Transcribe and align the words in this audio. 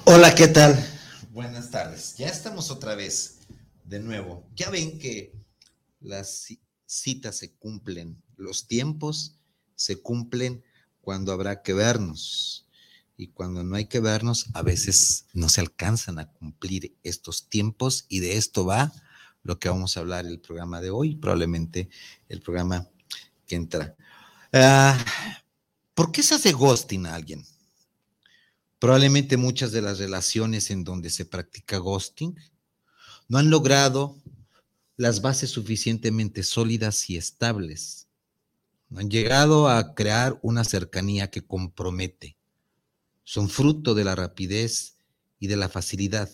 Hola, 0.08 0.36
¿qué 0.36 0.48
tal? 0.48 0.78
Buenas 1.32 1.72
tardes. 1.72 2.16
Ya 2.16 2.28
estamos 2.28 2.70
otra 2.70 2.94
vez 2.94 3.40
de 3.86 4.00
nuevo. 4.00 4.48
Ya 4.56 4.70
ven 4.70 5.00
que 5.00 5.34
las 6.00 6.48
citas 6.86 7.38
se 7.38 7.56
cumplen, 7.56 8.22
los 8.38 8.68
tiempos 8.68 9.40
se 9.74 10.00
cumplen 10.04 10.64
cuando 11.02 11.32
habrá 11.32 11.64
que 11.64 11.74
vernos. 11.74 12.68
Y 13.18 13.30
cuando 13.30 13.64
no 13.64 13.76
hay 13.76 13.86
que 13.86 14.00
vernos, 14.00 14.46
a 14.54 14.62
veces 14.62 15.26
no 15.34 15.50
se 15.50 15.62
alcanzan 15.62 16.20
a 16.20 16.32
cumplir 16.32 16.96
estos 17.02 17.50
tiempos 17.50 18.06
y 18.08 18.20
de 18.20 18.38
esto 18.38 18.64
va 18.64 18.94
lo 19.42 19.58
que 19.58 19.70
vamos 19.70 19.98
a 19.98 20.02
hablar 20.02 20.28
el 20.28 20.40
programa 20.40 20.82
de 20.82 20.92
hoy, 20.92 21.16
probablemente 21.16 21.90
el 22.30 22.42
programa 22.42 22.88
que 23.48 23.56
entra. 23.56 23.96
Ah, 24.54 25.04
¿Por 25.96 26.12
qué 26.12 26.22
se 26.22 26.36
hace 26.36 26.52
ghosting 26.52 27.08
a 27.08 27.16
alguien? 27.16 27.44
Probablemente 28.80 29.38
muchas 29.38 29.72
de 29.72 29.82
las 29.82 30.00
relaciones 30.00 30.70
en 30.70 30.84
donde 30.84 31.10
se 31.10 31.26
practica 31.26 31.78
ghosting 31.78 32.36
no 33.28 33.38
han 33.38 33.50
logrado 33.50 34.22
las 34.98 35.22
bases 35.22 35.50
suficientemente 35.50 36.44
sólidas 36.44 37.10
y 37.10 37.18
estables. 37.18 38.08
No 38.90 39.00
han 39.00 39.10
llegado 39.10 39.68
a 39.70 39.96
crear 39.96 40.40
una 40.42 40.64
cercanía 40.64 41.32
que 41.32 41.46
compromete. 41.46 42.38
Son 43.24 43.50
fruto 43.50 43.96
de 43.96 44.04
la 44.04 44.16
rapidez 44.16 44.98
y 45.40 45.48
de 45.48 45.56
la 45.56 45.70
facilidad, 45.70 46.30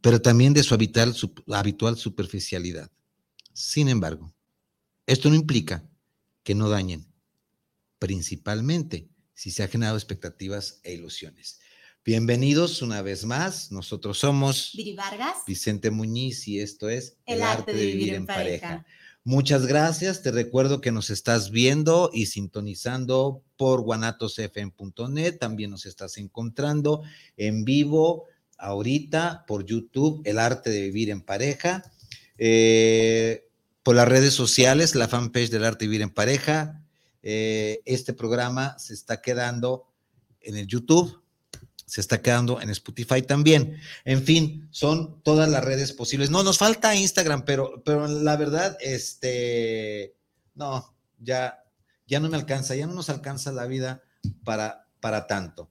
pero 0.00 0.22
también 0.22 0.54
de 0.54 0.62
su 0.62 0.74
habitual, 0.74 1.14
su 1.14 1.32
habitual 1.52 1.96
superficialidad. 1.96 2.90
Sin 3.52 3.88
embargo, 3.88 4.32
esto 5.06 5.28
no 5.28 5.34
implica 5.34 5.88
que 6.42 6.54
no 6.54 6.68
dañen, 6.68 7.06
principalmente 7.98 9.08
si 9.34 9.50
se 9.50 9.62
han 9.62 9.68
generado 9.68 9.96
expectativas 9.96 10.80
e 10.82 10.94
ilusiones. 10.94 11.60
Bienvenidos 12.04 12.80
una 12.80 13.02
vez 13.02 13.24
más. 13.24 13.70
Nosotros 13.70 14.18
somos 14.18 14.72
Viri 14.74 14.94
Vargas, 14.94 15.38
Vicente 15.46 15.90
Muñiz 15.90 16.48
y 16.48 16.60
esto 16.60 16.88
es 16.88 17.16
El, 17.26 17.42
arte, 17.42 17.74
de 17.74 17.86
vivir, 17.86 18.14
en 18.14 18.26
pareja. 18.26 18.86
Muchas 19.22 19.66
gracias. 19.66 20.22
Te 20.22 20.32
recuerdo 20.32 20.80
que 20.80 20.92
nos 20.92 21.10
estás 21.10 21.50
viendo 21.50 22.10
y 22.12 22.26
sintonizando 22.26 23.42
por 23.58 23.82
guanatosfm.net. 23.82 25.38
También 25.38 25.70
nos 25.70 25.84
estás 25.84 26.16
encontrando 26.16 27.02
en 27.36 27.64
vivo 27.64 28.24
ahorita 28.56 29.44
por 29.46 29.66
YouTube, 29.66 30.22
El 30.24 30.38
arte 30.38 30.70
de 30.70 30.82
vivir 30.82 31.10
en 31.10 31.20
pareja. 31.20 31.82
Eh, 32.38 33.46
por 33.82 33.94
las 33.94 34.08
redes 34.08 34.32
sociales, 34.32 34.94
la 34.94 35.08
fanpage 35.08 35.50
del 35.50 35.64
arte 35.64 35.84
de 35.84 35.88
vivir 35.88 36.02
en 36.02 36.10
pareja, 36.10 36.82
eh, 37.22 37.80
este 37.84 38.12
programa 38.12 38.78
se 38.78 38.94
está 38.94 39.20
quedando 39.20 39.86
en 40.40 40.56
el 40.56 40.66
YouTube, 40.66 41.22
se 41.86 42.00
está 42.00 42.22
quedando 42.22 42.60
en 42.60 42.70
Spotify 42.70 43.22
también. 43.22 43.76
En 44.04 44.22
fin, 44.22 44.68
son 44.70 45.20
todas 45.22 45.50
las 45.50 45.64
redes 45.64 45.92
posibles. 45.92 46.30
No, 46.30 46.42
nos 46.42 46.58
falta 46.58 46.94
Instagram, 46.94 47.44
pero, 47.44 47.82
pero 47.84 48.06
la 48.06 48.36
verdad, 48.36 48.76
este, 48.80 50.14
no, 50.54 50.94
ya, 51.18 51.64
ya 52.06 52.20
no 52.20 52.28
me 52.28 52.36
alcanza, 52.36 52.76
ya 52.76 52.86
no 52.86 52.94
nos 52.94 53.10
alcanza 53.10 53.52
la 53.52 53.66
vida 53.66 54.02
para, 54.44 54.88
para 55.00 55.26
tanto. 55.26 55.68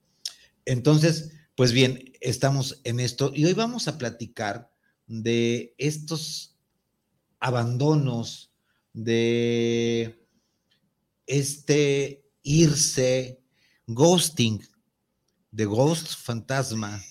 Entonces, 0.66 1.32
pues 1.56 1.72
bien, 1.72 2.14
estamos 2.22 2.82
en 2.84 3.00
esto 3.00 3.32
y 3.34 3.46
hoy 3.46 3.54
vamos 3.54 3.88
a 3.88 3.98
platicar 3.98 4.72
de 5.08 5.74
estos 5.78 6.58
abandonos, 7.40 8.52
de 8.94 10.28
este 11.30 12.26
irse, 12.42 13.40
ghosting, 13.86 14.60
de 15.52 15.66
Ghost 15.66 16.16
Fantasma, 16.24 17.02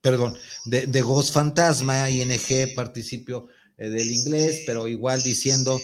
perdón, 0.00 0.36
de, 0.66 1.02
Ghost 1.02 1.32
Fantasma, 1.32 2.10
ING, 2.10 2.74
participio 2.74 3.48
eh, 3.78 3.88
del 3.88 4.10
inglés, 4.10 4.62
pero 4.66 4.88
igual 4.88 5.22
diciendo 5.22 5.80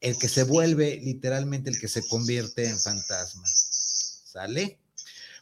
el 0.00 0.18
que 0.18 0.28
se 0.28 0.42
vuelve 0.42 1.00
literalmente 1.02 1.70
el 1.70 1.80
que 1.80 1.88
se 1.88 2.06
convierte 2.06 2.68
en 2.68 2.78
fantasma. 2.78 3.46
¿Sale? 3.46 4.78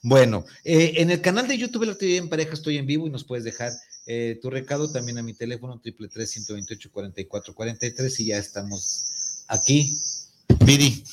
Bueno, 0.02 0.44
eh, 0.64 0.94
en 0.96 1.10
el 1.10 1.20
canal 1.20 1.48
de 1.48 1.58
YouTube 1.58 1.84
La 1.84 1.92
Actividad 1.92 2.24
en 2.24 2.28
Pareja 2.28 2.52
estoy 2.52 2.76
en 2.76 2.86
vivo 2.86 3.06
y 3.06 3.10
nos 3.10 3.24
puedes 3.24 3.44
dejar 3.44 3.72
eh, 4.06 4.38
tu 4.42 4.50
recado 4.50 4.90
también 4.90 5.18
a 5.18 5.22
mi 5.22 5.32
teléfono 5.32 5.80
triple 5.80 6.08
tres 6.08 6.30
ciento 6.30 6.54
veintiocho 6.54 6.90
cuarenta 6.90 7.20
y 7.20 7.26
cuatro 7.26 7.54
cuarenta 7.54 7.86
y 7.86 7.94
tres 7.94 8.18
y 8.18 8.26
ya 8.26 8.38
estamos 8.38 9.44
aquí 9.46 9.96
Viri, 10.60 11.04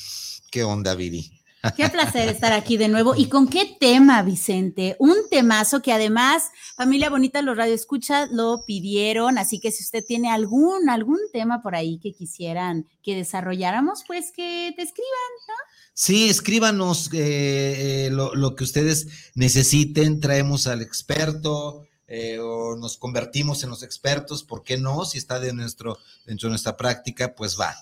¿qué 0.51 0.63
onda, 0.63 0.95
Viri? 0.95 1.31
Qué 1.75 1.89
placer 1.89 2.29
estar 2.29 2.53
aquí 2.53 2.77
de 2.77 2.87
nuevo. 2.87 3.15
¿Y 3.15 3.27
con 3.27 3.47
qué 3.47 3.75
tema, 3.79 4.21
Vicente? 4.21 4.95
Un 4.97 5.15
temazo 5.29 5.81
que 5.81 5.91
además, 5.91 6.51
familia 6.75 7.09
bonita, 7.09 7.41
los 7.41 7.57
radioescuchas 7.57 8.29
lo 8.31 8.63
pidieron, 8.65 9.37
así 9.37 9.59
que 9.59 9.71
si 9.71 9.83
usted 9.83 10.03
tiene 10.05 10.31
algún, 10.31 10.89
algún 10.89 11.19
tema 11.33 11.61
por 11.61 11.75
ahí 11.75 11.99
que 11.99 12.13
quisieran 12.13 12.87
que 13.03 13.15
desarrolláramos, 13.15 14.03
pues 14.07 14.31
que 14.33 14.73
te 14.75 14.83
escriban, 14.83 15.31
¿no? 15.47 15.53
Sí, 15.93 16.29
escríbanos 16.29 17.09
eh, 17.13 18.07
eh, 18.07 18.09
lo, 18.11 18.55
que 18.55 18.63
ustedes 18.63 19.07
necesiten, 19.35 20.21
traemos 20.21 20.65
al 20.65 20.81
experto, 20.81 21.85
eh, 22.07 22.39
o 22.39 22.77
nos 22.77 22.97
convertimos 22.97 23.63
en 23.63 23.69
los 23.69 23.83
expertos, 23.83 24.43
¿por 24.43 24.63
qué 24.63 24.77
no? 24.77 25.03
Si 25.03 25.17
está 25.17 25.41
de 25.41 25.51
nuestro, 25.51 25.97
dentro 26.25 26.47
de 26.47 26.51
nuestra 26.51 26.77
práctica, 26.77 27.35
pues 27.35 27.59
va 27.59 27.75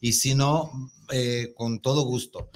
y 0.00 0.12
si 0.12 0.34
no, 0.34 0.90
eh, 1.10 1.52
con 1.56 1.80
todo 1.80 2.02
gusto. 2.02 2.50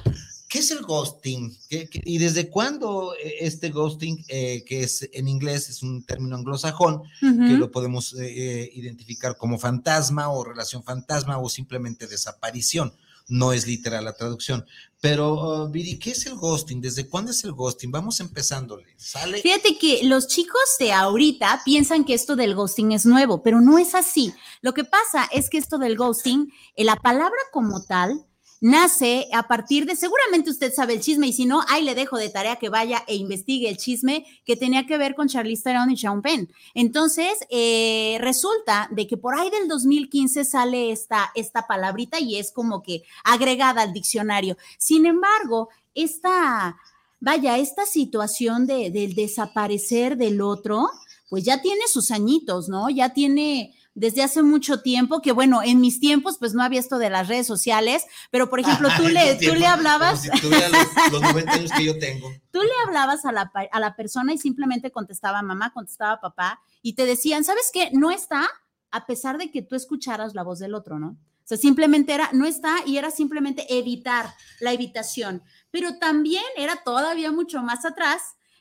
¿Qué 0.48 0.58
es 0.58 0.70
el 0.72 0.82
ghosting? 0.82 1.56
y 1.70 2.18
desde 2.18 2.48
cuándo 2.48 3.14
eh, 3.14 3.36
este 3.40 3.70
ghosting, 3.70 4.24
eh, 4.28 4.64
que 4.66 4.82
es 4.82 5.08
en 5.12 5.28
inglés, 5.28 5.68
es 5.68 5.82
un 5.82 6.02
término 6.04 6.36
anglosajón, 6.36 7.02
que 7.20 7.56
lo 7.56 7.70
podemos 7.70 8.14
identificar 8.14 9.36
como 9.36 9.58
fantasma 9.58 10.28
o 10.28 10.42
relación 10.42 10.82
fantasma 10.82 11.38
o 11.38 11.48
simplemente 11.48 12.08
desaparición? 12.08 12.92
No 13.30 13.52
es 13.52 13.66
literal 13.66 14.04
la 14.04 14.12
traducción. 14.12 14.66
Pero, 15.00 15.64
uh, 15.64 15.70
Viri, 15.70 15.98
¿qué 15.98 16.10
es 16.10 16.26
el 16.26 16.34
ghosting? 16.34 16.80
¿Desde 16.80 17.08
cuándo 17.08 17.30
es 17.30 17.42
el 17.44 17.52
ghosting? 17.52 17.90
Vamos 17.90 18.20
empezándole. 18.20 18.86
¿Sale? 18.96 19.40
Fíjate 19.40 19.78
que 19.78 20.04
los 20.04 20.26
chicos 20.28 20.60
de 20.78 20.92
ahorita 20.92 21.62
piensan 21.64 22.04
que 22.04 22.12
esto 22.12 22.36
del 22.36 22.54
ghosting 22.54 22.92
es 22.92 23.06
nuevo, 23.06 23.42
pero 23.42 23.62
no 23.62 23.78
es 23.78 23.94
así. 23.94 24.34
Lo 24.60 24.74
que 24.74 24.84
pasa 24.84 25.26
es 25.32 25.48
que 25.48 25.56
esto 25.56 25.78
del 25.78 25.96
ghosting, 25.96 26.52
eh, 26.76 26.84
la 26.84 26.96
palabra 26.96 27.38
como 27.50 27.82
tal, 27.82 28.26
nace 28.60 29.28
a 29.32 29.48
partir 29.48 29.86
de, 29.86 29.96
seguramente 29.96 30.50
usted 30.50 30.72
sabe 30.72 30.92
el 30.94 31.00
chisme 31.00 31.26
y 31.26 31.32
si 31.32 31.46
no, 31.46 31.62
ahí 31.68 31.82
le 31.82 31.94
dejo 31.94 32.18
de 32.18 32.28
tarea 32.28 32.56
que 32.56 32.68
vaya 32.68 33.02
e 33.06 33.16
investigue 33.16 33.68
el 33.68 33.78
chisme 33.78 34.26
que 34.44 34.56
tenía 34.56 34.86
que 34.86 34.98
ver 34.98 35.14
con 35.14 35.28
Charlize 35.28 35.62
Theron 35.62 35.90
y 35.90 35.96
Sean 35.96 36.20
Penn. 36.22 36.52
Entonces, 36.74 37.38
eh, 37.48 38.18
resulta 38.20 38.88
de 38.92 39.06
que 39.06 39.16
por 39.16 39.34
ahí 39.34 39.50
del 39.50 39.66
2015 39.66 40.44
sale 40.44 40.92
esta, 40.92 41.30
esta 41.34 41.66
palabrita 41.66 42.20
y 42.20 42.36
es 42.36 42.52
como 42.52 42.82
que 42.82 43.02
agregada 43.24 43.82
al 43.82 43.92
diccionario. 43.92 44.56
Sin 44.78 45.06
embargo, 45.06 45.70
esta, 45.94 46.76
vaya, 47.18 47.58
esta 47.58 47.86
situación 47.86 48.66
de, 48.66 48.90
del 48.90 49.14
desaparecer 49.14 50.16
del 50.16 50.42
otro, 50.42 50.90
pues 51.30 51.44
ya 51.44 51.62
tiene 51.62 51.82
sus 51.88 52.10
añitos, 52.10 52.68
¿no? 52.68 52.90
Ya 52.90 53.14
tiene 53.14 53.74
desde 53.94 54.22
hace 54.22 54.42
mucho 54.42 54.82
tiempo, 54.82 55.20
que 55.20 55.32
bueno, 55.32 55.62
en 55.62 55.80
mis 55.80 56.00
tiempos 56.00 56.38
pues 56.38 56.54
no 56.54 56.62
había 56.62 56.80
esto 56.80 56.98
de 56.98 57.10
las 57.10 57.28
redes 57.28 57.46
sociales, 57.46 58.04
pero 58.30 58.48
por 58.48 58.60
ejemplo, 58.60 58.88
tú, 58.96 59.08
le, 59.08 59.34
tú 59.36 59.54
le 59.54 59.66
hablabas... 59.66 60.28
Como 60.40 60.54
si 60.56 61.10
los, 61.10 61.22
90 61.22 61.52
años 61.52 61.72
que 61.76 61.84
yo 61.84 61.98
tengo. 61.98 62.30
Tú 62.50 62.60
le 62.60 62.72
hablabas 62.84 63.24
a 63.24 63.32
la, 63.32 63.52
a 63.70 63.80
la 63.80 63.94
persona 63.94 64.32
y 64.32 64.38
simplemente 64.38 64.90
contestaba 64.90 65.40
mamá, 65.40 65.72
contestaba 65.72 66.20
papá, 66.20 66.60
y 66.82 66.94
te 66.94 67.06
decían, 67.06 67.44
¿sabes 67.44 67.70
qué? 67.72 67.90
No 67.92 68.10
está, 68.10 68.48
a 68.90 69.06
pesar 69.06 69.38
de 69.38 69.52
que 69.52 69.62
tú 69.62 69.76
escucharas 69.76 70.34
la 70.34 70.42
voz 70.42 70.58
del 70.58 70.74
otro, 70.74 70.98
¿no? 70.98 71.10
O 71.10 71.16
sea, 71.50 71.56
simplemente 71.56 72.12
era, 72.12 72.30
no 72.32 72.46
está 72.46 72.76
y 72.86 72.96
era 72.96 73.10
simplemente 73.10 73.66
evitar 73.76 74.34
la 74.60 74.72
evitación. 74.72 75.42
Pero 75.70 75.98
también 75.98 76.44
era 76.56 76.82
todavía 76.84 77.32
mucho 77.32 77.62
más 77.62 77.84
atrás 77.84 78.20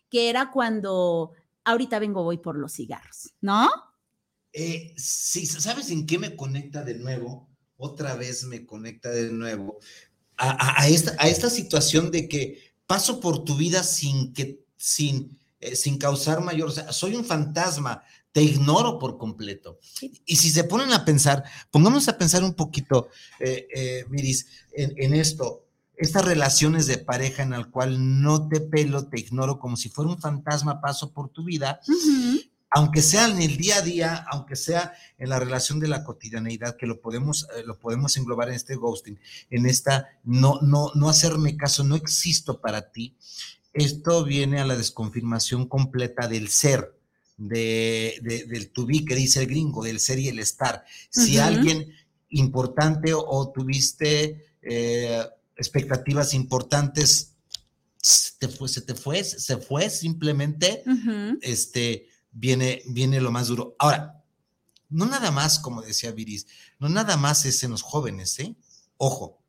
que 0.10 0.30
era 0.30 0.52
cuando 0.52 1.34
ahorita 1.66 2.00
vengo, 2.00 2.24
voy 2.24 2.38
por 2.38 2.58
los 2.58 2.74
cigarros, 2.74 3.34
¿no? 3.42 3.70
Eh, 4.54 4.94
sí, 4.98 5.46
¿sabes 5.46 5.90
en 5.92 6.06
qué 6.06 6.18
me 6.18 6.36
conecta 6.36 6.84
de 6.84 6.96
nuevo? 6.96 7.50
Otra 7.78 8.16
vez 8.16 8.44
me 8.46 8.66
conecta 8.66 9.10
de 9.10 9.32
nuevo 9.32 9.80
a, 10.40 10.88
esta, 10.88 11.16
a 11.20 11.28
esta 11.28 11.50
situación 11.50 12.12
de 12.12 12.28
que 12.28 12.74
paso 12.88 13.20
por 13.20 13.44
tu 13.44 13.58
vida 13.58 13.84
sin 13.84 14.34
que, 14.34 14.64
sin, 14.78 15.38
eh, 15.60 15.76
sin 15.76 15.98
causar 15.98 16.42
mayor, 16.42 16.70
o 16.70 16.72
sea, 16.72 16.92
soy 16.94 17.16
un 17.16 17.26
fantasma, 17.26 18.04
te 18.32 18.42
ignoro 18.42 19.00
por 19.00 19.18
completo. 19.18 19.80
Y 20.26 20.38
si 20.38 20.50
se 20.50 20.64
ponen 20.64 20.94
a 20.94 21.04
pensar, 21.04 21.44
pongamos 21.72 22.08
a 22.08 22.18
pensar 22.18 22.44
un 22.44 22.54
poquito, 22.54 23.10
eh, 23.40 23.68
eh, 23.76 24.06
Miris, 24.10 24.48
en, 24.72 25.14
esto, 25.14 25.66
estas 25.98 26.24
relaciones 26.24 26.88
de 26.88 27.00
pareja 27.00 27.44
en 27.44 27.54
el 27.54 27.70
cual 27.70 28.22
no 28.22 28.48
te 28.48 28.62
pelo, 28.62 29.08
te 29.08 29.20
ignoro 29.20 29.60
como 29.60 29.76
si 29.76 29.90
fuera 29.90 30.12
un 30.12 30.22
fantasma, 30.22 30.80
paso 30.80 31.12
por 31.12 31.30
tu 31.30 31.44
vida, 31.44 31.82
aunque 32.72 33.02
sea 33.02 33.28
en 33.28 33.42
el 33.42 33.58
día 33.58 33.78
a 33.78 33.82
día, 33.82 34.26
aunque 34.32 34.56
sea 34.56 34.94
en 35.18 35.30
la 35.30 35.40
relación 35.40 35.80
de 35.80 35.88
la 35.88 36.04
cotidianeidad, 36.04 36.78
que 36.78 36.86
lo 36.86 37.02
podemos, 37.02 37.48
eh, 37.56 37.64
lo 37.66 37.80
podemos 37.80 38.16
englobar 38.18 38.50
en 38.50 38.56
este 38.56 38.76
ghosting, 38.76 39.20
en 39.50 39.66
esta 39.66 40.10
no, 40.24 40.60
no, 40.62 40.92
no 40.96 41.10
hacerme 41.10 41.58
caso, 41.58 41.84
no 41.84 41.96
existo 41.96 42.62
para 42.62 42.92
ti, 42.92 43.16
esto 43.74 44.24
viene 44.24 44.60
a 44.60 44.66
la 44.66 44.76
desconfirmación 44.76 45.68
completa 45.68 46.28
del 46.28 46.50
ser, 46.50 46.96
de, 47.38 48.20
del 48.50 48.72
to 48.72 48.86
be 48.86 49.06
que 49.06 49.16
dice 49.16 49.40
el 49.40 49.48
gringo, 49.48 49.84
del 49.84 50.00
ser 50.00 50.20
y 50.20 50.28
el 50.28 50.40
estar. 50.40 50.84
Si 51.10 51.38
alguien 51.38 51.94
importante 52.30 53.14
o, 53.14 53.52
tuviste 53.54 54.46
eh, 54.62 55.24
expectativas 55.56 56.34
importantes, 56.34 57.36
se 58.02 58.34
te 58.40 58.48
fue, 58.48 58.68
se 58.68 58.82
te 58.82 58.96
fue, 58.96 59.24
se 59.24 59.58
fue 59.58 59.90
simplemente, 59.90 60.84
este, 61.42 62.09
viene, 62.32 62.82
viene 62.88 63.22
lo 63.22 63.32
más 63.32 63.48
duro. 63.48 63.76
Ahora, 63.80 64.24
no 64.90 65.06
nada 65.06 65.32
más, 65.32 65.60
como 65.60 65.82
decía 65.82 66.12
Viris, 66.12 66.48
no 66.80 66.90
nada 66.90 67.18
más 67.18 67.46
es 67.46 67.64
en 67.64 67.72
los 67.72 67.82
jóvenes, 67.82 68.40
¿eh? 68.40 68.56
Ojo, 68.98 69.40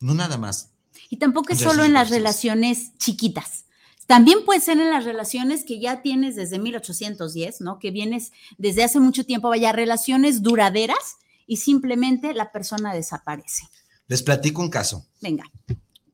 no 0.00 0.14
nada 0.14 0.38
más. 0.38 0.70
Y 1.10 1.18
tampoco 1.18 1.52
es 1.52 1.60
solo 1.60 1.84
en 1.84 1.92
las 1.92 2.10
relaciones 2.10 2.96
chiquitas. 2.98 3.66
También 4.06 4.44
puede 4.46 4.60
ser 4.60 4.78
en 4.78 4.90
las 4.90 5.04
relaciones 5.04 5.64
que 5.64 5.80
ya 5.80 6.00
tienes 6.00 6.34
desde 6.34 6.58
1810, 6.58 7.60
¿no? 7.60 7.78
Que 7.78 7.90
vienes 7.90 8.32
desde 8.56 8.82
hace 8.82 9.00
mucho 9.00 9.24
tiempo, 9.24 9.50
vaya, 9.50 9.72
relaciones 9.72 10.42
duraderas 10.42 11.18
y 11.46 11.58
simplemente 11.58 12.32
la 12.32 12.50
persona 12.50 12.94
desaparece. 12.94 13.68
Les 14.06 14.22
platico 14.22 14.62
un 14.62 14.70
caso. 14.70 15.06
Venga. 15.20 15.44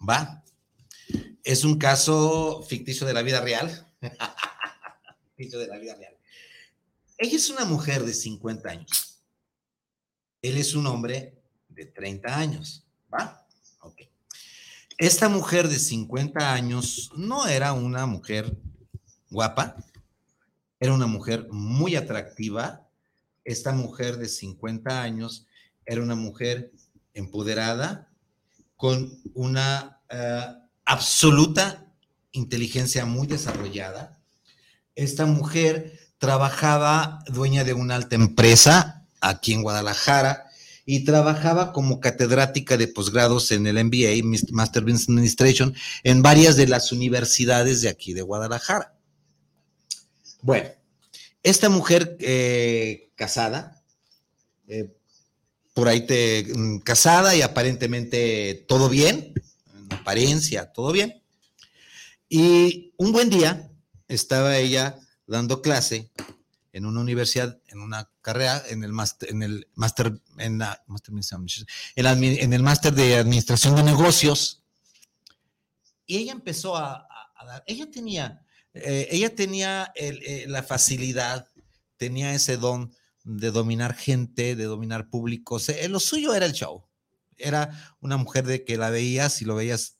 Va. 0.06 0.42
Es 1.44 1.64
un 1.64 1.78
caso 1.78 2.64
ficticio 2.68 3.06
de 3.06 3.14
la 3.14 3.22
vida 3.22 3.40
real. 3.40 3.86
Ella 7.16 7.36
es 7.36 7.50
una 7.50 7.64
mujer 7.64 8.04
de 8.04 8.14
50 8.14 8.68
años. 8.68 9.22
Él 10.42 10.56
es 10.56 10.74
un 10.74 10.86
hombre 10.86 11.42
de 11.68 11.86
30 11.86 12.36
años. 12.36 12.84
¿Va? 13.12 13.46
Ok. 13.80 14.02
Esta 14.98 15.28
mujer 15.28 15.68
de 15.68 15.78
50 15.78 16.52
años 16.52 17.10
no 17.16 17.46
era 17.46 17.72
una 17.72 18.06
mujer 18.06 18.56
guapa, 19.30 19.76
era 20.78 20.92
una 20.92 21.06
mujer 21.06 21.48
muy 21.50 21.96
atractiva. 21.96 22.88
Esta 23.44 23.72
mujer 23.72 24.16
de 24.18 24.28
50 24.28 25.02
años 25.02 25.46
era 25.84 26.02
una 26.02 26.14
mujer 26.14 26.72
empoderada, 27.12 28.10
con 28.76 29.20
una 29.34 30.00
eh, 30.08 30.46
absoluta 30.84 31.86
inteligencia 32.32 33.04
muy 33.04 33.26
desarrollada. 33.26 34.20
Esta 34.94 35.26
mujer 35.26 35.98
trabajaba 36.18 37.20
dueña 37.26 37.64
de 37.64 37.74
una 37.74 37.96
alta 37.96 38.14
empresa 38.14 39.06
aquí 39.20 39.52
en 39.52 39.62
Guadalajara, 39.62 40.44
y 40.86 41.04
trabajaba 41.04 41.72
como 41.72 42.00
catedrática 42.00 42.76
de 42.76 42.88
posgrados 42.88 43.50
en 43.52 43.66
el 43.66 43.82
MBA, 43.82 44.22
Master 44.50 44.82
Business 44.82 45.08
Administration, 45.08 45.74
en 46.02 46.22
varias 46.22 46.56
de 46.56 46.66
las 46.66 46.92
universidades 46.92 47.80
de 47.80 47.88
aquí 47.88 48.12
de 48.12 48.22
Guadalajara. 48.22 48.94
Bueno, 50.42 50.68
esta 51.42 51.70
mujer 51.70 52.16
eh, 52.20 53.10
casada, 53.14 53.82
eh, 54.68 54.92
por 55.72 55.88
ahí 55.88 56.06
te 56.06 56.46
mm, 56.54 56.80
casada 56.80 57.34
y 57.34 57.40
aparentemente 57.40 58.64
todo 58.68 58.90
bien, 58.90 59.32
en 59.74 59.92
apariencia, 59.92 60.70
todo 60.70 60.92
bien. 60.92 61.22
Y 62.28 62.92
un 62.98 63.12
buen 63.12 63.30
día 63.30 63.70
estaba 64.08 64.56
ella 64.56 64.98
dando 65.26 65.62
clase 65.62 66.10
en 66.72 66.86
una 66.86 67.00
universidad, 67.00 67.60
en 67.68 67.80
una 67.80 68.10
carrera, 68.20 68.62
en 68.68 68.82
el 68.82 68.92
máster, 68.92 69.30
en 69.30 69.42
el 69.44 69.68
máster, 69.74 70.20
en, 70.38 70.60
en, 70.60 72.52
el 72.52 72.62
máster 72.62 72.92
de 72.92 73.16
administración 73.16 73.76
de 73.76 73.84
negocios. 73.84 74.64
Y 76.04 76.16
ella 76.16 76.32
empezó 76.32 76.76
a, 76.76 77.06
dar, 77.46 77.62
ella 77.68 77.88
tenía, 77.90 78.44
eh, 78.74 79.06
ella 79.12 79.34
tenía 79.34 79.92
eh, 79.94 80.46
la 80.48 80.64
facilidad, 80.64 81.48
tenía 81.96 82.34
ese 82.34 82.56
don 82.56 82.92
de 83.22 83.52
dominar 83.52 83.94
gente, 83.94 84.56
de 84.56 84.64
dominar 84.64 85.08
públicos. 85.08 85.68
Eh, 85.68 85.88
lo 85.88 86.00
suyo 86.00 86.34
era 86.34 86.46
el 86.46 86.52
show. 86.52 86.84
Era 87.36 87.96
una 88.00 88.16
mujer 88.16 88.46
de 88.46 88.64
que 88.64 88.76
la 88.76 88.90
veías 88.90 89.40
y 89.42 89.44
lo 89.44 89.54
veías, 89.54 89.96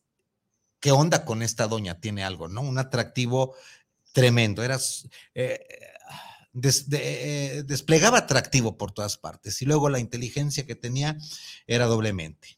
¿qué 0.81 0.91
onda 0.91 1.25
con 1.25 1.43
esta 1.43 1.69
doña? 1.69 2.01
Tiene 2.01 2.25
algo, 2.25 2.49
¿no? 2.49 2.63
Un 2.63 2.79
atractivo 2.79 3.55
tremendo. 4.15 4.63
Era, 4.63 4.79
eh, 5.35 5.61
desplegaba 7.67 8.19
atractivo 8.19 8.79
por 8.79 8.93
todas 8.93 9.19
partes 9.19 9.61
y 9.61 9.67
luego 9.67 9.91
la 9.91 9.99
inteligencia 9.99 10.65
que 10.65 10.77
tenía 10.77 11.19
era 11.67 11.87
doblemente. 11.87 12.57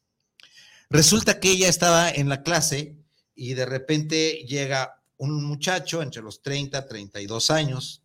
Resulta 0.88 1.40
que 1.40 1.50
ella 1.50 1.68
estaba 1.68 2.10
en 2.10 2.28
la 2.28 2.42
clase 2.42 2.94
y 3.34 3.54
de 3.54 3.66
repente 3.66 4.44
llega 4.46 5.02
un 5.16 5.42
muchacho 5.44 6.02
entre 6.02 6.22
los 6.22 6.42
30, 6.42 6.86
32 6.86 7.50
años, 7.50 8.02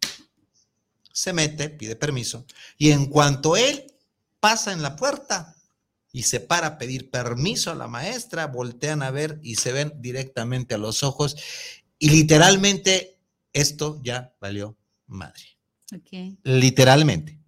se 1.13 1.33
mete, 1.33 1.69
pide 1.69 1.97
permiso 1.97 2.45
y 2.77 2.91
en 2.91 3.07
cuanto 3.07 3.57
él 3.57 3.93
pasa 4.39 4.71
en 4.71 4.81
la 4.81 4.95
puerta 4.95 5.55
y 6.13 6.23
se 6.23 6.39
para 6.39 6.67
a 6.67 6.77
pedir 6.77 7.11
permiso 7.11 7.69
a 7.69 7.75
la 7.75 7.87
maestra, 7.87 8.47
voltean 8.47 9.03
a 9.03 9.11
ver 9.11 9.39
y 9.43 9.55
se 9.55 9.73
ven 9.73 9.93
directamente 9.97 10.73
a 10.73 10.77
los 10.77 11.03
ojos 11.03 11.35
y 11.99 12.09
literalmente 12.09 13.20
esto 13.53 13.99
ya 14.03 14.33
valió 14.39 14.77
madre. 15.07 15.43
Literalmente. 16.43 17.39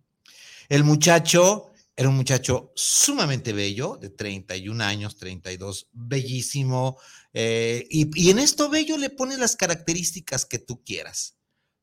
El 0.70 0.84
muchacho 0.84 1.74
era 1.96 2.10
un 2.10 2.16
muchacho 2.16 2.72
sumamente 2.76 3.54
bello, 3.54 3.98
de 3.98 4.10
31 4.10 4.84
años, 4.84 5.18
32, 5.18 5.90
bellísimo. 5.92 6.98
Eh, 7.34 7.88
y, 7.90 8.30
en 8.30 8.40
esto 8.40 8.70
bello 8.70 8.98
le 8.98 9.12
pone 9.12 9.38
las 9.38 9.56
características 9.56 10.46
que 10.46 10.60
tú 10.60 10.84
quieras. 10.84 11.38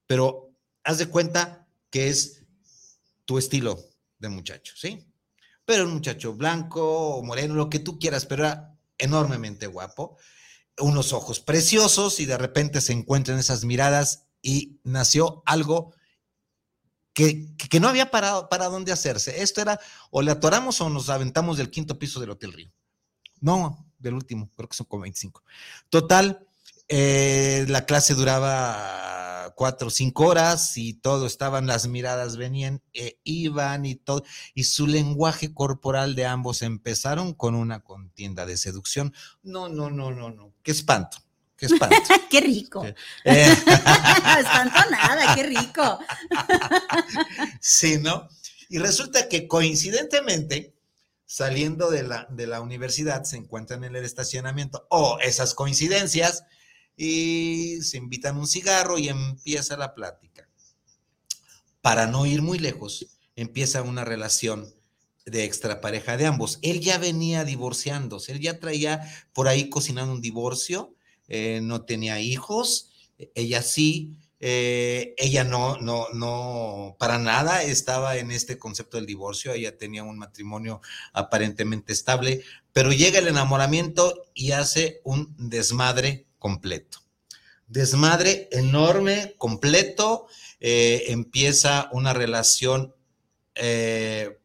Pero 0.06 0.52
haz 0.83 0.99
de 0.99 1.06
cuenta 1.06 1.68
que 1.90 2.09
es 2.09 2.42
tu 3.25 3.38
estilo 3.38 3.78
de 4.18 4.28
muchacho, 4.28 4.75
¿sí? 4.76 5.06
Pero 5.64 5.85
un 5.85 5.94
muchacho 5.94 6.35
blanco 6.35 7.16
o 7.16 7.23
moreno, 7.23 7.54
lo 7.54 7.71
que 7.71 7.78
tú 7.78 7.99
quieras, 7.99 8.26
pero 8.26 8.44
era 8.44 8.76
enormemente 8.99 9.68
guapo. 9.68 10.18
Unos 10.78 11.12
ojos 11.12 11.40
preciosos 11.40 12.20
y 12.20 12.26
de 12.26 12.38
repente 12.38 12.80
se 12.80 12.92
encuentran 12.92 13.38
esas 13.38 13.64
miradas 13.64 14.26
y 14.42 14.80
nació 14.84 15.42
algo 15.46 15.92
que, 17.12 17.80
no 17.80 17.88
había 17.88 18.10
parado 18.10 18.48
para 18.48 18.66
dónde 18.66 18.92
hacerse. 18.92 19.42
Esto 19.42 19.60
era, 19.60 19.80
o 20.10 20.22
le 20.22 20.30
atoramos 20.30 20.80
o 20.80 20.88
nos 20.88 21.10
aventamos 21.10 21.58
del 21.58 21.70
quinto 21.70 21.98
piso 21.98 22.20
del 22.20 22.30
Hotel 22.30 22.52
Río. 22.52 22.72
No, 23.40 23.86
del 23.98 24.14
último, 24.14 24.50
creo 24.56 24.68
que 24.68 24.76
son 24.76 24.86
como 24.86 25.02
25. 25.02 25.42
Total, 25.88 26.46
eh, 26.88 27.66
la 27.68 27.84
clase 27.84 28.14
duraba 28.14 29.29
cuatro 29.61 29.88
o 29.88 29.90
cinco 29.90 30.25
horas 30.25 30.79
y 30.79 30.95
todo, 30.95 31.26
estaban 31.26 31.67
las 31.67 31.87
miradas, 31.87 32.38
venían, 32.38 32.81
e 32.95 33.21
iban 33.25 33.85
y 33.85 33.95
todo, 33.95 34.25
y 34.55 34.64
su 34.64 34.87
lenguaje 34.87 35.52
corporal 35.52 36.14
de 36.14 36.25
ambos 36.25 36.62
empezaron 36.62 37.35
con 37.35 37.55
una 37.55 37.81
contienda 37.81 38.47
de 38.47 38.57
seducción. 38.57 39.12
No, 39.43 39.69
no, 39.69 39.90
no, 39.90 40.12
no, 40.12 40.31
no, 40.31 40.55
qué 40.62 40.71
espanto. 40.71 41.19
Qué 41.59 41.67
espanto. 41.67 41.95
qué 42.31 42.40
rico. 42.40 42.87
Eh. 42.87 42.95
espanto 44.38 44.79
nada, 44.90 45.35
qué 45.35 45.43
rico. 45.43 45.99
sí, 47.61 47.99
¿no? 47.99 48.31
Y 48.71 48.79
resulta 48.79 49.29
que 49.29 49.47
coincidentemente, 49.47 50.75
saliendo 51.26 51.90
de 51.90 52.05
la, 52.05 52.26
de 52.31 52.47
la 52.47 52.62
universidad, 52.62 53.25
se 53.25 53.37
encuentran 53.37 53.85
en 53.85 53.95
el 53.95 54.07
estacionamiento, 54.07 54.87
o 54.88 55.19
esas 55.21 55.52
coincidencias, 55.52 56.45
y 56.97 57.78
se 57.82 57.97
invitan 57.97 58.37
un 58.37 58.47
cigarro 58.47 58.99
y 58.99 59.09
empieza 59.09 59.76
la 59.76 59.94
plática. 59.94 60.49
Para 61.80 62.06
no 62.06 62.26
ir 62.26 62.42
muy 62.42 62.59
lejos, 62.59 63.06
empieza 63.37 63.82
una 63.82 64.04
relación 64.04 64.75
de 65.25 65.44
extra 65.44 65.80
pareja 65.80 66.16
de 66.16 66.26
ambos. 66.26 66.59
Él 66.62 66.80
ya 66.80 66.99
venía 66.99 67.44
divorciándose, 67.44 68.32
él 68.32 68.40
ya 68.40 68.59
traía 68.59 69.02
por 69.32 69.49
ahí 69.49 69.70
cocinando 69.70 70.12
un 70.12 70.20
divorcio, 70.20 70.94
eh, 71.28 71.61
no 71.62 71.82
tenía 71.82 72.20
hijos, 72.20 72.90
ella 73.35 73.62
sí, 73.62 74.16
eh, 74.40 75.14
ella 75.18 75.44
no, 75.44 75.76
no, 75.76 76.06
no, 76.14 76.97
para 76.99 77.18
nada 77.18 77.62
estaba 77.62 78.16
en 78.16 78.30
este 78.30 78.59
concepto 78.59 78.97
del 78.97 79.06
divorcio, 79.06 79.52
ella 79.52 79.76
tenía 79.76 80.02
un 80.02 80.18
matrimonio 80.18 80.80
aparentemente 81.12 81.92
estable, 81.92 82.42
pero 82.73 82.90
llega 82.90 83.18
el 83.18 83.28
enamoramiento 83.28 84.26
y 84.35 84.52
hace 84.52 85.00
un 85.04 85.35
desmadre 85.37 86.26
completo. 86.40 86.99
Desmadre 87.68 88.49
enorme, 88.50 89.37
completo, 89.38 90.26
eh, 90.59 91.04
empieza 91.06 91.88
una 91.92 92.12
relación 92.12 92.92
eh, 93.54 94.40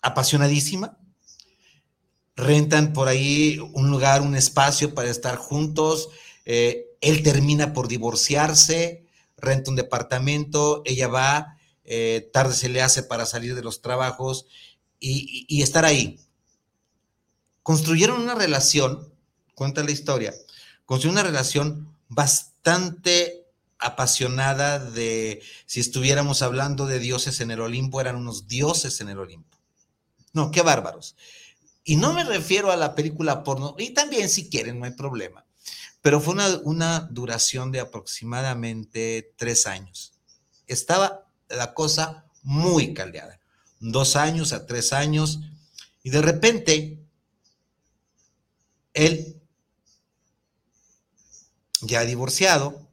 apasionadísima, 0.00 0.98
rentan 2.34 2.92
por 2.92 3.06
ahí 3.06 3.60
un 3.74 3.92
lugar, 3.92 4.22
un 4.22 4.34
espacio 4.34 4.92
para 4.92 5.10
estar 5.10 5.36
juntos, 5.36 6.08
él 6.44 7.22
termina 7.22 7.72
por 7.72 7.86
divorciarse, 7.86 9.06
renta 9.36 9.70
un 9.70 9.76
departamento, 9.76 10.82
ella 10.84 11.08
va, 11.08 11.58
eh, 11.84 12.30
tarde 12.32 12.54
se 12.54 12.68
le 12.68 12.80
hace 12.80 13.02
para 13.02 13.26
salir 13.26 13.54
de 13.54 13.62
los 13.62 13.82
trabajos 13.82 14.46
y, 15.00 15.60
estar 15.62 15.84
ahí. 15.84 16.20
Construyeron 17.64 18.22
una 18.22 18.36
relación, 18.36 19.11
cuenta 19.54 19.82
la 19.82 19.90
historia, 19.90 20.34
construyeron 20.86 21.20
una 21.20 21.28
relación 21.28 21.96
bastante 22.08 23.46
apasionada 23.78 24.78
de 24.78 25.42
si 25.66 25.80
estuviéramos 25.80 26.42
hablando 26.42 26.86
de 26.86 26.98
dioses 26.98 27.40
en 27.40 27.50
el 27.50 27.60
Olimpo, 27.60 28.00
eran 28.00 28.16
unos 28.16 28.46
dioses 28.46 29.00
en 29.00 29.08
el 29.08 29.18
Olimpo. 29.18 29.58
No, 30.32 30.50
qué 30.50 30.62
bárbaros. 30.62 31.16
Y 31.84 31.96
no 31.96 32.12
me 32.12 32.24
refiero 32.24 32.70
a 32.70 32.76
la 32.76 32.94
película 32.94 33.42
porno, 33.42 33.74
y 33.78 33.90
también 33.90 34.28
si 34.28 34.48
quieren, 34.48 34.78
no 34.78 34.84
hay 34.84 34.92
problema 34.92 35.44
pero 36.02 36.20
fue 36.20 36.34
una, 36.64 37.00
duración 37.00 37.70
de 37.70 37.80
aproximadamente 37.80 39.32
tres 39.36 39.66
años. 39.66 40.12
Estaba 40.66 41.24
la 41.48 41.74
cosa 41.74 42.26
muy 42.42 42.92
caldeada, 42.92 43.40
dos 43.78 44.16
años 44.16 44.52
a 44.52 44.66
tres 44.66 44.92
años, 44.92 45.38
y 46.02 46.10
de 46.10 46.20
repente 46.20 46.98
él, 48.94 49.40
ya 51.82 52.04
divorciado, 52.04 52.88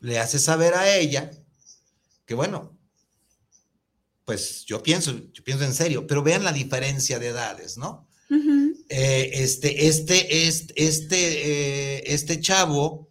le 0.00 0.18
hace 0.18 0.38
saber 0.38 0.74
a 0.74 0.96
ella 0.96 1.30
que 2.28 2.34
bueno, 2.34 2.78
pues 4.26 4.66
yo 4.66 4.82
pienso, 4.82 5.18
yo 5.32 5.42
pienso 5.42 5.64
en 5.64 5.72
serio, 5.72 6.06
pero 6.06 6.22
vean 6.22 6.44
la 6.44 6.52
diferencia 6.52 7.18
de 7.18 7.28
edades, 7.28 7.78
¿no? 7.78 8.06
Eh, 8.90 9.30
este, 9.32 9.86
este, 9.88 10.46
este, 10.46 10.84
este, 10.84 12.12
este 12.12 12.40
chavo 12.40 13.08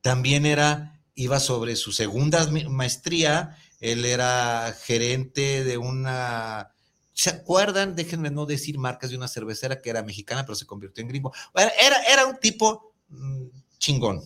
también 0.00 0.46
era, 0.46 0.98
iba 1.14 1.38
sobre 1.38 1.76
su 1.76 1.92
segunda 1.92 2.46
maestría, 2.70 3.58
él 3.80 4.06
era 4.06 4.74
gerente 4.82 5.62
de 5.64 5.76
una, 5.76 6.72
¿se 7.12 7.28
acuerdan? 7.28 7.94
Déjenme 7.94 8.30
no 8.30 8.46
decir 8.46 8.78
marcas 8.78 9.10
de 9.10 9.16
una 9.16 9.28
cervecera 9.28 9.82
que 9.82 9.90
era 9.90 10.02
mexicana, 10.02 10.46
pero 10.46 10.56
se 10.56 10.64
convirtió 10.64 11.02
en 11.02 11.08
gringo. 11.08 11.34
Era, 11.54 12.02
era 12.10 12.24
un 12.24 12.38
tipo 12.40 12.87
chingón. 13.78 14.22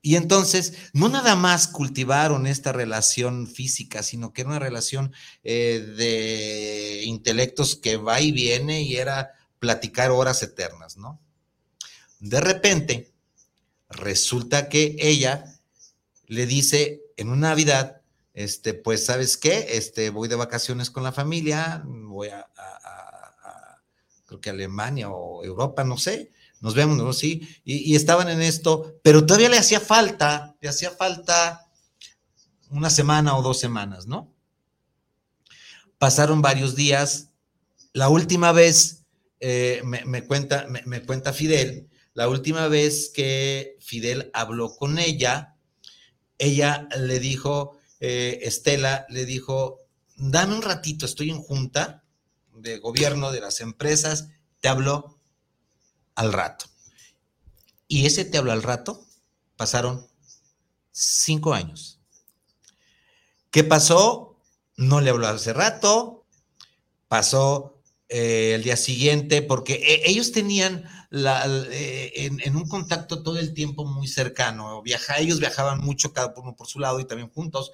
Y 0.00 0.16
entonces, 0.16 0.74
no 0.92 1.08
nada 1.08 1.34
más 1.34 1.68
cultivaron 1.68 2.46
esta 2.46 2.72
relación 2.72 3.46
física, 3.46 4.02
sino 4.02 4.32
que 4.32 4.42
era 4.42 4.50
una 4.50 4.58
relación 4.58 5.12
eh, 5.42 5.80
de 5.96 7.02
intelectos 7.04 7.76
que 7.76 7.96
va 7.96 8.20
y 8.20 8.32
viene 8.32 8.82
y 8.82 8.96
era 8.96 9.32
platicar 9.58 10.10
horas 10.10 10.42
eternas, 10.42 10.96
¿no? 10.96 11.20
De 12.20 12.40
repente, 12.40 13.12
resulta 13.90 14.68
que 14.68 14.96
ella 14.98 15.44
le 16.26 16.46
dice 16.46 17.02
en 17.16 17.30
una 17.30 17.48
Navidad, 17.48 18.02
este, 18.34 18.74
pues, 18.74 19.04
¿sabes 19.04 19.36
qué? 19.36 19.66
Este, 19.70 20.10
voy 20.10 20.28
de 20.28 20.36
vacaciones 20.36 20.90
con 20.90 21.02
la 21.02 21.12
familia, 21.12 21.82
voy 21.84 22.28
a, 22.28 22.46
creo 24.26 24.40
que 24.40 24.50
Alemania 24.50 25.10
o 25.10 25.42
Europa, 25.42 25.82
no 25.82 25.96
sé, 25.96 26.30
nos 26.60 26.74
vemos, 26.74 26.96
¿no? 26.96 27.12
Sí, 27.12 27.48
y, 27.64 27.94
estaban 27.94 28.28
en 28.28 28.42
esto, 28.42 28.98
pero 29.02 29.24
todavía 29.24 29.48
le 29.48 29.58
hacía 29.58 29.80
falta, 29.80 30.56
le 30.60 30.68
hacía 30.68 30.90
falta 30.90 31.66
una 32.70 32.90
semana 32.90 33.36
o 33.36 33.42
dos 33.42 33.60
semanas, 33.60 34.06
¿no? 34.06 34.34
Pasaron 35.98 36.42
varios 36.42 36.74
días. 36.74 37.30
La 37.92 38.08
última 38.08 38.52
vez 38.52 39.04
eh, 39.40 39.82
me, 39.84 40.24
cuenta, 40.24 40.66
me, 40.68 41.02
cuenta 41.02 41.32
Fidel, 41.32 41.88
la 42.14 42.28
última 42.28 42.68
vez 42.68 43.10
que 43.14 43.76
Fidel 43.80 44.30
habló 44.34 44.74
con 44.76 44.98
ella, 44.98 45.56
ella 46.38 46.88
le 46.98 47.20
dijo, 47.20 47.78
eh, 48.00 48.40
Estela 48.42 49.06
le 49.08 49.24
dijo, 49.24 49.78
dame 50.16 50.54
un 50.54 50.62
ratito, 50.62 51.06
estoy 51.06 51.30
en 51.30 51.40
junta 51.40 52.04
de 52.52 52.78
gobierno 52.78 53.30
de 53.30 53.40
las 53.40 53.60
empresas, 53.60 54.28
te 54.60 54.68
hablo 54.68 55.17
al 56.18 56.32
rato. 56.32 56.66
Y 57.86 58.06
ese 58.06 58.24
te 58.24 58.38
hablo 58.38 58.50
al 58.50 58.64
rato, 58.64 59.06
pasaron 59.56 60.06
cinco 60.90 61.54
años. 61.54 62.00
¿Qué 63.50 63.62
pasó? 63.62 64.36
No 64.76 65.00
le 65.00 65.10
habló 65.10 65.28
hace 65.28 65.52
rato, 65.52 66.26
pasó 67.06 67.80
eh, 68.08 68.52
el 68.56 68.64
día 68.64 68.76
siguiente, 68.76 69.42
porque 69.42 69.74
e, 69.74 70.10
ellos 70.10 70.32
tenían 70.32 70.84
eh, 71.12 72.12
en, 72.16 72.56
un 72.56 72.68
contacto 72.68 73.22
todo 73.22 73.38
el 73.38 73.54
tiempo 73.54 73.84
muy 73.84 74.08
cercano. 74.08 74.82
Viaja, 74.82 75.18
ellos 75.18 75.38
viajaban 75.38 75.78
mucho, 75.78 76.12
cada 76.12 76.34
uno 76.36 76.56
por 76.56 76.66
su 76.66 76.80
lado 76.80 76.98
y 76.98 77.06
también 77.06 77.30
juntos. 77.30 77.70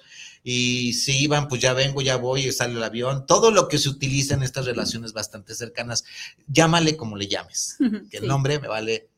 Y 0.47 0.93
si 0.93 1.23
iban, 1.23 1.47
pues 1.47 1.59
ya 1.59 1.73
vengo, 1.73 2.03
ya 2.03 2.17
voy, 2.17 2.51
sale 2.51 2.75
el 2.75 2.83
avión. 2.83 3.25
Todo 3.25 3.49
lo 3.49 3.67
que 3.67 3.79
se 3.79 3.89
utiliza 3.89 4.35
en 4.35 4.43
estas 4.43 4.67
relaciones 4.67 5.11
bastante 5.11 5.55
cercanas, 5.55 6.03
llámale 6.47 6.95
como 6.95 7.17
le 7.17 7.27
llames. 7.27 7.77
Que 8.11 8.17
el 8.17 8.27
nombre 8.27 8.59
me 8.59 8.67
vale 8.67 9.09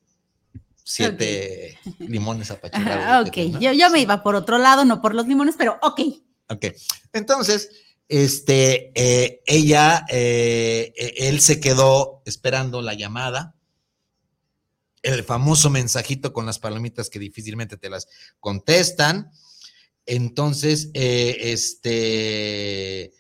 siete 0.85 1.77
limones 1.99 2.49
apachurrados. 2.49 3.27
ok, 3.27 3.59
yo, 3.59 3.73
yo 3.73 3.89
me 3.89 3.99
iba 3.99 4.23
por 4.23 4.35
otro 4.35 4.57
lado, 4.57 4.85
no 4.85 5.01
por 5.01 5.13
los 5.13 5.27
limones, 5.27 5.55
pero 5.57 5.77
ok. 5.81 5.99
Ok, 6.47 6.67
entonces 7.11 7.71
este, 8.07 8.93
eh, 8.95 9.41
ella, 9.45 10.05
eh, 10.07 10.93
e, 10.95 11.27
él 11.27 11.41
se 11.41 11.59
quedó 11.59 12.21
esperando 12.25 12.81
la 12.81 12.93
llamada, 12.93 13.53
el 15.01 15.25
famoso 15.25 15.69
mensajito 15.69 16.31
con 16.31 16.45
las 16.45 16.57
palomitas 16.59 17.09
que 17.09 17.19
difícilmente 17.19 17.75
te 17.75 17.89
las 17.89 18.07
contestan. 18.39 19.29
Entonces, 20.07 20.89
eh, 20.93 21.37
este, 21.41 23.13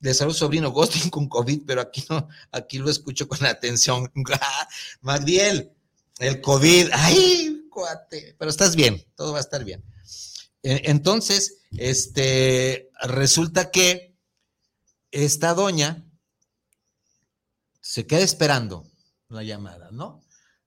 de 0.00 0.14
salud 0.14 0.34
sobrino 0.34 0.72
Ghosting 0.72 1.08
con 1.08 1.28
COVID, 1.28 1.62
pero 1.64 1.80
aquí 1.80 2.04
no, 2.10 2.28
aquí 2.50 2.78
lo 2.78 2.90
escucho 2.90 3.28
con 3.28 3.46
atención. 3.46 4.12
Magdiel, 5.00 5.72
el 6.18 6.40
COVID, 6.40 6.88
ay, 6.92 7.68
cuate, 7.70 8.34
pero 8.36 8.50
estás 8.50 8.74
bien, 8.74 9.02
todo 9.14 9.32
va 9.32 9.38
a 9.38 9.42
estar 9.42 9.64
bien. 9.64 9.82
Entonces, 10.62 11.58
este, 11.76 12.90
resulta 13.02 13.70
que 13.70 14.16
esta 15.10 15.54
doña 15.54 16.04
se 17.80 18.06
queda 18.06 18.20
esperando 18.20 18.90
la 19.28 19.42
llamada, 19.42 19.90
¿no? 19.92 20.23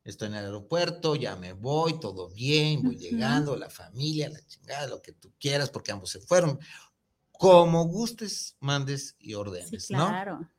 Estoy 0.07 0.29
en 0.29 0.35
el 0.35 0.45
aeropuerto, 0.45 1.15
ya 1.15 1.35
me 1.35 1.51
voy, 1.51 1.99
todo 1.99 2.29
bien, 2.29 2.81
voy 2.81 2.95
llegando, 2.95 3.57
la 3.57 3.69
familia, 3.69 4.29
la 4.29 4.39
chingada, 4.47 4.87
lo 4.87 5.01
que 5.01 5.11
tú 5.11 5.33
quieras, 5.37 5.69
porque 5.69 5.91
ambos 5.91 6.11
se 6.11 6.21
fueron. 6.21 6.57
Como 7.33 7.83
gustes, 7.83 8.55
mandes 8.61 9.17
y 9.19 9.33
ordenes, 9.33 9.83
sí, 9.83 9.93
claro. 9.93 10.49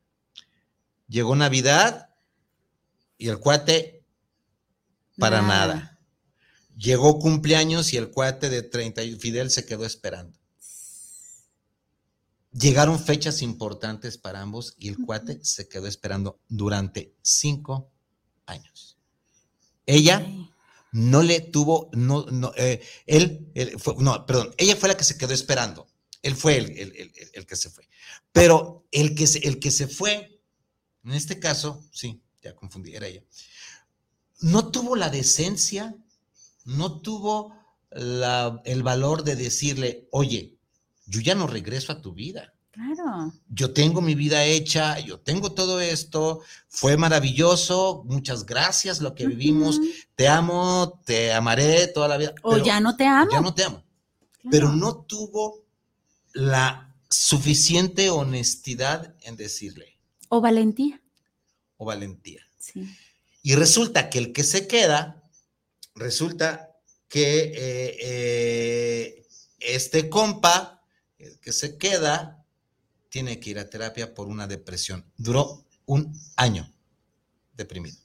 Llegó 1.08 1.34
Navidad 1.34 2.10
y 3.16 3.28
el 3.28 3.38
cuate 3.38 4.04
para 5.16 5.40
nada. 5.40 5.98
Llegó 6.76 7.18
cumpleaños 7.18 7.94
y 7.94 7.96
el 7.96 8.10
cuate 8.10 8.50
de 8.50 8.62
30 8.62 9.00
Fidel 9.18 9.50
se 9.50 9.64
quedó 9.64 9.86
esperando. 9.86 10.38
Llegaron 12.52 13.00
fechas 13.00 13.40
importantes 13.40 14.18
para 14.18 14.42
ambos 14.42 14.74
y 14.76 14.88
el 14.88 14.98
cuate 14.98 15.42
se 15.42 15.68
quedó 15.70 15.86
esperando 15.86 16.38
durante 16.48 17.16
cinco 17.22 17.90
años. 18.44 18.97
Ella 19.88 20.30
no 20.92 21.22
le 21.22 21.40
tuvo, 21.40 21.88
no, 21.94 22.26
no, 22.26 22.52
eh, 22.56 22.82
él, 23.06 23.50
fue, 23.78 23.94
no, 23.98 24.26
perdón, 24.26 24.54
ella 24.58 24.76
fue 24.76 24.90
la 24.90 24.98
que 24.98 25.04
se 25.04 25.16
quedó 25.16 25.32
esperando. 25.32 25.88
Él 26.20 26.36
fue 26.36 26.58
el, 26.58 27.10
el, 27.32 27.46
que 27.46 27.56
se 27.56 27.70
fue. 27.70 27.88
Pero 28.30 28.86
el 28.90 29.14
que 29.14 29.26
se, 29.26 29.38
el 29.38 29.58
que 29.58 29.70
se 29.70 29.88
fue, 29.88 30.42
en 31.04 31.12
este 31.12 31.40
caso, 31.40 31.88
sí, 31.90 32.20
ya 32.42 32.54
confundí, 32.54 32.94
era 32.94 33.06
ella, 33.06 33.24
no 34.40 34.70
tuvo 34.70 34.94
la 34.94 35.08
decencia, 35.08 35.96
no 36.66 37.00
tuvo 37.00 37.54
la, 37.90 38.60
el 38.66 38.82
valor 38.82 39.24
de 39.24 39.36
decirle, 39.36 40.06
oye, 40.10 40.58
yo 41.06 41.22
ya 41.22 41.34
no 41.34 41.46
regreso 41.46 41.92
a 41.92 42.02
tu 42.02 42.12
vida. 42.12 42.52
Claro. 42.78 43.32
Yo 43.48 43.72
tengo 43.72 44.00
mi 44.00 44.14
vida 44.14 44.44
hecha, 44.44 45.00
yo 45.00 45.18
tengo 45.18 45.50
todo 45.50 45.80
esto, 45.80 46.42
fue 46.68 46.96
maravilloso, 46.96 48.04
muchas 48.06 48.46
gracias 48.46 49.00
lo 49.00 49.16
que 49.16 49.26
vivimos, 49.26 49.80
te 50.14 50.28
amo, 50.28 51.00
te 51.04 51.32
amaré 51.32 51.88
toda 51.88 52.06
la 52.06 52.16
vida. 52.16 52.34
O 52.42 52.52
pero 52.52 52.64
ya 52.64 52.78
no 52.78 52.96
te 52.96 53.04
amo. 53.04 53.30
ya 53.32 53.40
no 53.40 53.52
te 53.52 53.64
amo. 53.64 53.82
Claro. 54.40 54.48
Pero 54.50 54.72
no 54.72 54.96
tuvo 54.98 55.64
la 56.34 56.94
suficiente 57.10 58.10
honestidad 58.10 59.12
en 59.22 59.34
decirle, 59.36 59.98
O 60.28 60.40
valentía. 60.40 61.00
o 61.78 61.84
valentía. 61.84 62.42
Sí. 62.60 62.88
Y 63.42 63.56
resulta 63.56 64.08
que 64.08 64.18
el 64.18 64.32
que 64.32 64.44
se 64.44 64.68
queda, 64.68 65.24
resulta 65.96 66.76
que 67.08 67.52
eh, 67.56 67.96
eh, 68.02 69.26
este 69.58 70.08
compa, 70.08 70.84
el 71.18 71.40
que 71.40 71.50
se 71.50 71.76
queda, 71.76 72.37
tiene 73.18 73.40
que 73.40 73.50
ir 73.50 73.58
a 73.58 73.68
terapia 73.68 74.14
por 74.14 74.28
una 74.28 74.46
depresión. 74.46 75.04
Duró 75.16 75.64
un 75.86 76.16
año 76.36 76.72
deprimido. 77.56 77.98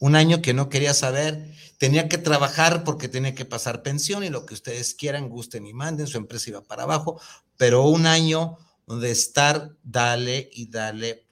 Un 0.00 0.16
año 0.16 0.40
que 0.40 0.54
no 0.54 0.70
quería 0.70 0.94
saber, 0.94 1.54
tenía 1.76 2.08
que 2.08 2.16
trabajar 2.16 2.84
porque 2.84 3.06
tenía 3.06 3.34
que 3.34 3.44
pasar 3.44 3.82
pensión 3.82 4.24
y 4.24 4.30
lo 4.30 4.46
que 4.46 4.54
ustedes 4.54 4.94
quieran, 4.94 5.28
gusten 5.28 5.66
y 5.66 5.74
manden, 5.74 6.06
su 6.06 6.16
empresa 6.16 6.48
iba 6.48 6.62
para 6.62 6.84
abajo, 6.84 7.20
pero 7.58 7.82
un 7.82 8.06
año 8.06 8.56
de 8.86 9.10
estar, 9.10 9.76
dale 9.82 10.48
y 10.54 10.70
dale. 10.70 11.26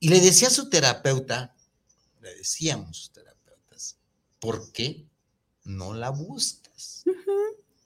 Y 0.00 0.08
le 0.08 0.20
decía 0.20 0.48
a 0.48 0.50
su 0.50 0.68
terapeuta, 0.68 1.54
le 2.22 2.34
decíamos 2.34 2.96
sus 2.96 3.12
terapeutas, 3.12 3.98
¿por 4.40 4.72
qué 4.72 5.06
no 5.62 5.94
la 5.94 6.10
buscas? 6.10 7.04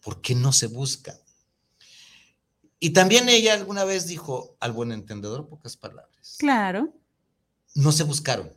¿Por 0.01 0.23
qué 0.23 0.35
no 0.35 0.51
se 0.51 0.67
busca? 0.67 1.21
Y 2.81 2.91
también 2.91 3.29
ella 3.29 3.53
alguna 3.55 3.85
vez 3.85 4.07
dijo, 4.07 4.57
al 4.59 4.73
buen 4.73 4.91
entendedor, 4.91 5.47
pocas 5.49 5.77
palabras, 5.77 6.37
Claro. 6.39 6.93
no 7.75 7.93
se 7.93 8.05
buscaron. 8.05 8.51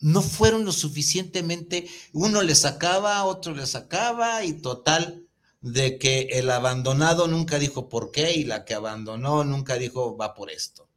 No 0.00 0.22
fueron 0.22 0.64
lo 0.64 0.72
suficientemente, 0.72 1.86
uno 2.14 2.40
le 2.40 2.54
sacaba, 2.54 3.22
otro 3.24 3.54
le 3.54 3.66
sacaba 3.66 4.44
y 4.46 4.54
total 4.54 5.26
de 5.60 5.98
que 5.98 6.22
el 6.32 6.48
abandonado 6.50 7.28
nunca 7.28 7.58
dijo 7.58 7.90
por 7.90 8.10
qué 8.10 8.32
y 8.32 8.44
la 8.44 8.64
que 8.64 8.72
abandonó 8.72 9.44
nunca 9.44 9.74
dijo 9.74 10.16
va 10.16 10.32
por 10.34 10.50
esto. 10.50 10.88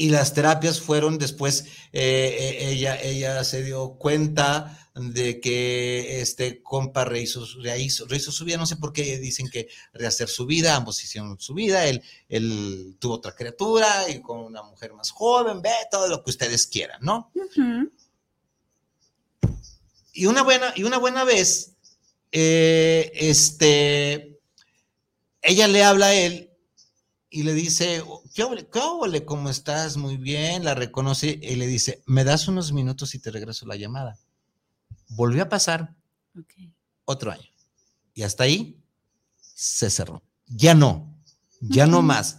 Y 0.00 0.08
las 0.08 0.32
terapias 0.32 0.80
fueron 0.80 1.18
después, 1.18 1.66
eh, 1.92 2.36
eh, 2.62 2.70
ella, 2.70 2.98
ella 3.02 3.44
se 3.44 3.62
dio 3.62 3.96
cuenta 3.98 4.78
de 4.94 5.40
que 5.40 6.22
este 6.22 6.62
compa 6.62 7.04
rehizo, 7.04 7.44
su- 7.44 7.60
rehizo, 7.60 8.06
rehizo 8.06 8.32
su 8.32 8.46
vida, 8.46 8.56
no 8.56 8.64
sé 8.64 8.76
por 8.76 8.94
qué 8.94 9.18
dicen 9.18 9.50
que 9.50 9.68
rehacer 9.92 10.28
su 10.30 10.46
vida, 10.46 10.74
ambos 10.74 11.04
hicieron 11.04 11.38
su 11.38 11.52
vida, 11.52 11.86
él, 11.86 12.02
él 12.30 12.96
tuvo 12.98 13.14
otra 13.16 13.34
criatura 13.34 14.08
y 14.08 14.22
con 14.22 14.40
una 14.40 14.62
mujer 14.62 14.94
más 14.94 15.10
joven, 15.10 15.60
ve 15.60 15.70
todo 15.90 16.08
lo 16.08 16.24
que 16.24 16.30
ustedes 16.30 16.66
quieran, 16.66 17.00
¿no? 17.02 17.30
Y 20.14 20.24
una 20.26 20.42
buena, 20.42 20.72
y 20.76 20.84
una 20.84 20.96
buena 20.96 21.24
vez, 21.24 21.72
eh, 22.32 23.10
este, 23.14 24.40
ella 25.42 25.68
le 25.68 25.84
habla 25.84 26.06
a 26.06 26.14
él 26.14 26.49
y 27.30 27.44
le 27.44 27.54
dice, 27.54 28.02
¿qué 28.34 28.42
óvole, 28.42 28.66
qué 28.72 28.78
óvole, 28.80 29.24
¿cómo 29.24 29.50
estás? 29.50 29.96
Muy 29.96 30.16
bien, 30.16 30.64
la 30.64 30.74
reconoce 30.74 31.38
y 31.40 31.54
le 31.54 31.66
dice, 31.66 32.02
me 32.06 32.24
das 32.24 32.48
unos 32.48 32.72
minutos 32.72 33.14
y 33.14 33.18
te 33.20 33.30
regreso 33.30 33.66
la 33.66 33.76
llamada. 33.76 34.18
Volvió 35.08 35.42
a 35.44 35.48
pasar 35.48 35.94
Ok. 36.38 36.54
otro 37.04 37.30
año 37.30 37.48
y 38.14 38.22
hasta 38.22 38.44
ahí 38.44 38.76
se 39.40 39.90
cerró. 39.90 40.22
Ya 40.46 40.74
no, 40.74 41.14
ya 41.60 41.86
no 41.86 42.02
más. 42.02 42.38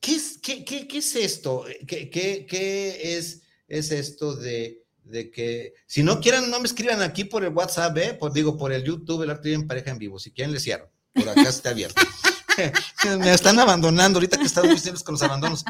¿Qué 0.00 0.14
es, 0.14 0.38
qué, 0.42 0.64
qué- 0.64 0.86
qué 0.88 0.98
es 0.98 1.14
esto? 1.16 1.64
¿Qué, 1.86 2.08
qué- 2.10 2.46
qué 2.48 3.16
es, 3.18 3.42
es 3.68 3.90
esto 3.90 4.34
de, 4.36 4.82
de 5.04 5.30
que, 5.30 5.74
si 5.86 6.02
no 6.02 6.20
quieren, 6.20 6.50
no 6.50 6.60
me 6.60 6.66
escriban 6.66 7.02
aquí 7.02 7.24
por 7.24 7.44
el 7.44 7.52
WhatsApp, 7.52 7.96
¿eh? 7.98 8.14
Por, 8.14 8.32
digo, 8.32 8.56
por 8.56 8.72
el 8.72 8.84
YouTube, 8.84 9.22
el 9.22 9.30
arte 9.30 9.52
en 9.52 9.66
pareja 9.66 9.90
en 9.90 9.98
vivo. 9.98 10.18
Si 10.18 10.30
quieren, 10.30 10.52
les 10.52 10.62
cierro. 10.62 10.90
Por 11.12 11.28
acá 11.28 11.48
está 11.48 11.70
abierto. 11.70 12.00
me 13.18 13.32
están 13.32 13.58
abandonando 13.58 14.18
ahorita 14.18 14.38
que 14.38 14.44
están 14.44 14.66
muy 14.66 14.78
serios 14.78 15.02
con 15.02 15.14
los 15.14 15.22
abandonos. 15.22 15.64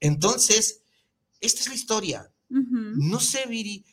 Entonces, 0.00 0.82
esta 1.40 1.60
es 1.60 1.68
la 1.68 1.74
historia. 1.74 2.32
No 2.48 3.18
sé, 3.20 3.46
Viri, 3.46 3.84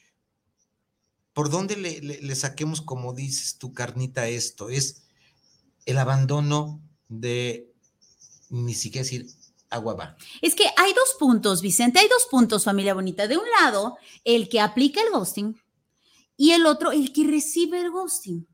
por 1.33 1.49
dónde 1.49 1.77
le, 1.77 2.01
le- 2.01 2.21
le 2.21 2.35
saquemos, 2.35 2.81
como 2.81 3.13
dices 3.13 3.57
tu 3.57 3.73
carnita, 3.73 4.27
esto. 4.27 4.69
Es 4.69 5.03
el 5.85 5.97
abandono 5.97 6.81
de 7.07 7.71
ni 8.49 8.73
siquiera 8.73 9.03
decir 9.03 9.27
agua 9.69 9.93
va. 9.93 10.17
Es 10.41 10.55
que 10.55 10.65
hay 10.77 10.93
dos 10.93 11.15
puntos, 11.19 11.61
Vicente, 11.61 11.99
hay 11.99 12.07
dos 12.09 12.27
puntos, 12.29 12.63
familia 12.65 12.93
bonita. 12.93 13.27
De 13.27 13.37
un 13.37 13.45
lado, 13.61 13.97
el 14.23 14.49
que 14.49 14.59
aplica 14.59 14.99
el 15.01 15.11
ghosting 15.11 15.55
y 16.35 16.51
el 16.51 16.65
otro, 16.65 16.91
el 16.91 17.13
que 17.13 17.25
recibe 17.25 17.79
el 17.79 17.91
ghosting. 17.91 18.47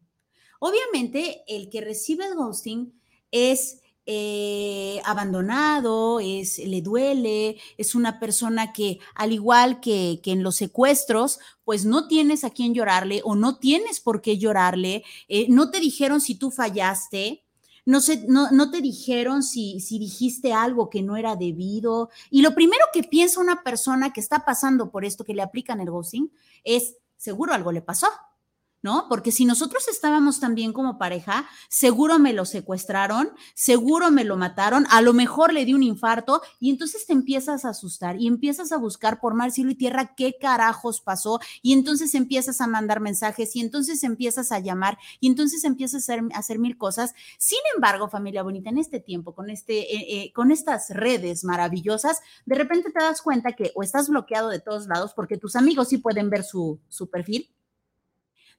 Obviamente, 0.59 1.43
el 1.47 1.69
que 1.69 1.81
recibe 1.81 2.25
el 2.25 2.35
ghosting 2.35 2.93
es 3.36 3.82
eh, 4.06 5.02
abandonado, 5.04 6.21
es, 6.21 6.60
le 6.60 6.82
duele, 6.82 7.58
es 7.78 7.95
una 7.95 8.17
persona 8.19 8.71
que, 8.71 9.00
al 9.13 9.34
igual 9.34 9.82
que, 9.82 10.21
que 10.24 10.32
en 10.32 10.41
los 10.41 10.56
secuestros, 10.56 11.39
pues 11.65 11.84
no 11.86 12.08
tienes 12.08 12.45
a 12.45 12.52
quién 12.52 12.74
llorarle 12.74 13.21
o 13.26 13.36
no 13.36 13.58
tienes 13.58 14.00
por 14.00 14.21
qué 14.21 14.38
llorarle, 14.38 15.04
eh, 15.28 15.48
no 15.50 15.69
te 15.69 15.82
dijeron 15.82 16.21
si 16.21 16.36
tú 16.36 16.50
fallaste, 16.50 17.43
no, 17.84 18.00
sé, 18.00 18.24
no, 18.28 18.52
no 18.52 18.71
te 18.71 18.80
dijeron 18.80 19.43
si, 19.43 19.82
si 19.82 20.00
dijiste 20.00 20.54
algo 20.54 20.89
que 20.89 21.02
no 21.02 21.17
era 21.17 21.36
debido. 21.36 22.10
Y 22.30 22.41
lo 22.41 22.56
primero 22.56 22.86
que 22.93 23.04
piensa 23.04 23.41
una 23.41 23.63
persona 23.63 24.13
que 24.13 24.21
está 24.21 24.45
pasando 24.45 24.91
por 24.91 25.04
esto, 25.04 25.26
que 25.26 25.34
le 25.34 25.41
aplican 25.41 25.82
el 25.82 25.91
ghosting, 25.91 26.32
es, 26.63 26.95
seguro 27.17 27.54
algo 27.54 27.71
le 27.71 27.82
pasó. 27.82 28.08
¿No? 28.86 29.08
Porque 29.10 29.32
si 29.32 29.45
nosotros 29.45 29.88
estábamos 29.88 30.39
también 30.39 30.71
como 30.71 31.00
pareja, 31.00 31.50
seguro 31.69 32.19
me 32.19 32.34
lo 32.34 32.45
secuestraron, 32.45 33.32
seguro 33.56 34.12
me 34.12 34.24
lo 34.24 34.38
mataron, 34.38 34.86
a 34.91 35.02
lo 35.02 35.12
mejor 35.12 35.54
le 35.54 35.65
di 35.65 35.74
un 35.74 35.82
infarto 35.82 36.43
y 36.60 36.69
entonces 36.69 37.08
te 37.08 37.13
empiezas 37.13 37.65
a 37.65 37.69
asustar 37.69 38.21
y 38.21 38.28
empiezas 38.28 38.71
a 38.71 38.78
buscar 38.78 39.19
por 39.19 39.34
mar, 39.34 39.50
cielo 39.50 39.71
y 39.71 39.76
tierra 39.76 40.13
qué 40.15 40.38
carajos 40.39 41.02
pasó 41.02 41.39
y 41.63 41.74
entonces 41.74 42.13
empiezas 42.13 42.62
a 42.62 42.67
mandar 42.67 43.00
mensajes 43.00 43.56
y 43.56 43.62
entonces 43.62 44.04
empiezas 44.04 44.52
a 44.52 44.60
llamar 44.60 45.00
y 45.19 45.30
entonces 45.30 45.63
empiezas 45.63 46.08
a 46.08 46.13
hacer, 46.13 46.24
hacer 46.36 46.60
mil 46.60 46.78
cosas. 46.78 47.15
Sin 47.39 47.58
embargo, 47.74 48.08
familia 48.08 48.43
bonita, 48.43 48.69
en 48.69 48.78
este 48.78 49.00
tiempo, 49.00 49.34
con, 49.34 49.50
este, 49.50 49.95
eh, 49.95 50.06
eh, 50.10 50.32
con 50.32 50.52
estas 50.52 50.91
redes 50.91 51.43
maravillosas, 51.43 52.21
de 52.45 52.54
repente 52.54 52.91
te 52.91 53.04
das 53.04 53.24
cuenta 53.24 53.54
que 53.54 53.71
o 53.74 53.82
estás 53.82 54.10
bloqueado 54.10 54.50
de 54.50 54.60
todos 54.60 54.86
lados 54.86 55.13
porque 55.15 55.38
tus 55.38 55.56
amigos 55.56 55.89
sí 55.89 55.98
pueden 55.98 56.30
ver 56.30 56.43
su, 56.43 56.80
su 56.88 57.10
perfil. 57.10 57.50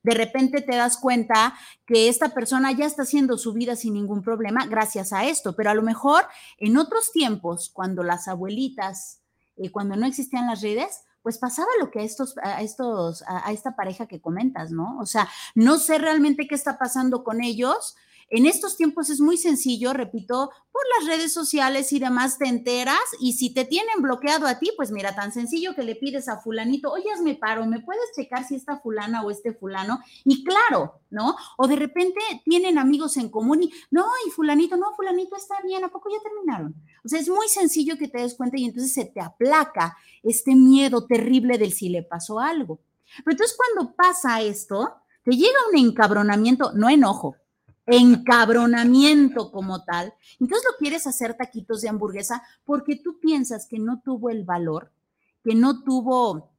De 0.07 0.15
repente 0.15 0.61
te 0.61 0.77
das 0.77 0.97
cuenta 0.97 1.53
que 1.85 2.09
esta 2.09 2.29
persona 2.29 2.71
ya 2.71 2.87
está 2.87 3.03
haciendo 3.03 3.37
su 3.39 3.53
vida 3.53 3.75
sin 3.75 3.95
ningún 3.95 4.23
problema 4.23 4.65
gracias 4.65 5.13
a 5.13 5.25
esto, 5.25 5.57
pero 5.57 5.71
a 5.71 5.75
lo 5.75 5.83
mejor 5.83 6.25
en 6.59 6.77
otros 6.77 7.11
tiempos, 7.11 7.71
cuando 7.75 8.05
las 8.05 8.29
abuelitas, 8.29 9.19
eh, 9.57 9.73
cuando 9.73 9.97
no 9.97 10.07
existían 10.07 10.47
las 10.47 10.63
redes, 10.63 11.01
pues 11.23 11.39
pasaba 11.39 11.67
lo 11.81 11.91
que 11.91 11.99
a 11.99 12.03
estos, 12.05 12.37
a 12.41 12.63
estos, 12.63 13.25
a, 13.27 13.51
esta 13.51 13.75
pareja 13.75 14.07
que 14.07 14.21
comentas, 14.21 14.71
¿no? 14.71 14.97
O 15.01 15.07
sea, 15.07 15.29
no 15.57 15.77
sé 15.77 15.99
realmente 15.99 16.47
qué 16.47 16.55
está 16.55 16.79
pasando 16.79 17.25
con 17.25 17.43
ellos. 17.43 17.97
En 18.29 18.45
estos 18.45 18.77
tiempos 18.77 19.09
es 19.09 19.21
muy 19.21 19.37
sencillo, 19.37 19.93
repito, 19.93 20.51
por 20.73 20.83
las 20.99 21.09
redes 21.09 21.33
sociales 21.33 21.93
y 21.93 22.01
demás 22.01 22.39
te 22.39 22.49
enteras 22.49 22.99
y 23.21 23.35
si 23.35 23.55
te 23.55 23.65
tienen 23.65 24.03
bloqueado 24.03 24.49
a 24.49 24.59
ti, 24.59 24.73
pues 24.77 24.91
mira, 24.91 25.15
tan 25.15 25.33
sencillo 25.33 25.77
que 25.77 25.85
le 25.85 25.95
pides 25.95 26.29
a 26.29 26.41
fulanito, 26.41 26.91
oye, 26.91 27.09
hazme 27.13 27.37
paro, 27.37 27.65
¿me 27.67 27.81
puedes 27.81 28.11
checar 28.17 28.45
si 28.45 28.57
esta 28.57 28.81
fulana 28.81 29.23
o 29.23 29.31
este 29.31 29.53
fulano? 29.53 30.01
Y 30.25 30.43
claro, 30.43 31.01
¿no? 31.09 31.37
O 31.57 31.69
de 31.69 31.77
repente 31.77 32.19
tienen 32.45 32.79
amigos 32.79 33.17
en 33.17 33.29
común 33.29 33.63
y, 33.63 33.73
no, 33.93 34.05
y 34.27 34.31
fulanito, 34.31 34.77
no, 34.77 34.93
fulanito 34.97 35.37
está 35.37 35.55
bien, 35.63 35.85
¿a 35.85 35.89
poco 35.89 36.11
ya 36.11 36.21
terminaron? 36.21 36.75
O 37.05 37.09
sea, 37.09 37.21
es 37.21 37.29
muy 37.29 37.47
sencillo 37.49 37.97
que 37.97 38.09
te 38.09 38.19
des 38.19 38.35
cuenta 38.35 38.59
y 38.59 38.65
entonces 38.65 38.93
se 38.93 39.05
te 39.05 39.21
aplaca 39.21 39.97
este 40.25 40.57
miedo 40.57 41.07
terrible 41.07 41.59
del 41.59 41.73
si 41.73 41.91
le 41.91 42.03
pasó 42.03 42.41
algo. 42.41 42.81
Pero 43.19 43.33
entonces 43.33 43.57
cuando 43.57 43.95
pasa 43.95 44.43
esto, 44.43 44.97
te 45.25 45.31
llega 45.37 45.57
un 45.73 45.79
encabronamiento, 45.79 46.73
no 46.73 46.89
enojo, 46.89 47.37
encabronamiento 47.87 49.51
como 49.53 49.85
tal. 49.85 50.13
Entonces 50.41 50.67
lo 50.71 50.77
quieres 50.79 51.07
hacer 51.07 51.35
taquitos 51.35 51.81
de 51.81 51.89
hamburguesa 51.89 52.43
porque 52.65 52.97
tú 52.97 53.19
piensas 53.21 53.67
que 53.67 53.79
no 53.79 54.01
tuvo 54.05 54.31
el 54.31 54.45
valor, 54.45 54.93
que 55.43 55.55
no 55.55 55.83
tuvo 55.83 56.51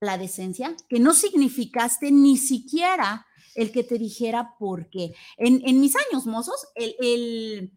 la 0.00 0.18
decencia, 0.18 0.76
que 0.88 0.98
no 0.98 1.14
significaste 1.14 2.10
ni 2.10 2.36
siquiera 2.36 3.26
el 3.54 3.72
que 3.72 3.84
te 3.84 3.98
dijera 3.98 4.54
por 4.58 4.88
qué. 4.88 5.14
En, 5.36 5.62
en 5.66 5.80
mis 5.80 5.94
años 5.96 6.26
mozos, 6.26 6.66
el, 6.74 6.94
el, 7.00 7.72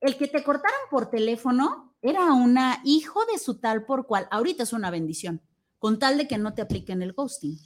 el, 0.00 0.16
que 0.16 0.28
te 0.28 0.44
cortaran 0.44 0.80
por 0.90 1.10
teléfono 1.10 1.94
era 2.00 2.32
una 2.32 2.80
hijo 2.84 3.20
de 3.32 3.38
su 3.38 3.58
tal 3.58 3.84
por 3.84 4.06
cual. 4.06 4.28
Ahorita 4.30 4.62
es 4.62 4.72
una 4.72 4.90
bendición, 4.90 5.42
con 5.78 5.98
tal 5.98 6.16
de 6.16 6.28
que 6.28 6.38
no 6.38 6.54
te 6.54 6.62
apliquen 6.62 7.02
el 7.02 7.12
ghosting. 7.12 7.58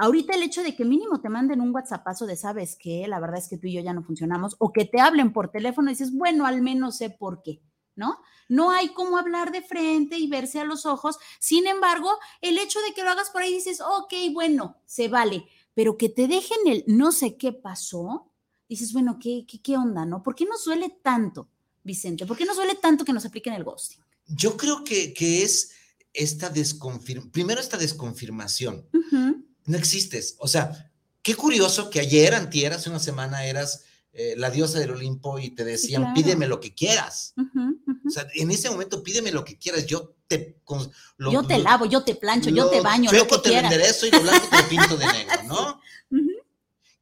Ahorita 0.00 0.36
el 0.36 0.44
hecho 0.44 0.62
de 0.62 0.76
que 0.76 0.84
mínimo 0.84 1.20
te 1.20 1.28
manden 1.28 1.60
un 1.60 1.74
WhatsAppazo 1.74 2.24
de 2.26 2.36
sabes 2.36 2.76
que 2.76 3.08
la 3.08 3.18
verdad 3.18 3.38
es 3.38 3.48
que 3.48 3.58
tú 3.58 3.66
y 3.66 3.72
yo 3.72 3.80
ya 3.80 3.92
no 3.92 4.04
funcionamos, 4.04 4.54
o 4.60 4.72
que 4.72 4.84
te 4.84 5.00
hablen 5.00 5.32
por 5.32 5.50
teléfono 5.50 5.90
y 5.90 5.94
dices, 5.94 6.12
bueno, 6.12 6.46
al 6.46 6.62
menos 6.62 6.98
sé 6.98 7.10
por 7.10 7.42
qué, 7.42 7.60
¿no? 7.96 8.20
No 8.48 8.70
hay 8.70 8.90
cómo 8.90 9.18
hablar 9.18 9.50
de 9.50 9.60
frente 9.60 10.16
y 10.16 10.28
verse 10.28 10.60
a 10.60 10.64
los 10.64 10.86
ojos. 10.86 11.18
Sin 11.40 11.66
embargo, 11.66 12.10
el 12.40 12.58
hecho 12.58 12.78
de 12.82 12.94
que 12.94 13.02
lo 13.02 13.10
hagas 13.10 13.30
por 13.30 13.42
ahí 13.42 13.52
dices, 13.52 13.80
ok, 13.80 14.14
bueno, 14.32 14.76
se 14.86 15.08
vale, 15.08 15.46
pero 15.74 15.98
que 15.98 16.08
te 16.08 16.28
dejen 16.28 16.58
el 16.66 16.84
no 16.86 17.10
sé 17.10 17.36
qué 17.36 17.52
pasó, 17.52 18.30
dices, 18.68 18.92
bueno, 18.92 19.18
¿qué, 19.20 19.46
qué, 19.48 19.60
qué 19.60 19.76
onda, 19.76 20.06
no? 20.06 20.22
¿Por 20.22 20.36
qué 20.36 20.44
nos 20.44 20.64
duele 20.64 20.96
tanto, 21.02 21.48
Vicente? 21.82 22.24
¿Por 22.24 22.36
qué 22.36 22.44
nos 22.44 22.54
duele 22.54 22.76
tanto 22.76 23.04
que 23.04 23.12
nos 23.12 23.26
apliquen 23.26 23.54
el 23.54 23.64
ghosting? 23.64 23.98
Yo 24.28 24.56
creo 24.56 24.84
que, 24.84 25.12
que 25.12 25.42
es 25.42 25.72
esta 26.12 26.50
desconfirmación, 26.50 27.32
primero 27.32 27.60
esta 27.60 27.76
desconfirmación. 27.76 28.86
No 29.68 29.76
existes. 29.78 30.34
O 30.38 30.48
sea, 30.48 30.90
qué 31.22 31.34
curioso 31.34 31.90
que 31.90 32.00
ayer, 32.00 32.34
antier, 32.34 32.72
hace 32.72 32.90
una 32.90 32.98
semana 32.98 33.44
eras 33.46 33.84
eh, 34.12 34.34
la 34.36 34.50
diosa 34.50 34.78
del 34.80 34.90
Olimpo 34.90 35.38
y 35.38 35.50
te 35.50 35.64
decían, 35.64 36.02
claro. 36.02 36.14
pídeme 36.16 36.46
lo 36.48 36.58
que 36.58 36.74
quieras. 36.74 37.34
O 38.06 38.10
sea, 38.10 38.26
en 38.34 38.50
ese 38.50 38.68
momento 38.70 39.02
pídeme 39.02 39.30
lo 39.30 39.44
que 39.44 39.56
quieras. 39.58 39.86
Yo 39.86 40.16
te... 40.26 40.58
con- 40.64 40.90
lo- 41.18 41.30
yo 41.32 41.46
te 41.46 41.58
lavo, 41.58 41.84
yo 41.86 42.02
te 42.02 42.14
plancho, 42.16 42.50
yo 42.50 42.68
te 42.68 42.80
baño, 42.80 43.12
lo 43.12 43.26
que 43.26 43.36
te 43.38 43.50
quieras. 43.50 43.70
enderezo 43.72 44.06
y 44.06 44.10
lo 44.10 44.20
blanco 44.22 44.48
te 44.50 44.62
pinto 44.64 44.96
de 44.96 45.06
negro, 45.06 45.42
¿no? 45.46 45.80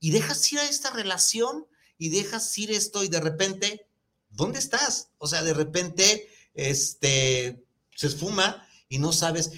Y 0.00 0.10
dejas 0.10 0.52
ir 0.52 0.58
a 0.58 0.68
esta 0.68 0.90
relación 0.90 1.66
y 1.98 2.10
dejas 2.10 2.56
ir 2.58 2.70
esto 2.70 3.02
y 3.02 3.08
de 3.08 3.20
repente, 3.20 3.88
¿dónde 4.28 4.58
estás? 4.58 5.08
O 5.18 5.26
sea, 5.26 5.42
de 5.42 5.54
repente, 5.54 6.28
este, 6.54 7.64
se 7.94 8.06
esfuma 8.08 8.66
y 8.88 8.98
no 8.98 9.12
sabes 9.12 9.52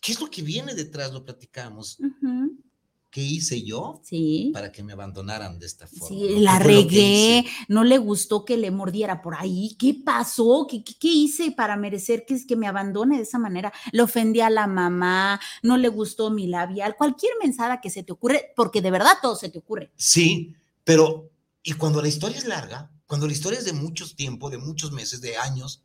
qué 0.00 0.12
es 0.12 0.20
lo 0.20 0.30
que 0.30 0.42
viene 0.42 0.74
detrás, 0.74 1.12
lo 1.12 1.24
platicamos. 1.24 1.98
¿Qué 3.12 3.20
hice 3.22 3.60
yo 3.64 4.00
Sí. 4.04 4.50
para 4.52 4.70
que 4.70 4.84
me 4.84 4.92
abandonaran 4.92 5.58
de 5.58 5.66
esta 5.66 5.88
forma? 5.88 6.06
Sí, 6.06 6.34
¿no? 6.34 6.40
la 6.42 6.58
¿Qué 6.58 6.64
fue 6.64 6.72
lo 6.74 6.78
que 6.80 6.84
regué, 6.94 7.44
no 7.66 7.82
le 7.82 7.98
gustó 7.98 8.44
que 8.44 8.56
le 8.56 8.70
mordiera 8.70 9.20
por 9.20 9.34
ahí. 9.34 9.74
¿Qué 9.80 9.94
pasó? 9.94 10.66
¿Qué, 10.70 10.84
qué, 10.84 10.94
qué 10.96 11.08
hice 11.08 11.50
para 11.50 11.76
merecer 11.76 12.24
que, 12.24 12.46
que 12.46 12.54
me 12.54 12.68
abandone 12.68 13.16
de 13.16 13.24
esa 13.24 13.40
manera? 13.40 13.72
Le 13.90 14.02
ofendí 14.02 14.40
a 14.40 14.48
la 14.48 14.68
mamá, 14.68 15.40
no 15.64 15.76
le 15.76 15.88
gustó 15.88 16.30
mi 16.30 16.46
labial, 16.46 16.94
cualquier 16.96 17.32
mensada 17.42 17.80
que 17.80 17.90
se 17.90 18.04
te 18.04 18.12
ocurre, 18.12 18.52
porque 18.54 18.80
de 18.80 18.92
verdad 18.92 19.14
todo 19.20 19.34
se 19.34 19.48
te 19.48 19.58
ocurre. 19.58 19.90
Sí, 19.96 20.54
pero 20.84 21.30
y 21.64 21.72
cuando 21.72 22.00
la 22.00 22.08
historia 22.08 22.38
es 22.38 22.44
larga, 22.46 22.92
cuando 23.06 23.26
la 23.26 23.32
historia 23.32 23.58
es 23.58 23.64
de 23.64 23.72
muchos 23.72 24.14
tiempo, 24.14 24.50
de 24.50 24.58
muchos 24.58 24.92
meses, 24.92 25.20
de 25.20 25.36
años. 25.36 25.82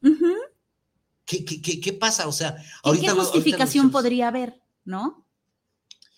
¿Qué, 1.26 1.44
qué, 1.46 1.62
qué, 1.62 1.80
qué 1.80 1.94
pasa? 1.94 2.28
O 2.28 2.32
sea, 2.32 2.56
¿Qué- 2.56 2.62
¿Qué, 2.62 2.70
ahorita 2.84 3.14
lo 3.14 3.24
justificación 3.24 3.92
podría 3.92 4.28
haber? 4.30 4.62
¿No? 4.84 5.26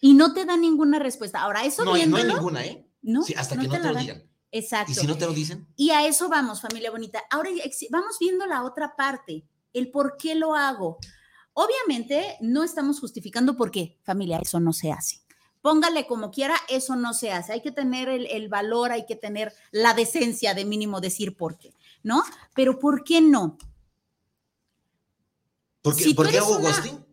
Y 0.01 0.13
no 0.13 0.33
te 0.33 0.45
da 0.45 0.57
ninguna 0.57 0.99
respuesta. 0.99 1.41
Ahora, 1.41 1.65
eso 1.65 1.83
No, 1.83 1.93
hay- 1.93 2.05
no 2.05 2.17
hay 2.17 2.23
viéndolo, 2.23 2.39
ninguna, 2.41 2.65
¿eh? 2.65 2.87
¿no? 3.01 3.23
Sí, 3.23 3.33
hasta 3.35 3.55
no 3.55 3.61
que 3.61 3.67
no 3.67 3.73
te 3.73 3.79
lo 3.93 3.95
digan. 3.99 4.23
Exacto. 4.51 4.91
Y 4.91 4.95
si 4.95 5.07
no 5.07 5.17
te 5.17 5.25
lo 5.25 5.33
dicen, 5.33 5.67
Y 5.75 5.89
a 5.89 6.05
eso 6.07 6.29
vamos, 6.29 6.61
familia 6.61 6.91
bonita. 6.91 7.21
Ahora 7.29 7.49
vamos 7.89 8.17
viendo 8.19 8.45
la 8.45 8.63
otra 8.63 8.95
parte, 8.95 9.43
el 9.73 9.91
por 9.91 10.15
qué 10.17 10.35
lo 10.35 10.55
hago. 10.55 10.97
Obviamente 11.53 12.37
no 12.41 12.63
estamos 12.63 12.99
justificando 12.99 13.57
por 13.57 13.71
qué, 13.71 13.97
familia, 14.03 14.37
eso 14.39 14.59
no 14.59 14.73
se 14.73 14.91
hace. 14.91 15.21
Póngale 15.61 16.05
como 16.05 16.29
quiera, 16.31 16.55
eso 16.69 16.95
no 16.95 17.13
se 17.13 17.31
hace. 17.31 17.51
Hay 17.51 17.61
que 17.61 17.71
tener 17.71 18.07
el, 18.09 18.27
el 18.27 18.47
valor, 18.47 18.91
hay 18.91 19.05
que 19.05 19.15
tener 19.15 19.51
la 19.71 19.93
decencia 19.93 20.53
de 20.53 20.65
mínimo 20.65 21.01
decir 21.01 21.35
por 21.35 21.57
qué, 21.57 21.73
¿no? 22.03 22.23
Pero 22.53 22.77
¿por 22.79 23.03
qué 23.03 23.21
no? 23.21 23.57
¿Por 25.87 25.95
qué, 25.97 26.03
Si 26.03 26.09
tú 26.11 26.15
¿por 26.17 26.25
qué 26.29 26.37
eres 26.37 26.47
hago 26.47 26.57
una- 26.57 26.69
ghosting? 26.69 27.05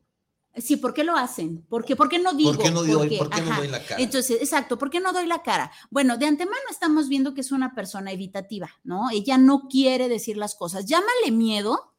Sí, 0.57 0.77
¿por 0.77 0.95
qué 0.95 1.03
lo 1.03 1.17
hacen? 1.17 1.63
¿Por 1.69 1.85
qué, 1.85 1.97
por 1.97 2.09
qué 2.09 2.21
no 2.21 2.33
digo? 2.33 2.53
¿Por 2.53 2.63
qué 2.63 2.71
no, 2.71 2.85
doy, 2.85 3.09
qué? 3.09 3.19
¿por 3.19 3.29
qué 3.29 3.41
no 3.41 3.57
doy 3.57 3.67
la 3.67 3.85
cara? 3.85 4.01
Entonces, 4.01 4.39
exacto, 4.41 4.79
¿por 4.79 4.89
qué 4.89 5.01
no 5.01 5.13
doy 5.13 5.27
la 5.27 5.43
cara? 5.43 5.73
Bueno, 5.91 6.17
de 6.17 6.27
antemano 6.27 6.63
estamos 6.71 7.09
viendo 7.09 7.35
que 7.35 7.41
es 7.41 7.51
una 7.51 7.75
persona 7.75 8.13
evitativa, 8.13 8.71
¿no? 8.85 9.11
Ella 9.11 9.37
no 9.37 9.67
quiere 9.69 10.09
decir 10.09 10.37
las 10.37 10.55
cosas. 10.55 10.87
Llámale 10.87 11.33
miedo. 11.33 11.93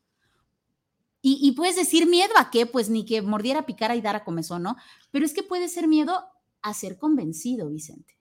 Y, 1.21 1.39
y 1.41 1.51
puedes 1.53 1.75
decir 1.75 2.07
miedo 2.07 2.33
a 2.37 2.49
qué, 2.49 2.65
pues 2.65 2.87
ni 2.89 3.03
que 3.03 3.21
mordiera, 3.21 3.65
picara 3.65 3.95
y 3.95 4.01
dara 4.01 4.23
comezón, 4.23 4.63
¿no? 4.63 4.77
Pero 5.11 5.25
es 5.25 5.33
que 5.33 5.43
puede 5.43 5.67
ser 5.67 5.87
miedo 5.87 6.23
a 6.61 6.73
ser 6.73 6.97
convencido, 6.97 7.67
Vicente. 7.69 8.17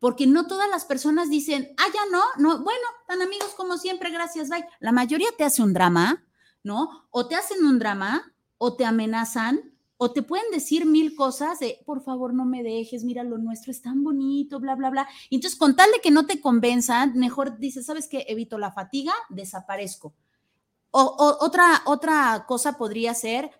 Porque 0.00 0.26
no 0.26 0.46
todas 0.48 0.68
las 0.68 0.84
personas 0.84 1.30
dicen, 1.30 1.72
ah, 1.78 1.86
ya 1.94 2.00
no, 2.10 2.22
no, 2.36 2.62
bueno, 2.64 2.86
tan 3.06 3.22
amigos 3.22 3.54
como 3.56 3.78
siempre, 3.78 4.10
gracias, 4.10 4.48
bye. 4.50 4.66
La 4.80 4.90
mayoría 4.92 5.28
te 5.38 5.44
hace 5.44 5.62
un 5.62 5.72
drama, 5.72 6.26
¿no? 6.62 7.06
O 7.10 7.26
te 7.26 7.34
hacen 7.34 7.64
un 7.64 7.78
drama, 7.78 8.34
o 8.58 8.74
te 8.76 8.84
amenazan, 8.84 9.72
o 9.96 10.12
te 10.12 10.22
pueden 10.22 10.50
decir 10.52 10.84
mil 10.86 11.14
cosas 11.14 11.60
de, 11.60 11.78
por 11.86 12.02
favor, 12.02 12.34
no 12.34 12.44
me 12.44 12.62
dejes, 12.62 13.04
mira, 13.04 13.22
lo 13.22 13.38
nuestro 13.38 13.70
es 13.70 13.82
tan 13.82 14.02
bonito, 14.02 14.58
bla, 14.58 14.74
bla, 14.74 14.90
bla. 14.90 15.08
Y 15.30 15.36
entonces, 15.36 15.58
con 15.58 15.76
tal 15.76 15.90
de 15.92 16.00
que 16.00 16.10
no 16.10 16.26
te 16.26 16.40
convenzan, 16.40 17.16
mejor 17.18 17.58
dices, 17.58 17.86
¿sabes 17.86 18.08
qué? 18.08 18.24
Evito 18.28 18.58
la 18.58 18.72
fatiga, 18.72 19.12
desaparezco. 19.30 20.14
O, 20.90 21.02
o- 21.02 21.44
otra, 21.44 21.82
otra 21.86 22.44
cosa 22.48 22.76
podría 22.76 23.14
ser, 23.14 23.50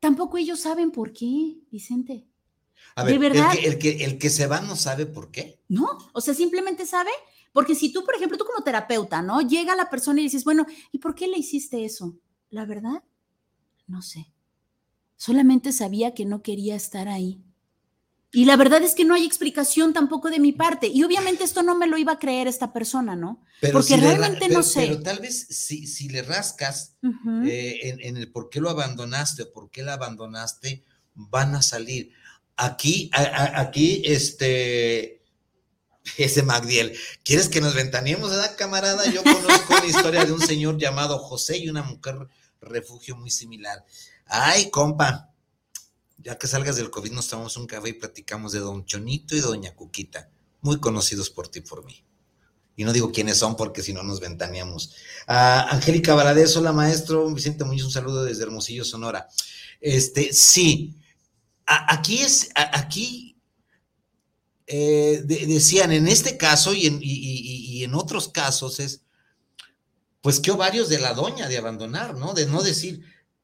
tampoco 0.00 0.38
ellos 0.38 0.60
saben 0.60 0.90
por 0.90 1.12
qué, 1.12 1.56
Vicente. 1.70 2.26
A 2.96 3.04
¿de 3.04 3.18
ver, 3.18 3.32
verdad? 3.32 3.50
El, 3.52 3.58
que, 3.58 3.66
el, 3.68 3.78
que, 3.98 4.04
el 4.04 4.18
que 4.18 4.30
se 4.30 4.46
va 4.46 4.60
no 4.60 4.76
sabe 4.76 5.06
por 5.06 5.30
qué. 5.30 5.60
¿No? 5.68 5.86
O 6.12 6.20
sea, 6.20 6.34
simplemente 6.34 6.86
sabe, 6.86 7.10
porque 7.54 7.74
si 7.74 7.90
tú, 7.90 8.04
por 8.04 8.14
ejemplo, 8.14 8.36
tú 8.36 8.44
como 8.44 8.62
terapeuta, 8.62 9.22
¿no? 9.22 9.40
Llega 9.40 9.74
la 9.74 9.88
persona 9.88 10.20
y 10.20 10.24
dices, 10.24 10.44
bueno, 10.44 10.66
¿y 10.92 10.98
por 10.98 11.14
qué 11.14 11.26
le 11.26 11.38
hiciste 11.38 11.86
eso? 11.86 12.14
La 12.50 12.66
verdad, 12.66 13.02
no 13.86 14.02
sé. 14.02 14.30
Solamente 15.16 15.72
sabía 15.72 16.12
que 16.12 16.26
no 16.26 16.42
quería 16.42 16.74
estar 16.76 17.08
ahí. 17.08 17.40
Y 18.32 18.46
la 18.46 18.56
verdad 18.56 18.82
es 18.82 18.96
que 18.96 19.04
no 19.04 19.14
hay 19.14 19.24
explicación 19.24 19.92
tampoco 19.92 20.28
de 20.28 20.40
mi 20.40 20.50
parte. 20.52 20.88
Y 20.88 21.04
obviamente 21.04 21.44
esto 21.44 21.62
no 21.62 21.76
me 21.78 21.86
lo 21.86 21.96
iba 21.96 22.12
a 22.12 22.18
creer 22.18 22.48
esta 22.48 22.72
persona, 22.72 23.14
¿no? 23.14 23.40
Pero 23.60 23.74
Porque 23.74 23.94
si 23.94 24.00
realmente 24.00 24.40
pero- 24.48 24.54
no 24.54 24.62
sé. 24.64 24.80
Pero 24.88 25.00
tal 25.02 25.20
vez 25.20 25.46
si, 25.48 25.86
si 25.86 26.08
le 26.08 26.22
rascas 26.22 26.96
Ujú. 27.02 27.44
eh, 27.46 27.88
en, 27.88 28.00
en 28.00 28.16
el 28.16 28.32
por 28.32 28.50
qué 28.50 28.60
lo 28.60 28.70
abandonaste 28.70 29.44
o 29.44 29.52
por 29.52 29.70
qué 29.70 29.84
la 29.84 29.92
abandonaste, 29.94 30.82
van 31.14 31.54
a 31.54 31.62
salir. 31.62 32.10
Aquí, 32.56 33.08
a- 33.12 33.22
a- 33.22 33.60
aquí, 33.60 34.02
este, 34.04 35.22
ese 36.18 36.42
Magdiel, 36.42 36.96
¿quieres 37.22 37.48
que 37.48 37.60
nos 37.60 37.74
ventaneemos, 37.74 38.30
edad, 38.32 38.56
camarada? 38.56 39.06
Yo 39.10 39.22
conozco 39.22 39.74
la 39.78 39.86
historia 39.86 40.24
de 40.24 40.32
un 40.32 40.40
señor 40.40 40.78
llamado 40.78 41.18
José 41.18 41.58
y 41.58 41.68
una 41.68 41.82
mujer 41.82 42.28
refugio 42.60 43.16
muy 43.16 43.30
similar. 43.30 43.84
Ay, 44.26 44.70
compa, 44.70 45.30
ya 46.18 46.38
que 46.38 46.46
salgas 46.46 46.76
del 46.76 46.90
COVID 46.90 47.12
nos 47.12 47.28
tomamos 47.28 47.56
un 47.56 47.66
café 47.66 47.90
y 47.90 47.92
platicamos 47.94 48.52
de 48.52 48.60
don 48.60 48.84
Chonito 48.84 49.36
y 49.36 49.40
doña 49.40 49.74
Cuquita, 49.74 50.30
muy 50.60 50.78
conocidos 50.80 51.30
por 51.30 51.48
ti 51.48 51.60
y 51.60 51.62
por 51.62 51.84
mí. 51.84 52.04
Y 52.76 52.84
no 52.84 52.92
digo 52.92 53.12
quiénes 53.12 53.38
son 53.38 53.56
porque 53.56 53.82
si 53.82 53.92
no 53.92 54.02
nos 54.02 54.20
ventaneamos. 54.20 54.94
Ah, 55.28 55.68
Angélica 55.70 56.14
Valadez, 56.14 56.56
hola 56.56 56.72
maestro. 56.72 57.30
Vicente 57.30 57.62
Muñoz, 57.64 57.84
un 57.84 57.92
saludo 57.92 58.24
desde 58.24 58.42
Hermosillo, 58.42 58.84
Sonora. 58.84 59.28
Este, 59.80 60.32
sí, 60.32 60.98
aquí 61.66 62.20
es, 62.22 62.48
aquí 62.56 63.33
eh, 64.66 65.22
de- 65.24 65.46
decían 65.46 65.92
en 65.92 66.08
este 66.08 66.36
caso 66.36 66.72
y 66.74 66.86
en, 67.84 67.94
otros 67.94 68.28
casos 68.28 68.80
es, 68.80 69.02
pues 70.20 70.40
qué 70.40 70.50
ovarios 70.50 70.88
de 70.88 70.98
la 70.98 71.12
doña 71.14 71.48
de 71.48 71.58
abandonar, 71.58 72.16
¿no? 72.16 72.32
De 72.34 72.46
no 72.46 72.62
decir, 72.62 73.02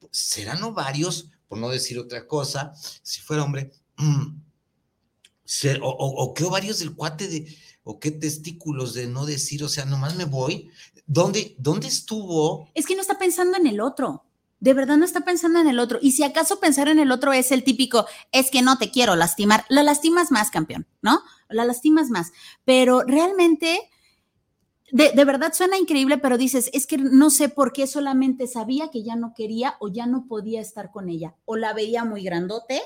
serán 0.09 0.63
ovarios, 0.63 1.29
por 1.47 1.57
no 1.59 1.69
decir 1.69 1.99
otra 1.99 2.27
cosa, 2.27 2.73
si 3.03 3.21
fuera 3.21 3.43
hombre, 3.43 3.71
o- 5.81 5.87
o 6.23 6.33
qué 6.33 6.43
ovarios 6.43 6.79
del 6.79 6.95
cuate 6.95 7.27
de, 7.27 7.55
o 7.83 7.99
qué 7.99 8.11
testículos 8.11 8.93
de 8.93 9.07
no 9.07 9.25
decir, 9.25 9.63
o 9.63 9.69
sea, 9.69 9.85
nomás 9.85 10.15
me 10.15 10.25
voy. 10.25 10.69
¿Dónde, 11.05 11.55
dónde 11.57 11.87
estuvo? 11.87 12.69
Es 12.73 12.85
que 12.85 12.95
no 12.95 13.01
está 13.01 13.17
pensando 13.19 13.57
en 13.57 13.67
el 13.67 13.81
otro. 13.81 14.23
De 14.61 14.75
verdad 14.75 14.95
no 14.95 15.05
está 15.05 15.21
pensando 15.21 15.59
en 15.59 15.67
el 15.67 15.79
otro. 15.79 15.97
Y 16.01 16.11
si 16.11 16.23
acaso 16.23 16.59
pensar 16.59 16.87
en 16.87 16.99
el 16.99 17.11
otro 17.11 17.33
es 17.33 17.51
el 17.51 17.63
típico, 17.63 18.05
es 18.31 18.51
que 18.51 18.61
no 18.61 18.77
te 18.77 18.91
quiero 18.91 19.15
lastimar. 19.15 19.65
La 19.69 19.81
lastimas 19.81 20.31
más, 20.31 20.51
campeón, 20.51 20.85
¿no? 21.01 21.23
La 21.49 21.65
lastimas 21.65 22.11
más. 22.11 22.31
Pero 22.63 23.01
realmente, 23.01 23.89
de, 24.91 25.13
de 25.13 25.25
verdad 25.25 25.51
suena 25.53 25.79
increíble, 25.79 26.19
pero 26.19 26.37
dices, 26.37 26.69
es 26.73 26.85
que 26.85 26.99
no 26.99 27.31
sé 27.31 27.49
por 27.49 27.73
qué 27.73 27.87
solamente 27.87 28.45
sabía 28.45 28.91
que 28.91 29.01
ya 29.01 29.15
no 29.15 29.33
quería 29.33 29.77
o 29.79 29.87
ya 29.87 30.05
no 30.05 30.27
podía 30.27 30.61
estar 30.61 30.91
con 30.91 31.09
ella. 31.09 31.35
O 31.45 31.57
la 31.57 31.73
veía 31.73 32.05
muy 32.05 32.23
grandote 32.23 32.83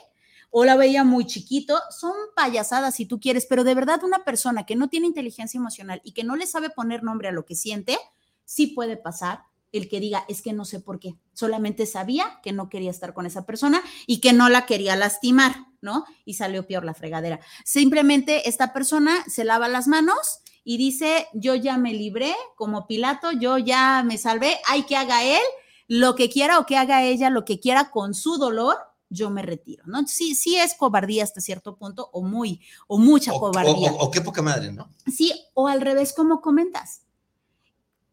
o 0.51 0.63
la 0.63 0.77
veía 0.77 1.03
muy 1.03 1.25
chiquito. 1.25 1.77
Son 1.89 2.13
payasadas 2.37 2.95
si 2.95 3.05
tú 3.05 3.19
quieres, 3.19 3.45
pero 3.45 3.65
de 3.65 3.75
verdad 3.75 4.01
una 4.05 4.23
persona 4.23 4.65
que 4.65 4.77
no 4.77 4.87
tiene 4.87 5.07
inteligencia 5.07 5.57
emocional 5.57 5.99
y 6.05 6.13
que 6.13 6.23
no 6.23 6.37
le 6.37 6.47
sabe 6.47 6.69
poner 6.69 7.03
nombre 7.03 7.27
a 7.27 7.33
lo 7.33 7.43
que 7.43 7.55
siente, 7.55 7.97
sí 8.45 8.67
puede 8.67 8.95
pasar 8.95 9.41
el 9.77 9.89
que 9.89 9.99
diga, 9.99 10.25
es 10.27 10.41
que 10.41 10.53
no 10.53 10.65
sé 10.65 10.79
por 10.79 10.99
qué, 10.99 11.15
solamente 11.33 11.85
sabía 11.85 12.39
que 12.43 12.51
no 12.51 12.69
quería 12.69 12.91
estar 12.91 13.13
con 13.13 13.25
esa 13.25 13.45
persona 13.45 13.81
y 14.07 14.19
que 14.21 14.33
no 14.33 14.49
la 14.49 14.65
quería 14.65 14.95
lastimar, 14.95 15.55
¿no? 15.81 16.05
Y 16.25 16.35
salió 16.35 16.65
peor 16.67 16.85
la 16.85 16.93
fregadera. 16.93 17.39
Simplemente 17.63 18.47
esta 18.49 18.73
persona 18.73 19.23
se 19.27 19.43
lava 19.43 19.67
las 19.67 19.87
manos 19.87 20.39
y 20.63 20.77
dice, 20.77 21.27
yo 21.33 21.55
ya 21.55 21.77
me 21.77 21.93
libré 21.93 22.33
como 22.55 22.87
Pilato, 22.87 23.31
yo 23.31 23.57
ya 23.57 24.01
me 24.03 24.17
salvé, 24.17 24.57
hay 24.67 24.83
que 24.83 24.95
haga 24.95 25.23
él 25.23 25.41
lo 25.87 26.15
que 26.15 26.29
quiera 26.29 26.57
o 26.57 26.65
que 26.65 26.77
haga 26.77 27.03
ella 27.03 27.29
lo 27.29 27.45
que 27.45 27.59
quiera 27.59 27.91
con 27.91 28.13
su 28.15 28.37
dolor, 28.37 28.77
yo 29.09 29.29
me 29.29 29.43
retiro, 29.43 29.83
¿no? 29.85 30.07
Sí, 30.07 30.33
sí 30.33 30.57
es 30.57 30.73
cobardía 30.73 31.23
hasta 31.23 31.39
cierto 31.41 31.75
punto 31.77 32.09
o 32.11 32.23
muy, 32.23 32.61
o 32.87 32.97
mucha 32.97 33.31
O, 33.33 33.39
cobardía. 33.39 33.91
o- 33.91 34.05
o 34.05 34.09
qué 34.11 34.21
poca 34.21 34.41
madre, 34.41 34.71
¿no? 34.71 34.89
Sí, 35.05 35.31
o 35.53 35.67
al 35.67 35.81
revés, 35.81 36.11
como 36.13 36.41
comentas. 36.41 37.01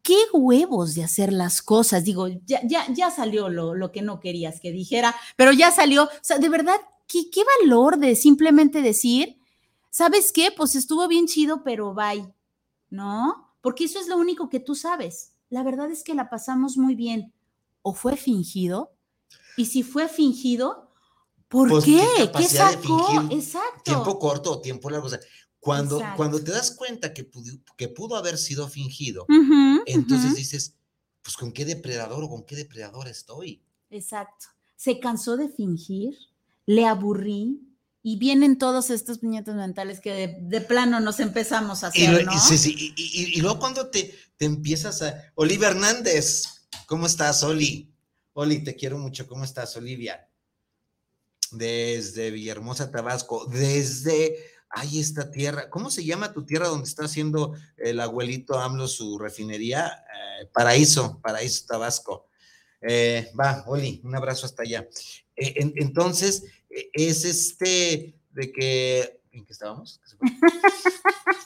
Qué 0.03 0.17
huevos 0.33 0.95
de 0.95 1.03
hacer 1.03 1.33
las 1.33 1.61
cosas. 1.61 2.03
Digo, 2.03 2.27
ya, 2.45 2.61
ya, 2.67 2.85
ya 2.93 3.09
salió 3.09 3.49
lo, 3.49 3.73
lo 3.73 3.91
que 3.91 4.01
no 4.01 4.19
querías 4.19 4.59
que 4.59 4.71
dijera, 4.71 5.15
pero 5.37 5.51
ya 5.53 5.71
salió. 5.71 6.03
O 6.03 6.09
sea, 6.21 6.37
de 6.37 6.49
verdad, 6.49 6.75
qué, 7.07 7.29
qué 7.31 7.41
valor 7.61 7.97
de 7.97 8.15
simplemente 8.15 8.81
decir, 8.81 9.39
¿sabes 9.89 10.31
qué? 10.31 10.51
Pues 10.55 10.75
estuvo 10.75 11.07
bien 11.07 11.25
chido, 11.25 11.63
pero 11.63 11.93
bye, 11.93 12.31
¿no? 12.89 13.55
Porque 13.61 13.85
eso 13.85 13.99
es 13.99 14.07
lo 14.07 14.17
único 14.17 14.49
que 14.49 14.59
tú 14.59 14.75
sabes. 14.75 15.31
La 15.49 15.63
verdad 15.63 15.89
es 15.89 16.03
que 16.03 16.15
la 16.15 16.29
pasamos 16.29 16.77
muy 16.77 16.95
bien. 16.95 17.33
¿O 17.81 17.93
fue 17.93 18.17
fingido? 18.17 18.91
Y 19.55 19.65
si 19.67 19.83
fue 19.83 20.09
fingido, 20.09 20.89
¿por 21.47 21.69
Pues, 21.69 21.85
qué? 21.85 21.91
¿qué 21.97 22.21
¿Qué 22.23 22.25
capacidad 22.25 22.75
de 22.75 22.81
sacó? 22.81 23.21
Exacto. 23.31 23.83
Tiempo 23.83 24.19
corto 24.19 24.51
o 24.51 24.61
tiempo 24.61 24.89
largo. 24.89 25.07
O 25.07 25.09
sea, 25.09 25.19
cuando, 25.63 25.95
Exacto. 25.97 26.17
cuando 26.17 26.43
te 26.43 26.51
das 26.51 26.71
cuenta 26.71 27.13
que, 27.13 27.23
pudo- 27.23 27.57
que 27.77 27.87
pudo 27.87 28.17
haber 28.17 28.37
sido 28.37 28.67
fingido, 28.67 29.25
entonces 29.85 30.35
dices, 30.35 30.75
pues 31.21 31.37
con 31.37 31.53
qué 31.53 31.63
depredador 31.63 32.25
o 32.25 32.29
con 32.29 32.43
qué 32.43 32.57
depredadora 32.57 33.09
estoy. 33.09 33.61
Exacto. 33.89 34.47
Se 34.75 34.99
cansó 34.99 35.37
de 35.37 35.47
fingir, 35.47 36.17
le 36.65 36.85
aburrí 36.85 37.61
y 38.01 38.17
vienen 38.19 38.57
todos 38.57 38.89
estos 38.89 39.19
puñetos 39.19 39.55
mentales 39.55 40.01
que 40.01 40.11
de, 40.11 40.37
de 40.41 40.59
plano 40.59 40.99
nos 40.99 41.21
empezamos 41.21 41.85
a 41.85 41.91
Y, 41.93 42.03
hacer, 42.07 42.25
lo- 42.25 42.31
¿no? 42.31 42.35
y- 42.35 42.39
sí, 42.39 42.57
sí, 42.57 42.75
y- 42.77 42.93
y- 42.97 43.37
y 43.37 43.41
luego 43.41 43.59
cuando 43.59 43.87
te, 43.87 44.13
te 44.35 44.43
empiezas 44.43 45.01
a... 45.01 45.31
Olivia 45.35 45.69
Hernández, 45.69 46.43
¿cómo 46.87 47.05
estás, 47.05 47.41
Oli? 47.43 47.89
Oli, 48.33 48.61
te 48.65 48.75
quiero 48.75 48.97
mucho, 48.97 49.25
¿cómo 49.27 49.45
estás, 49.45 49.77
Olivia? 49.77 50.27
Desde 51.51 52.31
Villahermosa, 52.31 52.91
Tabasco, 52.91 53.45
desde... 53.45 54.51
Ay, 54.75 54.99
esta 54.99 55.29
tierra, 55.29 55.69
¿cómo 55.69 55.91
se 55.91 56.03
llama 56.03 56.33
tu 56.33 56.45
tierra 56.45 56.67
donde 56.67 56.87
está 56.89 57.05
haciendo 57.05 57.53
el 57.77 57.99
abuelito 57.99 58.57
AMLO 58.59 58.87
su 58.87 59.19
refinería? 59.19 59.85
Eh, 60.41 60.47
Paraíso, 60.51 61.19
Paraíso, 61.21 61.65
Tabasco. 61.67 62.27
Eh, 62.81 63.31
va, 63.39 63.63
Oli, 63.67 64.01
un 64.03 64.15
abrazo 64.15 64.47
hasta 64.47 64.63
allá. 64.63 64.87
Eh, 65.35 65.53
en- 65.57 65.73
entonces, 65.77 66.43
eh, 66.69 66.89
es 66.93 67.23
este 67.23 68.15
de 68.31 68.51
que... 68.51 69.21
¿En 69.31 69.45
qué 69.45 69.53
estábamos? 69.53 69.99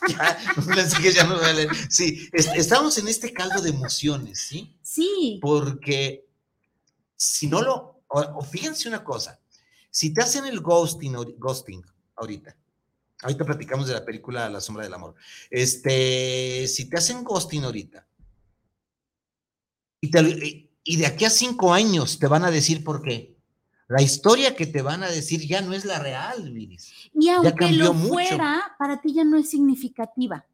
Ya, 0.09 0.37
pensé 0.73 1.01
que 1.01 1.11
ya 1.11 1.25
no 1.25 1.35
voy 1.35 1.45
a 1.45 1.53
leer. 1.53 1.69
Sí, 1.89 2.29
es- 2.31 2.47
estamos 2.55 2.97
en 2.97 3.09
este 3.09 3.33
caldo 3.33 3.61
de 3.61 3.71
emociones, 3.71 4.39
¿sí? 4.39 4.73
Sí, 4.81 5.37
Porque 5.41 6.25
si 7.17 7.47
no 7.47 7.61
lo, 7.61 8.01
o, 8.07 8.21
o 8.21 8.41
fíjense 8.41 8.87
una 8.87 9.03
cosa, 9.03 9.39
si 9.91 10.13
te 10.13 10.21
hacen 10.21 10.45
el 10.45 10.61
ghosting, 10.61 11.13
ghosting 11.37 11.83
ahorita, 12.15 12.55
ahorita 13.21 13.45
platicamos 13.45 13.87
de 13.87 13.93
la 13.93 14.05
película 14.05 14.49
La 14.49 14.61
sombra 14.61 14.83
del 14.83 14.93
amor, 14.93 15.15
este, 15.49 16.67
si 16.67 16.89
te 16.89 16.97
hacen 16.97 17.23
ghosting 17.23 17.63
ahorita, 17.63 18.07
y, 20.01 20.11
te 20.11 20.21
de 20.21 21.05
aquí 21.05 21.25
a 21.25 21.29
cinco 21.29 21.73
años 21.73 22.19
te 22.19 22.27
van 22.27 22.45
a 22.45 22.51
decir 22.51 22.83
por 22.83 23.01
qué. 23.01 23.35
La 23.89 24.01
historia 24.01 24.55
que 24.55 24.65
te 24.67 24.81
van 24.81 25.01
a 25.03 25.09
decir 25.09 25.47
ya 25.47 25.61
no 25.61 25.73
es 25.73 25.85
la 25.85 25.99
real, 25.99 26.51
Viris. 26.51 26.93
y 27.13 27.29
aunque 27.29 27.71
lo 27.71 27.93
mucho. 27.93 28.13
fuera, 28.13 28.75
para 28.77 28.99
ti 29.01 29.13
ya 29.13 29.23
no 29.23 29.37
es 29.37 29.49
significativa. 29.49 30.45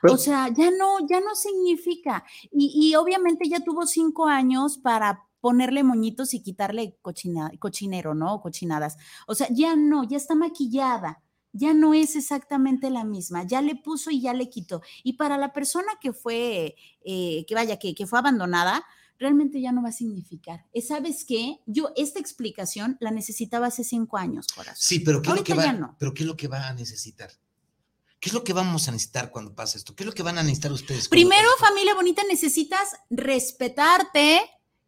Pero- 0.00 0.14
o 0.14 0.16
sea, 0.16 0.48
ya 0.48 0.70
no, 0.70 1.06
ya 1.06 1.20
no 1.20 1.34
significa. 1.34 2.24
Y, 2.50 2.72
y 2.90 2.94
obviamente 2.94 3.48
ya 3.48 3.60
tuvo 3.60 3.86
cinco 3.86 4.26
años 4.26 4.78
para 4.78 5.26
ponerle 5.40 5.82
moñitos 5.82 6.32
y 6.32 6.42
quitarle 6.42 6.96
cochina- 7.02 7.50
cochinero, 7.58 8.14
¿no? 8.14 8.34
O 8.34 8.40
cochinadas. 8.42 8.96
O 9.26 9.34
sea, 9.34 9.48
ya 9.50 9.76
no, 9.76 10.04
ya 10.04 10.16
está 10.16 10.34
maquillada. 10.34 11.22
Ya 11.52 11.74
no 11.74 11.94
es 11.94 12.16
exactamente 12.16 12.90
la 12.90 13.04
misma, 13.04 13.44
ya 13.44 13.60
le 13.60 13.76
puso 13.76 14.10
y 14.10 14.20
ya 14.20 14.34
le 14.34 14.48
quitó. 14.48 14.82
Y 15.02 15.14
para 15.14 15.36
la 15.36 15.52
persona 15.52 15.92
que 16.00 16.12
fue, 16.12 16.76
eh, 17.04 17.44
que 17.46 17.54
vaya, 17.54 17.78
que, 17.78 17.94
que 17.94 18.06
fue 18.06 18.18
abandonada, 18.18 18.84
realmente 19.20 19.60
ya 19.60 19.70
no 19.70 19.82
va 19.82 19.90
a 19.90 19.92
significar. 19.92 20.64
Eh, 20.72 20.82
¿Sabes 20.82 21.24
qué? 21.24 21.60
Yo 21.66 21.90
esta 21.94 22.18
explicación 22.18 22.96
la 23.00 23.10
necesitaba 23.10 23.66
hace 23.66 23.84
cinco 23.84 24.16
años, 24.16 24.48
corazón. 24.48 24.76
Sí, 24.78 25.00
pero 25.00 25.22
¿qué, 25.22 25.30
es 25.30 25.36
lo 25.36 25.44
que 25.44 25.54
va, 25.54 25.72
no. 25.72 25.94
pero 25.98 26.14
¿qué 26.14 26.22
es 26.22 26.26
lo 26.26 26.36
que 26.36 26.48
va 26.48 26.68
a 26.68 26.74
necesitar? 26.74 27.30
¿Qué 28.18 28.28
es 28.28 28.34
lo 28.34 28.44
que 28.44 28.52
vamos 28.52 28.88
a 28.88 28.92
necesitar 28.92 29.30
cuando 29.30 29.54
pase 29.54 29.78
esto? 29.78 29.94
¿Qué 29.94 30.02
es 30.02 30.06
lo 30.06 30.12
que 30.12 30.22
van 30.22 30.38
a 30.38 30.42
necesitar 30.42 30.72
ustedes? 30.72 31.08
Primero, 31.08 31.48
familia 31.58 31.94
bonita, 31.94 32.22
necesitas 32.28 32.96
respetarte 33.08 34.40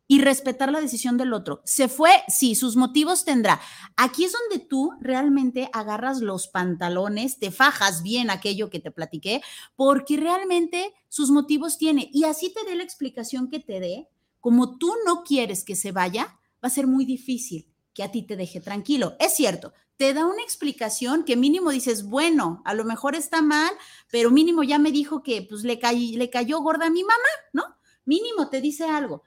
y 0.06 0.20
respetar 0.20 0.70
la 0.70 0.80
decisión 0.80 1.16
del 1.16 1.32
otro. 1.32 1.62
Se 1.64 1.88
fue, 1.88 2.10
sí, 2.28 2.54
sus 2.54 2.76
motivos 2.76 3.24
tendrá. 3.24 3.60
Aquí 3.96 4.24
es 4.24 4.32
donde 4.32 4.64
tú 4.64 4.92
realmente 5.00 5.70
agarras 5.72 6.20
los 6.20 6.48
pantalones, 6.48 7.38
te 7.38 7.50
fajas 7.50 8.02
bien 8.02 8.30
aquello 8.30 8.68
que 8.68 8.80
te 8.80 8.90
platiqué, 8.90 9.42
porque 9.76 10.16
realmente 10.16 10.92
sus 11.08 11.30
motivos 11.30 11.78
tiene. 11.78 12.10
Y 12.12 12.24
así 12.24 12.52
te 12.52 12.68
dé 12.68 12.76
la 12.76 12.84
explicación 12.84 13.48
que 13.48 13.60
te 13.60 13.80
dé, 13.80 14.08
como 14.40 14.76
tú 14.76 14.92
no 15.06 15.22
quieres 15.22 15.64
que 15.64 15.76
se 15.76 15.92
vaya, 15.92 16.38
va 16.62 16.68
a 16.68 16.70
ser 16.70 16.86
muy 16.86 17.04
difícil 17.04 17.68
que 17.94 18.02
a 18.02 18.10
ti 18.10 18.22
te 18.22 18.36
deje 18.36 18.60
tranquilo. 18.60 19.16
Es 19.18 19.34
cierto, 19.34 19.72
te 19.96 20.14
da 20.14 20.26
una 20.26 20.42
explicación 20.42 21.24
que 21.24 21.36
mínimo 21.36 21.70
dices, 21.70 22.04
bueno, 22.04 22.62
a 22.64 22.74
lo 22.74 22.84
mejor 22.84 23.14
está 23.14 23.42
mal, 23.42 23.70
pero 24.10 24.30
mínimo 24.30 24.62
ya 24.62 24.78
me 24.78 24.90
dijo 24.90 25.22
que 25.22 25.46
pues 25.48 25.62
le, 25.64 25.78
le 26.16 26.30
cayó 26.30 26.60
gorda 26.60 26.86
a 26.86 26.90
mi 26.90 27.02
mamá, 27.02 27.14
¿no? 27.52 27.62
Mínimo 28.04 28.48
te 28.48 28.60
dice 28.60 28.84
algo, 28.84 29.22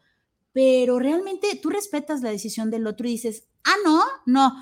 pero 0.56 1.00
realmente 1.00 1.60
tú 1.62 1.70
respetas 1.70 2.22
la 2.22 2.30
decisión 2.30 2.72
del 2.72 2.88
otro 2.88 3.06
y 3.06 3.12
dices, 3.12 3.50
ah, 3.66 3.76
no, 3.84 4.02
no, 4.26 4.54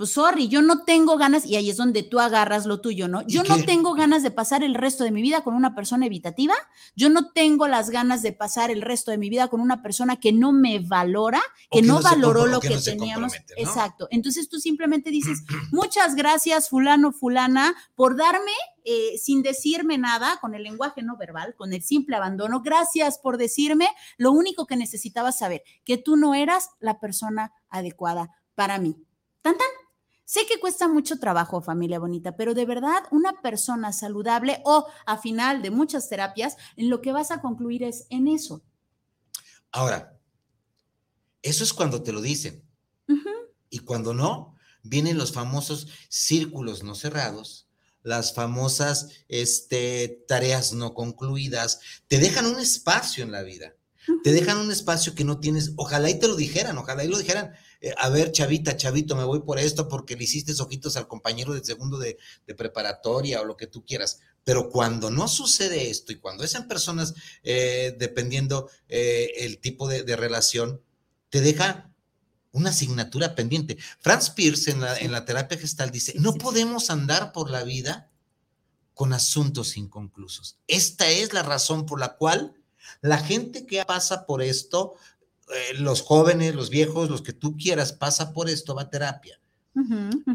pues 0.00 0.14
sorry, 0.14 0.48
yo 0.48 0.62
no 0.62 0.84
tengo 0.84 1.18
ganas, 1.18 1.44
y 1.44 1.56
ahí 1.56 1.68
es 1.68 1.76
donde 1.76 2.02
tú 2.02 2.20
agarras 2.20 2.64
lo 2.64 2.80
tuyo, 2.80 3.06
¿no? 3.06 3.20
¿Y 3.20 3.34
Yo 3.34 3.42
no 3.42 3.62
tengo 3.66 3.92
ganas 3.92 4.22
de 4.22 4.30
pasar 4.30 4.64
el 4.64 4.74
resto 4.74 5.04
de 5.04 5.10
mi 5.10 5.20
vida 5.20 5.42
con 5.42 5.54
una 5.54 5.74
persona 5.74 6.06
evitativa, 6.06 6.54
yo 6.96 7.10
no 7.10 7.32
tengo 7.32 7.68
las 7.68 7.90
ganas 7.90 8.22
de 8.22 8.32
pasar 8.32 8.70
el 8.70 8.80
resto 8.80 9.10
de 9.10 9.18
mi 9.18 9.28
vida 9.28 9.48
con 9.48 9.60
una 9.60 9.82
persona 9.82 10.16
que 10.16 10.32
no 10.32 10.52
me 10.52 10.78
valora, 10.78 11.42
que, 11.70 11.82
no, 11.82 12.00
valoró 12.00 12.46
lo 12.46 12.60
que, 12.60 12.70
no 12.70 12.80
teníamos. 12.80 13.34
Exacto. 13.58 14.08
Entonces 14.10 14.48
tú 14.48 14.58
simplemente 14.58 15.10
dices, 15.10 15.44
muchas 15.70 16.14
gracias, 16.14 16.70
fulano, 16.70 17.12
fulana, 17.12 17.74
por 17.94 18.16
darme, 18.16 18.52
eh, 18.84 19.18
sin 19.18 19.42
decirme 19.42 19.98
nada, 19.98 20.38
con 20.40 20.54
el 20.54 20.62
lenguaje 20.62 21.02
no 21.02 21.18
verbal, 21.18 21.54
con 21.58 21.74
el 21.74 21.82
simple 21.82 22.16
abandono. 22.16 22.62
Gracias 22.62 23.18
por 23.18 23.36
decirme 23.36 23.90
lo 24.16 24.32
único 24.32 24.66
que 24.66 24.76
necesitaba 24.76 25.30
saber, 25.30 25.62
que 25.84 25.98
tú 25.98 26.16
no 26.16 26.34
eras 26.34 26.70
la 26.80 27.00
persona 27.00 27.52
adecuada 27.68 28.30
para 28.54 28.78
mí. 28.78 28.96
Tan 29.42 29.58
tan. 29.58 29.79
Sé 30.30 30.46
que 30.46 30.60
cuesta 30.60 30.86
mucho 30.86 31.18
trabajo, 31.18 31.60
familia 31.60 31.98
bonita, 31.98 32.36
pero 32.36 32.54
de 32.54 32.64
verdad 32.64 33.02
una 33.10 33.42
persona 33.42 33.92
saludable 33.92 34.62
o 34.64 34.86
a 35.04 35.18
final 35.18 35.60
de 35.60 35.72
muchas 35.72 36.08
terapias, 36.08 36.56
en 36.76 36.88
lo 36.88 37.00
que 37.00 37.10
vas 37.10 37.32
a 37.32 37.40
concluir 37.40 37.82
es 37.82 38.06
en 38.10 38.28
eso. 38.28 38.62
Ahora, 39.72 40.16
eso 41.42 41.64
es 41.64 41.72
cuando 41.72 42.04
te 42.04 42.12
lo 42.12 42.20
dicen. 42.20 42.62
Y 43.70 43.80
cuando 43.80 44.14
no, 44.14 44.54
vienen 44.84 45.18
los 45.18 45.32
famosos 45.32 45.88
círculos 46.08 46.84
no 46.84 46.94
cerrados, 46.94 47.66
las 48.04 48.32
famosas 48.32 49.08
este, 49.26 50.24
tareas 50.28 50.72
no 50.72 50.94
concluidas. 50.94 51.80
Te 52.06 52.20
dejan 52.20 52.46
un 52.46 52.60
espacio 52.60 53.24
en 53.24 53.32
la 53.32 53.42
vida. 53.42 53.74
Te 54.22 54.30
dejan 54.30 54.58
un 54.58 54.70
espacio 54.70 55.16
que 55.16 55.24
no 55.24 55.40
tienes. 55.40 55.72
Ojalá 55.74 56.08
y 56.08 56.20
te 56.20 56.28
lo 56.28 56.36
dijeran, 56.36 56.78
ojalá 56.78 57.02
y 57.02 57.08
lo 57.08 57.18
dijeran. 57.18 57.52
Eh, 57.80 57.94
a 57.96 58.08
ver, 58.08 58.32
chavita, 58.32 58.76
chavito, 58.76 59.16
me 59.16 59.24
voy 59.24 59.40
por 59.40 59.58
esto 59.58 59.88
porque 59.88 60.16
le 60.16 60.24
hiciste 60.24 60.52
ojitos 60.60 60.96
al 60.96 61.08
compañero 61.08 61.54
de 61.54 61.64
segundo 61.64 61.98
de, 61.98 62.18
de 62.46 62.54
preparatoria 62.54 63.40
o 63.40 63.44
lo 63.44 63.56
que 63.56 63.66
tú 63.66 63.84
quieras. 63.84 64.20
Pero 64.44 64.70
cuando 64.70 65.10
no 65.10 65.28
sucede 65.28 65.90
esto 65.90 66.12
y 66.12 66.16
cuando 66.16 66.44
es 66.44 66.54
en 66.54 66.66
personas, 66.68 67.14
eh, 67.42 67.94
dependiendo 67.98 68.70
eh, 68.88 69.32
el 69.38 69.58
tipo 69.58 69.88
de, 69.88 70.02
de 70.02 70.16
relación, 70.16 70.82
te 71.28 71.40
deja 71.40 71.90
una 72.52 72.70
asignatura 72.70 73.34
pendiente. 73.34 73.78
Franz 74.00 74.30
Pierce 74.30 74.70
en 74.70 74.80
la, 74.80 74.98
en 74.98 75.12
la 75.12 75.24
terapia 75.24 75.58
gestal 75.58 75.90
dice, 75.90 76.14
no 76.16 76.34
podemos 76.34 76.90
andar 76.90 77.32
por 77.32 77.50
la 77.50 77.62
vida 77.62 78.10
con 78.94 79.12
asuntos 79.12 79.76
inconclusos. 79.76 80.58
Esta 80.66 81.08
es 81.08 81.32
la 81.32 81.42
razón 81.42 81.86
por 81.86 82.00
la 82.00 82.16
cual 82.16 82.54
la 83.00 83.18
gente 83.18 83.66
que 83.66 83.84
pasa 83.84 84.26
por 84.26 84.42
esto, 84.42 84.94
eh, 85.54 85.74
los 85.78 86.02
jóvenes, 86.02 86.54
los 86.54 86.70
viejos, 86.70 87.10
los 87.10 87.22
que 87.22 87.32
tú 87.32 87.56
quieras, 87.56 87.92
pasa 87.92 88.32
por 88.32 88.48
esto, 88.48 88.74
va 88.74 88.82
a 88.82 88.90
terapia. 88.90 89.40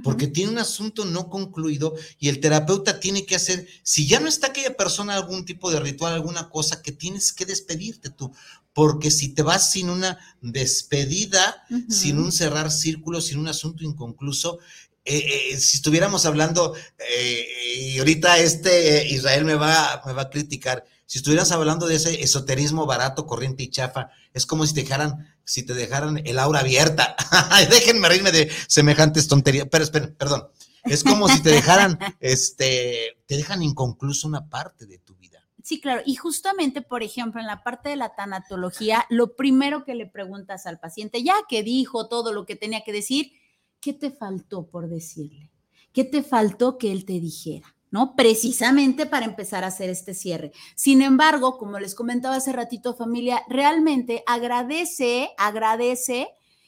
Porque 0.03 0.27
tiene 0.27 0.51
un 0.51 0.57
asunto 0.57 1.05
no 1.05 1.29
concluido 1.29 1.93
y 2.19 2.29
el 2.29 2.39
terapeuta 2.39 2.99
tiene 2.99 3.25
que 3.25 3.35
hacer, 3.35 3.67
si 3.83 4.07
ya 4.07 4.19
no 4.19 4.27
está 4.27 4.47
aquella 4.47 4.75
persona 4.75 5.13
algún 5.13 5.45
tipo 5.45 5.69
de 5.69 5.79
ritual, 5.79 6.13
alguna 6.13 6.49
cosa, 6.49 6.81
que 6.81 6.91
tienes 6.91 7.31
que 7.31 7.45
despedirte 7.45 8.09
tú, 8.09 8.33
porque 8.73 9.11
si 9.11 9.29
te 9.29 9.43
vas 9.43 9.71
sin 9.71 9.89
una 9.89 10.17
despedida, 10.41 11.63
sin 11.89 12.17
un 12.19 12.31
cerrar 12.31 12.71
círculo, 12.71 13.21
sin 13.21 13.37
un 13.37 13.47
asunto 13.47 13.83
inconcluso, 13.83 14.59
eh, 15.07 15.51
eh, 15.51 15.57
si 15.57 15.77
estuviéramos 15.77 16.25
hablando, 16.25 16.73
eh, 16.97 17.45
y 17.93 17.99
ahorita 17.99 18.39
este 18.39 19.07
Israel 19.07 19.45
me 19.45 19.53
va, 19.53 20.01
me 20.03 20.13
va 20.13 20.23
a 20.23 20.29
criticar, 20.31 20.83
Si 21.05 21.19
estuvieras 21.19 21.51
hablando 21.51 21.87
de 21.87 21.95
ese 21.95 22.23
esoterismo 22.23 22.85
barato, 22.85 23.27
corriente 23.27 23.63
y 23.63 23.69
chafa, 23.69 24.09
es 24.33 24.45
como 24.45 24.65
si 24.65 24.73
te 24.73 24.81
dejaran, 24.81 25.35
si 25.43 25.63
te 25.63 25.73
dejaran 25.73 26.21
el 26.25 26.39
aura 26.39 26.61
abierta. 26.61 27.15
Déjenme 27.69 28.09
reírme 28.09 28.31
de 28.31 28.51
semejantes 28.67 29.27
tonterías. 29.27 29.67
Pero 29.69 29.83
esperen, 29.83 30.15
perdón. 30.15 30.47
Es 30.83 31.03
como 31.03 31.27
si 31.27 31.41
te 31.41 31.49
dejaran, 31.49 31.99
este, 32.19 33.17
te 33.25 33.37
dejan 33.37 33.61
inconcluso 33.61 34.27
una 34.27 34.49
parte 34.49 34.85
de 34.85 34.99
tu 34.99 35.15
vida. 35.15 35.39
Sí, 35.63 35.79
claro. 35.79 36.01
Y 36.05 36.15
justamente, 36.15 36.81
por 36.81 37.01
ejemplo, 37.01 37.41
en 37.41 37.47
la 37.47 37.63
parte 37.63 37.89
de 37.89 37.95
la 37.95 38.15
tanatología, 38.15 39.05
lo 39.09 39.35
primero 39.35 39.83
que 39.83 39.95
le 39.95 40.05
preguntas 40.05 40.67
al 40.67 40.79
paciente, 40.79 41.23
ya 41.23 41.35
que 41.49 41.63
dijo 41.63 42.07
todo 42.07 42.33
lo 42.33 42.45
que 42.45 42.55
tenía 42.55 42.83
que 42.83 42.93
decir, 42.93 43.31
¿qué 43.79 43.93
te 43.93 44.11
faltó 44.11 44.67
por 44.67 44.87
decirle? 44.87 45.51
¿Qué 45.91 46.03
te 46.03 46.23
faltó 46.23 46.77
que 46.77 46.91
él 46.91 47.05
te 47.05 47.13
dijera? 47.13 47.75
¿No? 47.95 48.13
Precisamente 48.13 49.05
para 49.05 49.23
empezar 49.23 49.63
a 49.63 49.67
hacer 49.67 49.89
este 49.89 50.13
cierre. 50.13 50.51
Sin 50.75 51.01
embargo, 51.01 51.57
como 51.57 51.79
les 51.79 51.95
comentaba 51.95 52.35
hace 52.35 52.51
ratito, 52.51 52.93
familia, 52.93 53.43
realmente 53.47 54.21
agradece, 54.27 55.29
agradece 55.37 56.27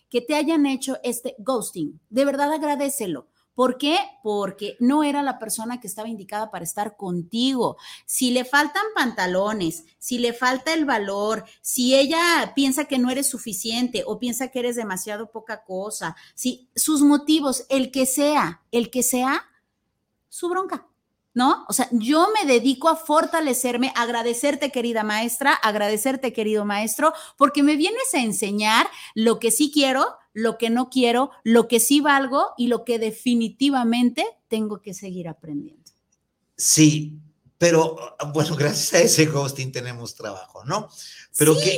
que 0.10 0.22
te 0.22 0.36
hayan 0.36 0.66
hecho 0.66 1.00
este 1.04 1.36
ghosting. 1.40 2.00
De 2.10 2.24
verdad 2.24 2.54
agradecelo. 2.54 3.28
¿Por 3.56 3.78
qué? 3.78 3.98
Porque 4.24 4.78
no 4.80 5.04
era 5.04 5.22
la 5.22 5.38
persona 5.38 5.82
que 5.82 5.88
estaba 5.88 6.08
indicada 6.08 6.50
para 6.50 6.64
estar 6.64 6.96
contigo. 6.96 7.76
Si 8.06 8.32
le 8.32 8.46
faltan 8.46 8.86
pantalones, 8.96 9.84
si 10.00 10.20
le 10.20 10.32
falta 10.32 10.74
el 10.74 10.86
valor, 10.86 11.44
si 11.60 11.94
ella 11.94 12.54
piensa 12.56 12.86
que 12.86 13.00
no 13.00 13.10
eres 13.10 13.30
suficiente 13.30 14.06
o 14.08 14.18
piensa 14.18 14.48
que 14.48 14.60
eres 14.60 14.78
demasiado 14.78 15.30
poca 15.30 15.66
cosa, 15.66 16.16
si 16.36 16.70
sus 16.74 17.02
motivos, 17.02 17.66
el 17.68 17.92
que 17.92 18.06
sea, 18.06 18.62
el 18.72 18.90
que 18.90 19.04
sea, 19.04 19.44
su 20.30 20.48
bronca. 20.48 20.87
¿No? 21.38 21.66
O 21.70 21.74
sea, 21.74 21.88
yo 21.92 22.30
me 22.34 22.52
dedico 22.52 22.90
a 22.90 22.96
fortalecerme, 22.96 23.94
agradecerte, 23.96 24.72
querida 24.72 25.04
maestra, 25.04 25.54
agradecerte, 25.54 26.34
querido 26.34 26.66
maestro, 26.66 27.14
porque 27.38 27.62
me 27.62 27.76
vienes 27.76 28.12
a 28.16 28.22
enseñar 28.22 28.90
lo 29.14 29.38
que 29.38 29.52
sí 29.52 29.70
quiero, 29.72 30.16
lo 30.34 30.58
que 30.58 30.72
no 30.72 30.90
quiero, 30.90 31.30
lo 31.44 31.68
que 31.68 31.80
sí 31.80 32.02
valgo 32.02 32.48
y 32.58 32.70
lo 32.70 32.84
que 32.84 32.98
definitivamente 32.98 34.26
tengo 34.48 34.82
que 34.82 34.96
seguir 34.96 35.28
aprendiendo. 35.28 35.84
Sí, 36.56 37.20
pero 37.60 38.16
bueno, 38.34 38.56
gracias 38.58 38.94
a 38.96 39.06
ese 39.06 39.28
ghosting 39.28 39.72
tenemos 39.72 40.16
trabajo, 40.16 40.66
¿no? 40.66 40.90
Pero 41.38 41.56
¿qué, 41.56 41.78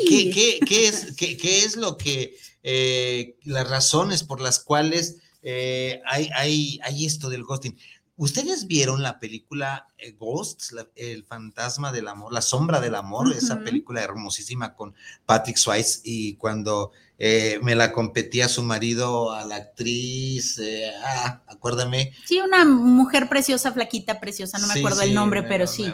qué, 0.65 0.87
es, 0.87 1.17
qué, 1.17 1.65
es 1.65 1.75
lo 1.75 1.97
que, 1.97 2.37
eh, 2.63 3.35
las 3.43 3.69
razones 3.69 4.23
por 4.23 4.39
las 4.39 4.59
cuales 4.59 5.17
eh, 5.41 6.01
hay, 6.05 6.29
hay, 6.33 6.79
hay 6.81 7.05
esto 7.05 7.29
del 7.29 7.43
ghosting? 7.43 7.77
¿Ustedes 8.19 8.67
vieron 8.67 9.01
la 9.01 9.17
película 9.17 9.87
eh, 9.97 10.11
Ghosts, 10.11 10.75
el 10.97 11.23
fantasma 11.23 11.93
del 11.93 12.09
amor, 12.09 12.33
la 12.33 12.41
sombra 12.41 12.81
del 12.81 12.95
amor, 12.95 13.31
esa 13.31 13.61
película 13.63 14.01
hermosísima 14.01 14.75
con 14.75 14.93
Patrick 15.25 15.55
Swayze 15.55 16.01
y 16.03 16.33
cuando 16.35 16.91
eh, 17.17 17.61
me 17.63 17.75
la 17.75 17.93
competía 17.93 18.49
su 18.49 18.61
marido 18.61 19.31
a 19.31 19.45
la 19.45 19.55
actriz, 19.55 20.59
eh, 20.59 20.91
ah, 21.01 21.43
acuérdame. 21.47 22.11
Sí, 22.25 22.41
una 22.41 22.65
mujer 22.65 23.29
preciosa, 23.29 23.71
flaquita, 23.71 24.19
preciosa, 24.19 24.59
no 24.59 24.67
me 24.67 24.73
acuerdo 24.73 25.01
el 25.01 25.13
nombre, 25.13 25.43
pero 25.43 25.65
sí. 25.65 25.85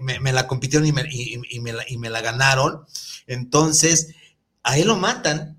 Me, 0.00 0.32
la 0.32 0.46
compitieron 0.46 0.86
y 0.86 0.92
me, 0.92 1.02
y, 1.10 1.58
me 1.58 1.72
la, 1.72 1.84
y 1.88 1.98
me 1.98 2.08
la 2.08 2.20
ganaron. 2.20 2.86
Entonces, 3.26 4.14
a 4.62 4.78
él 4.78 4.86
lo 4.86 4.94
matan. 4.94 5.58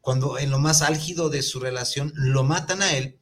Cuando 0.00 0.38
en 0.38 0.50
lo 0.50 0.58
más 0.58 0.80
álgido 0.80 1.28
de 1.28 1.42
su 1.42 1.60
relación, 1.60 2.10
lo 2.14 2.42
matan 2.42 2.80
a 2.80 2.96
él 2.96 3.18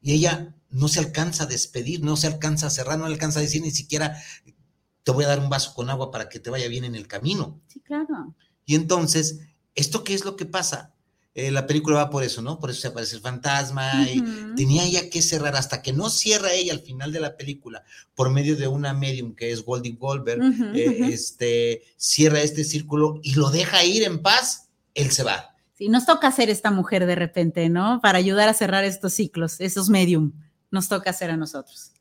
y 0.00 0.12
ella 0.12 0.54
no 0.72 0.88
se 0.88 1.00
alcanza 1.00 1.44
a 1.44 1.46
despedir, 1.46 2.02
no 2.02 2.16
se 2.16 2.26
alcanza 2.26 2.66
a 2.66 2.70
cerrar, 2.70 2.98
no 2.98 3.06
alcanza 3.06 3.38
a 3.38 3.42
decir 3.42 3.62
ni 3.62 3.70
siquiera 3.70 4.20
te 5.04 5.12
voy 5.12 5.24
a 5.24 5.28
dar 5.28 5.40
un 5.40 5.50
vaso 5.50 5.74
con 5.74 5.90
agua 5.90 6.10
para 6.10 6.28
que 6.28 6.38
te 6.38 6.50
vaya 6.50 6.68
bien 6.68 6.84
en 6.84 6.94
el 6.94 7.06
camino. 7.06 7.60
Sí, 7.68 7.80
claro. 7.80 8.34
Y 8.64 8.74
entonces, 8.74 9.40
¿esto 9.74 10.04
qué 10.04 10.14
es 10.14 10.24
lo 10.24 10.36
que 10.36 10.46
pasa? 10.46 10.94
Eh, 11.34 11.50
la 11.50 11.66
película 11.66 11.96
va 11.96 12.10
por 12.10 12.22
eso, 12.22 12.42
¿no? 12.42 12.58
Por 12.58 12.70
eso 12.70 12.82
se 12.82 12.88
aparece 12.88 13.16
el 13.16 13.22
fantasma 13.22 14.06
y 14.06 14.22
tenía 14.54 14.86
ya 14.86 15.08
que 15.08 15.22
cerrar 15.22 15.56
hasta 15.56 15.80
que 15.80 15.94
no 15.94 16.10
cierra 16.10 16.52
ella 16.52 16.74
al 16.74 16.80
final 16.80 17.10
de 17.10 17.20
la 17.20 17.38
película 17.38 17.84
por 18.14 18.30
medio 18.30 18.54
de 18.54 18.68
una 18.68 18.92
medium 18.92 19.34
que 19.34 19.50
es 19.50 19.64
Goldie 19.64 19.96
Goldberg, 19.98 20.42
eh, 20.74 21.08
este, 21.10 21.84
cierra 21.96 22.42
este 22.42 22.64
círculo 22.64 23.18
y 23.22 23.34
lo 23.34 23.50
deja 23.50 23.82
ir 23.82 24.02
en 24.02 24.20
paz, 24.20 24.68
él 24.94 25.10
se 25.10 25.22
va. 25.22 25.56
Sí, 25.72 25.88
nos 25.88 26.04
toca 26.04 26.28
hacer 26.28 26.50
esta 26.50 26.70
mujer 26.70 27.06
de 27.06 27.14
repente, 27.14 27.70
¿no? 27.70 28.00
Para 28.02 28.18
ayudar 28.18 28.50
a 28.50 28.54
cerrar 28.54 28.84
estos 28.84 29.14
ciclos, 29.14 29.58
esos 29.58 29.88
medium 29.88 30.32
nos 30.72 30.88
toca 30.88 31.10
hacer 31.10 31.30
a 31.30 31.36
nosotros. 31.36 31.92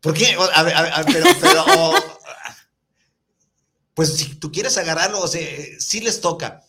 ¿Por 0.00 0.14
qué? 0.14 0.34
A 0.54 0.62
ver, 0.62 0.74
a 0.74 1.02
ver, 1.02 1.04
pero, 1.12 1.26
pero 1.40 1.64
pues 3.94 4.16
si 4.16 4.34
tú 4.36 4.50
quieres 4.50 4.78
agarrarlo, 4.78 5.20
o 5.20 5.28
sea, 5.28 5.42
sí 5.78 6.00
les 6.00 6.20
toca. 6.20 6.62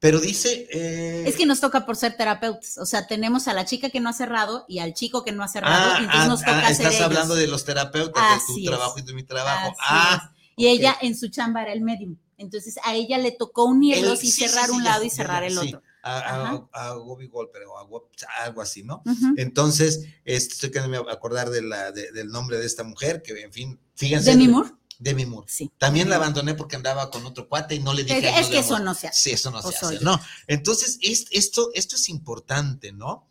Pero 0.00 0.20
dice. 0.20 0.68
Eh, 0.70 1.24
es 1.26 1.34
que 1.34 1.46
nos 1.46 1.60
toca 1.60 1.86
por 1.86 1.96
ser 1.96 2.16
terapeutas. 2.16 2.78
O 2.78 2.86
sea, 2.86 3.06
tenemos 3.06 3.48
a 3.48 3.54
la 3.54 3.64
chica 3.64 3.90
que 3.90 3.98
no 3.98 4.08
ha 4.08 4.12
cerrado 4.12 4.64
y 4.68 4.78
al 4.78 4.94
chico 4.94 5.24
que 5.24 5.32
no 5.32 5.42
ha 5.42 5.48
cerrado. 5.48 5.92
Ah, 5.92 5.98
entonces 6.00 6.28
nos 6.28 6.42
ah, 6.42 6.46
toca 6.46 6.66
ah, 6.66 6.70
Estás 6.70 7.00
hablando 7.00 7.34
de 7.34 7.48
los 7.48 7.64
terapeutas, 7.64 8.46
de 8.46 8.54
tu 8.54 8.64
trabajo 8.64 8.98
y 8.98 9.02
de 9.02 9.14
mi 9.14 9.22
trabajo. 9.24 9.74
ah. 9.80 10.32
Y 10.56 10.66
ella 10.66 10.96
en 11.00 11.16
su 11.16 11.28
chamba 11.28 11.62
era 11.62 11.72
el 11.72 11.80
medium. 11.80 12.16
Entonces 12.36 12.78
a 12.84 12.94
ella 12.94 13.18
le 13.18 13.32
tocó 13.32 13.64
unirlos 13.64 14.22
y 14.22 14.30
cerrar 14.30 14.70
un 14.70 14.84
lado 14.84 15.04
y 15.04 15.10
cerrar 15.10 15.42
el 15.44 15.56
otro 15.56 15.82
a, 16.02 16.66
a, 16.72 16.92
Gobi 16.94 17.26
Golper 17.26 17.62
o 17.64 17.78
algo 17.78 18.60
así, 18.60 18.82
¿no? 18.82 19.02
Entonces, 19.36 20.06
este, 20.24 20.54
estoy 20.54 20.70
queriendo 20.70 21.08
acordar 21.10 21.50
de 21.50 21.62
la, 21.62 21.92
del 21.92 22.28
nombre 22.28 22.58
de 22.58 22.66
esta 22.66 22.84
mujer, 22.84 23.22
que 23.22 23.40
en 23.40 23.52
fin, 23.52 23.80
fíjense. 23.94 24.30
Demi 24.30 24.48
Moore. 24.48 24.70
Demi 24.98 25.26
Moore. 25.26 25.46
Sí. 25.48 25.70
También 25.78 26.08
la 26.08 26.16
abandoné 26.16 26.54
porque 26.54 26.76
andaba 26.76 27.10
con 27.10 27.24
otro 27.24 27.48
cuate 27.48 27.74
y 27.74 27.80
no 27.80 27.94
le 27.94 28.04
dije. 28.04 28.28
Es, 28.28 28.46
es 28.46 28.46
que 28.48 28.58
eso 28.58 28.78
no 28.78 28.94
se 28.94 29.08
hace. 29.08 29.20
Sí, 29.20 29.30
eso 29.30 29.50
no 29.50 29.62
se 29.62 29.76
hace. 29.76 30.00
No. 30.00 30.20
Entonces, 30.46 30.98
esto, 31.02 31.70
esto 31.74 31.96
es 31.96 32.08
importante, 32.08 32.92
¿no? 32.92 33.28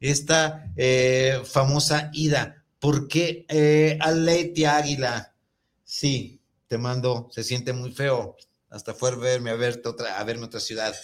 Esta 0.00 0.72
eh, 0.76 1.40
famosa 1.44 2.10
ida. 2.12 2.62
Porque 2.78 3.46
eh, 3.48 3.98
Aletia 4.00 4.76
Águila, 4.76 5.34
sí, 5.82 6.40
te 6.68 6.76
mando, 6.76 7.28
se 7.32 7.42
siente 7.42 7.72
muy 7.72 7.92
feo. 7.92 8.36
Hasta 8.68 8.92
fue 8.92 9.10
a 9.10 9.14
verme 9.14 9.50
a 9.50 9.54
verte 9.54 9.88
otra, 9.88 10.18
a 10.18 10.24
verme 10.24 10.44
otra 10.44 10.60
ciudad. 10.60 10.94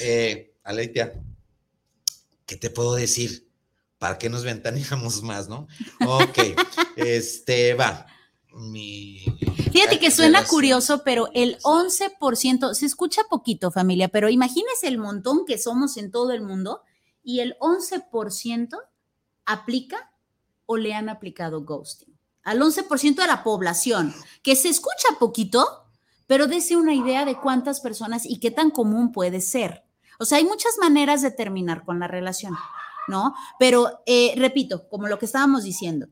Eh, 0.00 0.51
Aletia, 0.62 1.12
¿qué 2.46 2.56
te 2.56 2.70
puedo 2.70 2.94
decir? 2.94 3.48
¿Para 3.98 4.18
qué 4.18 4.28
nos 4.28 4.44
ventaneamos 4.44 5.22
más, 5.22 5.48
no? 5.48 5.66
Ok, 6.06 6.38
este, 6.96 7.74
va. 7.74 8.06
Mi, 8.54 9.24
Fíjate 9.72 9.98
que 9.98 10.10
suena 10.10 10.44
curioso, 10.44 11.02
pero 11.02 11.30
el 11.32 11.58
11%, 11.60 12.74
se 12.74 12.84
escucha 12.84 13.22
poquito 13.30 13.70
familia, 13.70 14.08
pero 14.08 14.28
imagínese 14.28 14.88
el 14.88 14.98
montón 14.98 15.46
que 15.46 15.56
somos 15.56 15.96
en 15.96 16.10
todo 16.10 16.32
el 16.32 16.42
mundo 16.42 16.82
y 17.22 17.40
el 17.40 17.56
11% 17.58 18.78
aplica 19.46 20.12
o 20.66 20.76
le 20.76 20.92
han 20.92 21.08
aplicado 21.08 21.64
ghosting. 21.64 22.14
Al 22.42 22.60
11% 22.60 23.14
de 23.14 23.26
la 23.26 23.42
población, 23.42 24.14
que 24.42 24.56
se 24.56 24.68
escucha 24.68 25.08
poquito, 25.18 25.86
pero 26.26 26.46
dése 26.46 26.76
una 26.76 26.94
idea 26.94 27.24
de 27.24 27.36
cuántas 27.36 27.80
personas 27.80 28.26
y 28.26 28.40
qué 28.40 28.50
tan 28.50 28.70
común 28.70 29.12
puede 29.12 29.40
ser. 29.40 29.84
O 30.22 30.24
sea, 30.24 30.38
hay 30.38 30.44
muchas 30.44 30.78
maneras 30.80 31.20
de 31.22 31.32
terminar 31.32 31.84
con 31.84 31.98
la 31.98 32.06
relación, 32.06 32.54
¿no? 33.08 33.34
Pero, 33.58 34.02
eh, 34.06 34.34
repito, 34.36 34.88
como 34.88 35.08
lo 35.08 35.18
que 35.18 35.26
estábamos 35.26 35.64
diciendo, 35.64 36.08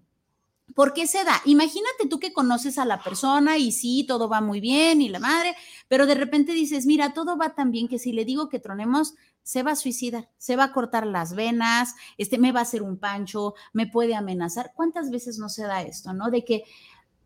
¿Por 0.74 0.92
qué 0.92 1.06
se 1.06 1.24
da? 1.24 1.42
Imagínate 1.46 2.06
tú 2.08 2.20
que 2.20 2.32
conoces 2.32 2.78
a 2.78 2.84
la 2.84 3.02
persona 3.02 3.58
y 3.58 3.72
sí, 3.72 4.04
todo 4.06 4.28
va 4.28 4.40
muy 4.40 4.60
bien 4.60 5.02
y 5.02 5.08
la 5.08 5.18
madre, 5.18 5.56
pero 5.88 6.06
de 6.06 6.14
repente 6.14 6.52
dices, 6.52 6.86
mira, 6.86 7.12
todo 7.12 7.36
va 7.36 7.54
tan 7.54 7.72
bien 7.72 7.88
que 7.88 7.98
si 7.98 8.12
le 8.12 8.24
digo 8.24 8.48
que 8.48 8.60
tronemos, 8.60 9.14
se 9.42 9.62
va 9.62 9.72
a 9.72 9.76
suicidar, 9.76 10.30
se 10.38 10.56
va 10.56 10.64
a 10.64 10.72
cortar 10.72 11.06
las 11.06 11.34
venas, 11.34 11.94
este, 12.18 12.38
me 12.38 12.52
va 12.52 12.60
a 12.60 12.62
hacer 12.62 12.82
un 12.82 12.98
pancho, 12.98 13.54
me 13.72 13.88
puede 13.88 14.14
amenazar. 14.14 14.72
¿Cuántas 14.74 15.10
veces 15.10 15.38
no 15.38 15.48
se 15.48 15.64
da 15.64 15.82
esto, 15.82 16.12
no? 16.12 16.30
De 16.30 16.44
que, 16.44 16.62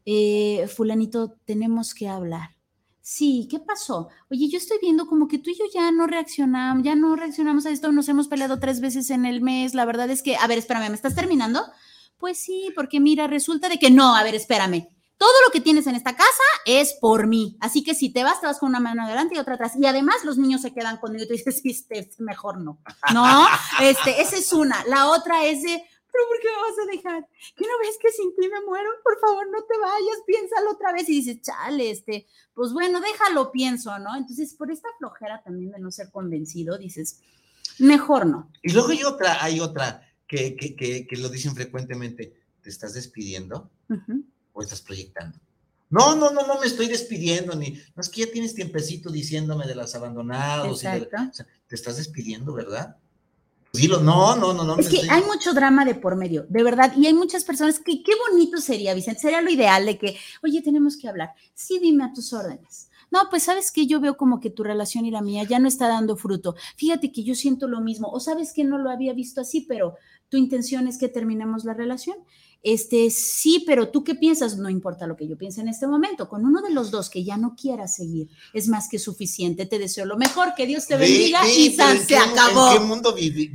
eh, 0.07 0.67
fulanito, 0.69 1.37
tenemos 1.45 1.93
que 1.93 2.09
hablar. 2.09 2.54
Sí, 3.07 3.47
¿qué 3.51 3.59
pasó? 3.59 4.09
Oye, 4.31 4.49
yo 4.49 4.57
estoy 4.57 4.79
viendo 4.81 5.07
como 5.07 5.29
que 5.29 5.37
tú 5.37 5.51
y 5.51 5.59
yo 5.59 5.67
ya 5.75 5.91
no 5.91 6.07
reaccionamos, 6.07 6.83
ya 6.83 6.95
no 6.95 7.15
reaccionamos 7.17 7.67
a 7.67 7.71
esto, 7.71 7.93
nos 7.93 8.09
hemos 8.09 8.29
peleado 8.29 8.59
tres 8.59 8.81
veces 8.81 9.11
en 9.11 9.27
el 9.27 9.43
mes. 9.43 9.75
La 9.75 9.85
verdad 9.85 10.09
es 10.09 10.23
que, 10.23 10.37
a 10.37 10.47
ver, 10.47 10.57
espérame, 10.57 10.89
¿me 10.89 10.95
estás 10.95 11.15
terminando? 11.15 11.63
Pues 12.17 12.39
sí, 12.39 12.73
porque 12.75 13.01
mira, 13.01 13.27
resulta 13.27 13.69
de 13.69 13.79
que 13.79 13.91
no, 13.91 14.17
a 14.17 14.23
ver, 14.23 14.35
espérame. 14.35 14.89
Todo 15.19 15.35
lo 15.47 15.53
que 15.53 15.61
tienes 15.61 15.87
en 15.87 15.97
esta 15.97 16.17
casa 16.17 16.43
es 16.65 16.95
por 16.99 17.27
mí. 17.27 17.59
Así 17.61 17.85
que 17.85 17.95
si 17.95 18.11
te 18.11 18.25
vas, 18.25 18.41
te 18.41 18.47
vas 18.47 18.59
con 18.59 18.71
una 18.71 18.81
mano 18.81 19.03
adelante 19.03 19.35
y 19.35 19.39
otra 19.39 19.57
atrás. 19.57 19.73
Y 19.79 19.85
además 19.85 20.25
los 20.25 20.39
niños 20.39 20.63
se 20.63 20.73
quedan 20.73 20.97
conmigo 20.97 21.25
y 21.25 21.29
tú 21.29 21.35
dices, 21.35 21.61
sí, 21.63 21.87
mejor 22.21 22.59
no. 22.59 22.81
No, 23.13 23.47
este, 23.83 24.23
esa 24.23 24.39
es 24.39 24.51
una. 24.55 24.83
La 24.87 25.11
otra 25.11 25.45
es 25.45 25.63
de, 25.63 25.85
pero 26.15 26.29
¿por 26.29 26.39
qué 26.39 26.47
me 26.47 26.63
vas 26.63 26.79
a 26.79 26.93
dejar? 26.93 27.29
¿Qué 27.57 27.65
no 27.65 27.79
ves 27.81 27.99
que 28.01 28.11
sin 28.11 28.35
ti 28.37 28.49
me 28.49 28.65
muero? 28.65 28.89
Por 29.03 29.19
favor, 29.19 29.51
no 29.51 29.65
te 29.65 29.77
vayas, 29.79 30.23
piénsalo 30.25 30.71
otra 30.71 30.93
vez. 30.93 31.09
Y 31.09 31.21
dices, 31.21 31.43
chale, 31.43 31.91
este, 31.91 32.29
pues 32.55 32.73
bueno, 32.73 33.01
déjalo, 33.01 33.51
pienso, 33.51 33.99
¿no? 33.99 34.17
Entonces, 34.17 34.55
por 34.55 34.71
esta 34.71 34.89
flojera 34.99 35.43
también 35.43 35.73
de 35.73 35.81
no 35.81 35.91
ser 35.91 36.13
convencido, 36.13 36.79
dices, 36.79 37.19
mejor 37.81 38.27
no. 38.27 38.53
Y 38.63 38.73
luego 38.73 38.91
hay 38.91 39.03
otra, 39.03 39.43
hay 39.43 39.59
otra 39.59 40.09
que, 40.29 40.55
que, 40.55 40.77
que, 40.77 41.17
lo 41.17 41.29
dicen 41.29 41.57
frecuentemente, 41.57 42.33
¿te 42.63 42.71
estás 42.71 42.95
despidiendo 42.95 43.73
o 44.53 44.63
estás 44.63 44.83
proyectando? 44.83 45.37
No, 45.91 46.15
no, 46.15 46.31
no, 46.31 46.47
no 46.47 46.61
me 46.61 46.67
estoy 46.67 46.87
despidiendo, 46.87 47.57
ni. 47.57 47.73
No 47.95 48.01
es 48.01 48.09
que 48.09 48.25
ya 48.25 48.33
tienes 48.33 48.55
tiempecito 48.55 49.11
diciéndome 49.11 49.67
de 49.67 49.75
las 49.75 49.97
abandonados. 49.97 50.83
Y 50.85 50.87
de, 50.87 51.03
o 51.03 51.33
sea, 51.33 51.47
te 51.67 51.75
estás 51.75 51.97
despidiendo, 51.97 52.53
¿verdad? 52.53 52.97
Dilo, 53.75 53.99
no, 53.99 54.37
no, 54.37 54.55
no, 54.55 54.63
no. 54.63 54.79
Es 54.79 54.89
que 54.89 55.01
hay 55.11 55.25
mucho 55.25 55.53
drama 55.53 55.85
de 55.85 55.97
por 55.97 56.15
medio, 56.15 56.47
de 56.49 56.63
verdad, 56.63 56.93
y 56.97 57.09
hay 57.09 57.13
muchas 57.13 57.43
personas 57.43 57.81
que 57.81 58.05
qué 58.05 58.13
bonito 58.31 58.59
sería, 58.59 58.95
Vicente, 58.95 59.21
sería 59.21 59.41
lo 59.41 59.51
ideal 59.51 59.85
de 59.85 59.99
que, 59.99 60.17
oye, 60.45 60.63
tenemos 60.63 60.97
que 60.97 61.09
hablar. 61.09 61.31
Sí, 61.55 61.81
dime 61.81 62.05
a 62.05 62.13
tus 62.13 62.33
órdenes. 62.33 62.89
No, 63.11 63.29
pues 63.31 63.43
sabes 63.43 63.73
que 63.73 63.87
yo 63.87 63.99
veo 63.99 64.17
como 64.17 64.39
que 64.39 64.51
tu 64.51 64.63
relación 64.63 65.07
y 65.07 65.11
la 65.11 65.23
mía 65.23 65.43
ya 65.43 65.59
no 65.59 65.67
está 65.67 65.89
dando 65.89 66.17
fruto. 66.17 66.55
Fíjate 66.77 67.11
que 67.11 67.25
yo 67.25 67.35
siento 67.35 67.67
lo 67.67 67.81
mismo, 67.81 68.09
o 68.09 68.21
sabes 68.21 68.53
que 68.53 68.63
no 68.63 68.79
lo 68.79 68.91
había 68.91 69.13
visto 69.13 69.41
así, 69.41 69.63
pero 69.63 69.97
tu 70.29 70.37
intención 70.37 70.87
es 70.87 70.97
que 70.97 71.09
terminemos 71.09 71.65
la 71.65 71.75
relación 71.75 72.17
este, 72.65 73.11
sí, 73.11 73.63
pero 73.67 73.91
tú 73.91 74.03
qué 74.03 74.15
piensas, 74.15 74.57
no 74.57 74.71
importa 74.71 75.07
lo 75.07 75.17
que 75.17 75.29
yo 75.29 75.37
piense 75.37 75.61
en 75.61 75.69
este 75.69 75.87
momento, 75.87 76.31
con 76.31 76.47
uno 76.47 76.63
de 76.63 76.71
los 76.71 76.91
dos 76.91 77.11
que 77.11 77.23
ya 77.23 77.37
no 77.37 77.55
quiera 77.55 77.87
seguir, 77.87 78.31
es 78.55 78.69
más 78.69 78.89
que 78.89 78.99
suficiente, 78.99 79.67
te 79.67 79.79
deseo 79.79 80.07
lo 80.07 80.17
mejor, 80.17 80.55
que 80.57 80.67
Dios 80.67 80.87
te 80.87 80.97
bendiga 80.97 81.47
y 81.47 81.71
se 81.73 82.17
acabó. 82.17 82.73
¿En 82.73 82.79
qué 82.79 82.85
mundo 82.85 83.15
vive? 83.15 83.51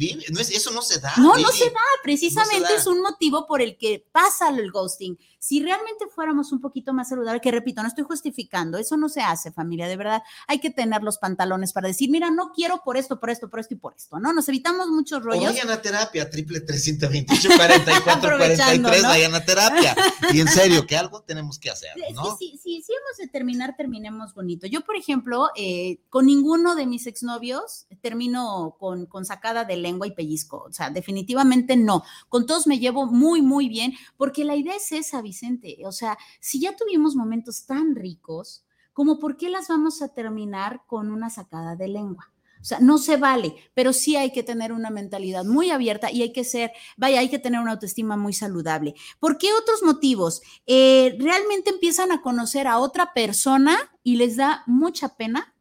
eso 0.51 0.72
no 0.72 0.84
se 0.84 0.99
da. 0.99 1.14
No, 1.18 1.36
no 1.36 1.51
se 1.51 1.66
da, 1.66 1.82
precisamente 2.03 2.76
es 2.78 2.86
un 2.86 3.01
motivo 3.01 3.47
por 3.47 3.64
el 3.64 3.78
que 3.78 4.05
pasa 4.12 4.49
el 4.49 4.72
ghosting. 4.72 5.18
Si 5.41 5.64
realmente 5.64 6.05
fuéramos 6.14 6.51
un 6.51 6.60
poquito 6.60 6.93
más 6.93 7.10
saludables, 7.10 7.41
que 7.41 7.49
repito, 7.49 7.82
no 7.82 7.88
estoy 7.88 8.03
justificando, 8.03 8.78
eso 8.78 8.97
no 8.97 9.07
se 9.07 9.22
hace, 9.22 9.51
familia, 9.51 9.88
de 9.88 9.95
verdad, 9.95 10.22
hay 10.47 10.60
que 10.60 10.70
tener 10.70 11.01
los 11.01 11.18
pantalones 11.18 11.72
para 11.72 11.88
decir, 11.88 12.10
mira, 12.12 12.30
no 12.30 12.51
quiero 12.51 12.84
por 12.84 12.97
esto, 12.97 13.22
por 13.22 13.30
esto, 13.30 13.49
por 13.49 13.62
esto 13.62 13.74
y 13.74 13.78
por 13.78 13.95
esto, 13.95 14.20
¿no? 14.20 14.34
Nos 14.34 14.49
evitamos 14.49 14.89
muchos 14.89 15.24
rollos. 15.24 15.45
O 15.45 15.47
vayan 15.47 15.70
a 15.70 15.82
terapia, 15.82 16.30
triple 16.30 16.60
328 16.60 17.49
44 17.55 18.38
43, 18.38 18.99
vayan 19.04 19.36
a 19.36 19.43
terapia. 19.43 19.95
Y 20.34 20.39
en 20.39 20.47
serio, 20.47 20.86
que 20.86 20.97
algo 20.97 21.22
tenemos 21.24 21.60
que 21.60 21.70
hacer, 21.70 21.91
¿no? 22.14 22.38
Sí, 22.38 22.52
sí, 22.52 22.58
sí, 22.62 22.84
si 22.86 22.93
hemos 22.93 23.18
de 23.18 23.28
terminar, 23.28 23.76
terminemos 23.76 24.34
bonito. 24.34 24.68
Yo, 24.68 24.82
por 24.82 24.95
ejemplo, 24.95 25.50
eh, 25.56 26.02
con 26.10 26.26
ninguno 26.26 26.76
de 26.76 26.86
mis 26.86 27.08
exnovios 27.08 27.88
termino 28.02 28.76
con, 28.80 29.06
con 29.06 29.26
sacada 29.26 29.66
de 29.66 29.78
lengua 29.78 30.08
y 30.08 30.12
pellizco, 30.12 30.66
o 30.68 30.72
sea, 30.72 30.89
definitivamente 30.89 31.76
no. 31.78 32.04
Con 32.30 32.45
todos 32.45 32.68
me 32.68 32.80
llevo 32.80 33.06
muy, 33.06 33.41
muy 33.41 33.70
bien, 33.70 33.93
porque 34.18 34.45
la 34.45 34.56
idea 34.56 34.76
es 34.76 34.91
esa, 34.91 35.22
Vicente. 35.22 35.78
O 35.86 35.91
sea, 35.91 36.18
si 36.39 36.60
ya 36.60 36.76
tuvimos 36.76 37.16
momentos 37.16 37.66
tan 37.66 37.95
ricos, 37.95 38.64
como 38.93 39.20
por 39.20 39.38
qué 39.38 39.50
las 39.50 39.68
vamos 39.68 40.02
a 40.02 40.10
terminar 40.10 40.84
con 40.86 41.12
una 41.12 41.30
sacada 41.30 41.76
de 41.76 41.88
lengua. 41.88 42.34
O 42.62 42.66
sea, 42.66 42.80
no 42.80 42.97
se 42.97 43.18
vale, 43.18 43.55
pero 43.74 43.93
sí 43.93 44.16
hay 44.16 44.32
que 44.32 44.43
tener 44.43 44.74
una 44.74 44.89
mentalidad 44.89 45.45
muy 45.45 45.72
abierta 45.72 46.12
y 46.12 46.22
hay 46.22 46.34
que 46.34 46.43
ser, 46.43 46.72
vaya, 46.97 47.20
hay 47.20 47.30
que 47.30 47.39
tener 47.39 47.62
una 47.62 47.72
autoestima 47.72 48.18
muy 48.18 48.34
saludable. 48.34 48.95
¿Por 49.20 49.38
qué 49.38 49.53
otros 49.53 49.82
motivos? 49.84 50.41
Eh, 50.68 51.16
realmente 51.20 51.70
empiezan 51.70 52.12
a 52.12 52.22
conocer 52.22 52.68
a 52.68 52.80
otra 52.80 53.14
persona 53.14 53.78
y 54.03 54.18
les 54.18 54.36
da 54.36 54.64
mucha 54.68 55.16
pena 55.16 55.53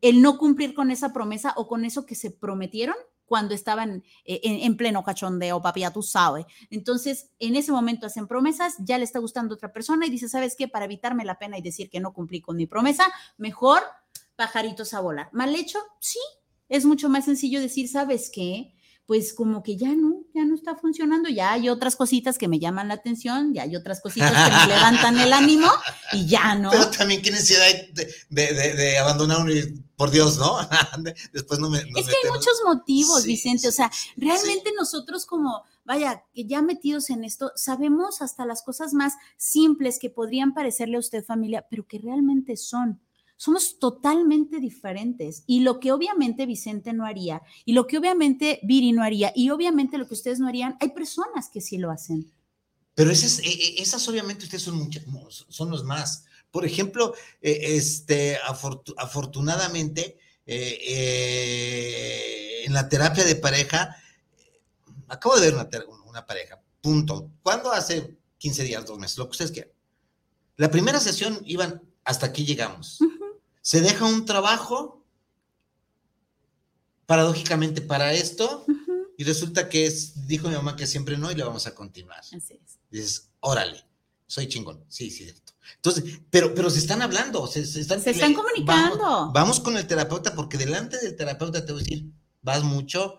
el 0.00 0.22
no 0.22 0.38
cumplir 0.38 0.74
con 0.74 0.90
esa 0.90 1.12
promesa 1.12 1.52
o 1.56 1.68
con 1.68 1.84
eso 1.84 2.06
que 2.06 2.14
se 2.14 2.30
prometieron 2.30 2.96
cuando 3.26 3.54
estaban 3.54 4.04
eh, 4.24 4.40
en, 4.42 4.76
pleno 4.76 5.02
cachondeo, 5.02 5.60
papi, 5.60 5.80
ya 5.80 5.92
tú 5.92 6.02
sabes. 6.02 6.46
Entonces, 6.70 7.30
en 7.40 7.56
ese 7.56 7.72
momento 7.72 8.06
hacen 8.06 8.28
promesas, 8.28 8.76
ya 8.78 8.98
le 8.98 9.04
está 9.04 9.18
gustando 9.18 9.54
otra 9.54 9.72
persona 9.72 10.06
y 10.06 10.10
dice, 10.10 10.28
¿sabes 10.28 10.54
qué? 10.56 10.68
Para 10.68 10.84
evitarme 10.84 11.24
la 11.24 11.38
pena 11.38 11.58
y 11.58 11.62
decir 11.62 11.90
que 11.90 12.00
no 12.00 12.12
cumplí 12.12 12.40
con 12.40 12.56
mi 12.56 12.66
promesa, 12.66 13.12
mejor 13.36 13.82
pajaritos 14.36 14.94
a 14.94 15.00
volar. 15.00 15.28
Mal 15.32 15.54
hecho, 15.54 15.78
sí. 16.00 16.20
Es 16.68 16.84
mucho 16.84 17.08
más 17.08 17.24
sencillo 17.24 17.60
decir, 17.60 17.88
¿sabes 17.88 18.30
qué? 18.32 18.76
pues 19.06 19.32
como 19.32 19.62
que 19.62 19.76
ya 19.76 19.94
no, 19.94 20.24
ya 20.34 20.44
no 20.44 20.56
está 20.56 20.74
funcionando, 20.74 21.28
ya 21.28 21.52
hay 21.52 21.68
otras 21.68 21.94
cositas 21.94 22.38
que 22.38 22.48
me 22.48 22.58
llaman 22.58 22.88
la 22.88 22.94
atención, 22.94 23.54
ya 23.54 23.62
hay 23.62 23.76
otras 23.76 24.00
cositas 24.00 24.32
que 24.32 24.52
me 24.52 24.66
levantan 24.74 25.18
el 25.18 25.32
ánimo 25.32 25.68
y 26.12 26.26
ya 26.26 26.56
no. 26.56 26.70
Pero 26.72 26.90
también 26.90 27.22
qué 27.22 27.30
necesidad 27.30 27.60
de, 27.92 28.12
de, 28.30 28.74
de, 28.74 28.98
abandonar 28.98 29.42
un, 29.42 29.84
por 29.96 30.10
Dios, 30.10 30.38
¿no? 30.38 30.58
Después 31.32 31.60
no 31.60 31.70
me... 31.70 31.78
es 31.78 31.84
que 31.84 32.16
hay 32.24 32.30
muchos 32.30 32.60
motivos, 32.64 33.24
Vicente, 33.24 33.68
o 33.68 33.72
sea, 33.72 33.92
realmente 34.16 34.72
nosotros 34.76 35.24
como, 35.24 35.62
vaya, 35.84 36.24
que 36.34 36.44
ya 36.44 36.60
metidos 36.60 37.08
en 37.10 37.22
esto, 37.22 37.52
sabemos 37.54 38.22
hasta 38.22 38.44
las 38.44 38.62
cosas 38.62 38.92
más 38.92 39.12
simples 39.36 40.00
que 40.00 40.10
podrían 40.10 40.52
parecerle 40.52 40.96
a 40.96 41.00
usted 41.00 41.24
familia, 41.24 41.64
pero 41.70 41.86
que 41.86 41.98
realmente 41.98 42.56
son 42.56 43.00
somos 43.36 43.78
totalmente 43.78 44.60
diferentes. 44.60 45.44
Y 45.46 45.60
lo 45.60 45.78
que 45.80 45.92
obviamente 45.92 46.46
Vicente 46.46 46.92
no 46.92 47.04
haría, 47.04 47.42
y 47.64 47.72
lo 47.72 47.86
que 47.86 47.98
obviamente 47.98 48.60
Viri 48.62 48.92
no 48.92 49.02
haría, 49.02 49.32
y 49.34 49.50
obviamente 49.50 49.98
lo 49.98 50.08
que 50.08 50.14
ustedes 50.14 50.40
no 50.40 50.48
harían, 50.48 50.76
hay 50.80 50.90
personas 50.90 51.48
que 51.50 51.60
sí 51.60 51.78
lo 51.78 51.90
hacen. 51.90 52.32
Pero 52.94 53.10
esas, 53.10 53.40
e, 53.40 53.48
e, 53.48 53.82
esas 53.82 54.08
obviamente 54.08 54.44
ustedes 54.44 54.62
son, 54.62 54.88
son 55.48 55.70
los 55.70 55.84
más. 55.84 56.24
Por 56.50 56.64
ejemplo, 56.64 57.14
e, 57.42 57.76
este, 57.76 58.38
afortunadamente, 58.96 60.18
eh, 60.46 60.78
eh, 60.88 62.62
en 62.64 62.72
la 62.72 62.88
terapia 62.88 63.24
de 63.24 63.36
pareja, 63.36 63.96
acabo 65.08 65.36
de 65.36 65.50
ver 65.50 65.54
una, 65.54 65.68
una 66.06 66.24
pareja, 66.24 66.62
punto. 66.80 67.30
¿Cuándo? 67.42 67.70
Hace 67.70 68.16
15 68.38 68.64
días, 68.64 68.86
dos 68.86 68.98
meses, 68.98 69.18
lo 69.18 69.26
que 69.26 69.32
ustedes 69.32 69.52
quieran. 69.52 69.72
La 70.56 70.70
primera 70.70 71.00
sesión 71.00 71.38
iban, 71.44 71.82
hasta 72.02 72.24
aquí 72.24 72.46
llegamos 72.46 72.98
se 73.66 73.80
deja 73.80 74.04
un 74.04 74.24
trabajo, 74.24 75.04
paradójicamente 77.04 77.80
para 77.80 78.12
esto, 78.12 78.64
y 79.18 79.24
resulta 79.24 79.68
que 79.68 79.86
es, 79.86 80.28
dijo 80.28 80.48
mi 80.48 80.54
mamá 80.54 80.76
que 80.76 80.86
siempre 80.86 81.18
no 81.18 81.32
y 81.32 81.34
le 81.34 81.42
vamos 81.42 81.66
a 81.66 81.74
continuar. 81.74 82.20
Así 82.20 82.36
es. 82.36 82.78
Dices, 82.88 83.30
órale, 83.40 83.84
soy 84.28 84.46
chingón. 84.46 84.84
Sí, 84.86 85.10
cierto. 85.10 85.52
Entonces, 85.74 86.04
pero, 86.30 86.54
pero 86.54 86.70
se 86.70 86.78
están 86.78 87.02
hablando, 87.02 87.44
se, 87.48 87.62
están, 87.62 88.00
se 88.00 88.10
están 88.10 88.34
comunicando. 88.34 89.32
Vamos, 89.32 89.58
con 89.58 89.76
el 89.76 89.84
terapeuta, 89.84 90.32
porque 90.36 90.58
delante 90.58 90.98
del 90.98 91.16
terapeuta 91.16 91.66
te 91.66 91.72
voy 91.72 91.80
a 91.80 91.84
decir, 91.84 92.04
vas 92.42 92.62
mucho 92.62 93.18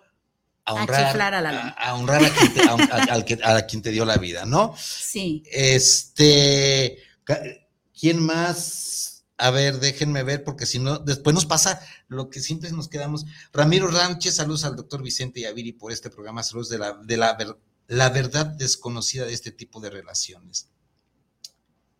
a 0.63 0.75
honrar 0.75 1.35
a, 1.77 1.93
honrar 1.93 2.23
a 2.23 2.29
quien, 2.29 2.53
te, 2.53 3.43
a, 3.43 3.57
a 3.57 3.65
quien 3.65 3.81
te 3.81 3.91
dio 3.91 4.05
la 4.05 4.15
vida, 4.15 4.45
¿no? 4.45 4.73
Sí. 4.77 5.43
Este, 5.51 6.99
¿quién 7.93 8.23
más? 8.23 9.16
A 9.37 9.51
ver, 9.51 9.79
déjenme 9.79 10.23
ver, 10.23 10.43
porque 10.43 10.65
si 10.65 10.79
no, 10.79 10.97
después 10.97 11.33
nos 11.33 11.45
pasa 11.45 11.79
lo 12.07 12.29
que 12.29 12.39
siempre 12.39 12.71
nos 12.71 12.87
quedamos. 12.87 13.25
Ramiro 13.53 13.87
Ranches, 13.87 14.35
saludos 14.35 14.63
al 14.63 14.75
doctor 14.75 15.03
Vicente 15.03 15.41
Yaviri 15.41 15.73
por 15.73 15.91
este 15.91 16.09
programa, 16.09 16.41
saludos 16.41 16.69
de 16.69 16.79
la, 16.79 16.93
de 16.93 17.17
la, 17.17 17.37
la 17.87 18.09
verdad 18.09 18.47
desconocida 18.47 19.25
de 19.25 19.33
este 19.33 19.51
tipo 19.51 19.79
de 19.79 19.91
relaciones. 19.91 20.69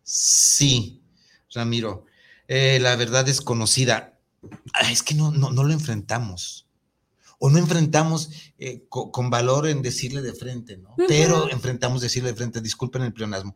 Sí, 0.02 1.02
Ramiro, 1.52 2.06
eh, 2.48 2.78
la 2.80 2.96
verdad 2.96 3.24
desconocida. 3.24 4.18
es 4.90 5.02
que 5.02 5.14
no, 5.14 5.30
no, 5.30 5.50
lo 5.50 5.72
enfrentamos. 5.72 6.66
O 7.38 7.50
no 7.50 7.58
enfrentamos 7.58 8.30
eh, 8.58 8.84
con, 8.88 9.30
valor 9.30 9.68
en 9.68 9.80
decirle 9.80 10.22
de 10.22 10.34
frente, 10.34 10.76
¿no? 10.76 10.96
Pero 11.06 11.48
enfrentamos 11.50 12.00
decirle 12.00 12.30
de 12.30 12.36
frente, 12.36 12.60
disculpen 12.60 13.02
el 13.02 13.12
pleonasmo, 13.12 13.54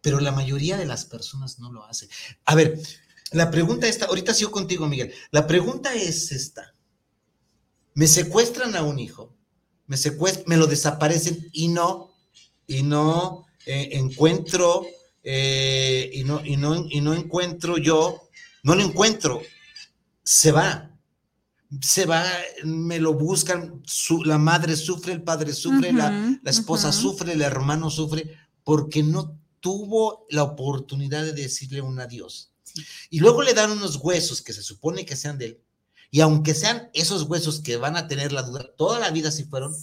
pero 0.00 0.20
la 0.20 0.32
mayoría 0.32 0.76
de 0.76 0.86
las 0.86 1.04
personas 1.04 1.58
no 1.58 1.72
lo 1.72 1.84
hace. 1.84 2.08
A 2.44 2.54
ver, 2.54 2.78
la 3.32 3.50
pregunta 3.50 3.86
está, 3.86 4.06
ahorita 4.06 4.34
sigo 4.34 4.50
contigo, 4.50 4.86
Miguel. 4.86 5.12
La 5.30 5.46
pregunta 5.46 5.94
es 5.94 6.32
esta. 6.32 6.74
Me 7.94 8.06
secuestran 8.06 8.76
a 8.76 8.82
un 8.82 8.98
hijo, 8.98 9.36
me 9.86 9.96
secuestran, 9.96 10.44
me 10.46 10.56
lo 10.56 10.66
desaparecen 10.66 11.48
y 11.52 11.68
no, 11.68 12.14
y 12.66 12.82
no 12.82 13.46
eh, 13.66 13.90
encuentro, 13.92 14.86
eh, 15.22 16.10
y, 16.12 16.24
no, 16.24 16.44
y, 16.44 16.56
no, 16.56 16.86
y 16.88 17.00
no 17.00 17.14
encuentro 17.14 17.76
yo, 17.76 18.22
no 18.62 18.74
lo 18.74 18.82
encuentro, 18.82 19.42
se 20.22 20.52
va, 20.52 20.90
se 21.80 22.06
va, 22.06 22.24
me 22.64 22.98
lo 22.98 23.14
buscan, 23.14 23.82
la 24.24 24.38
madre 24.38 24.76
sufre, 24.76 25.12
el 25.12 25.22
padre 25.22 25.52
sufre, 25.52 25.92
la, 25.92 26.38
esposa 26.44 26.92
sufre, 26.92 27.32
el 27.32 27.42
hermano 27.42 27.90
sufre, 27.90 28.36
porque 28.64 29.02
no 29.02 29.39
tuvo 29.60 30.26
la 30.30 30.42
oportunidad 30.42 31.24
de 31.24 31.32
decirle 31.32 31.80
un 31.80 32.00
adiós. 32.00 32.52
Y 33.10 33.20
luego 33.20 33.42
le 33.42 33.54
dan 33.54 33.70
unos 33.70 33.96
huesos 33.96 34.42
que 34.42 34.52
se 34.52 34.62
supone 34.62 35.04
que 35.04 35.16
sean 35.16 35.38
de 35.38 35.46
él. 35.46 35.60
Y 36.10 36.20
aunque 36.20 36.54
sean 36.54 36.90
esos 36.92 37.22
huesos 37.22 37.60
que 37.60 37.76
van 37.76 37.96
a 37.96 38.08
tener 38.08 38.32
la 38.32 38.42
duda 38.42 38.74
toda 38.76 38.98
la 38.98 39.10
vida 39.10 39.30
si 39.30 39.44
fueron, 39.44 39.74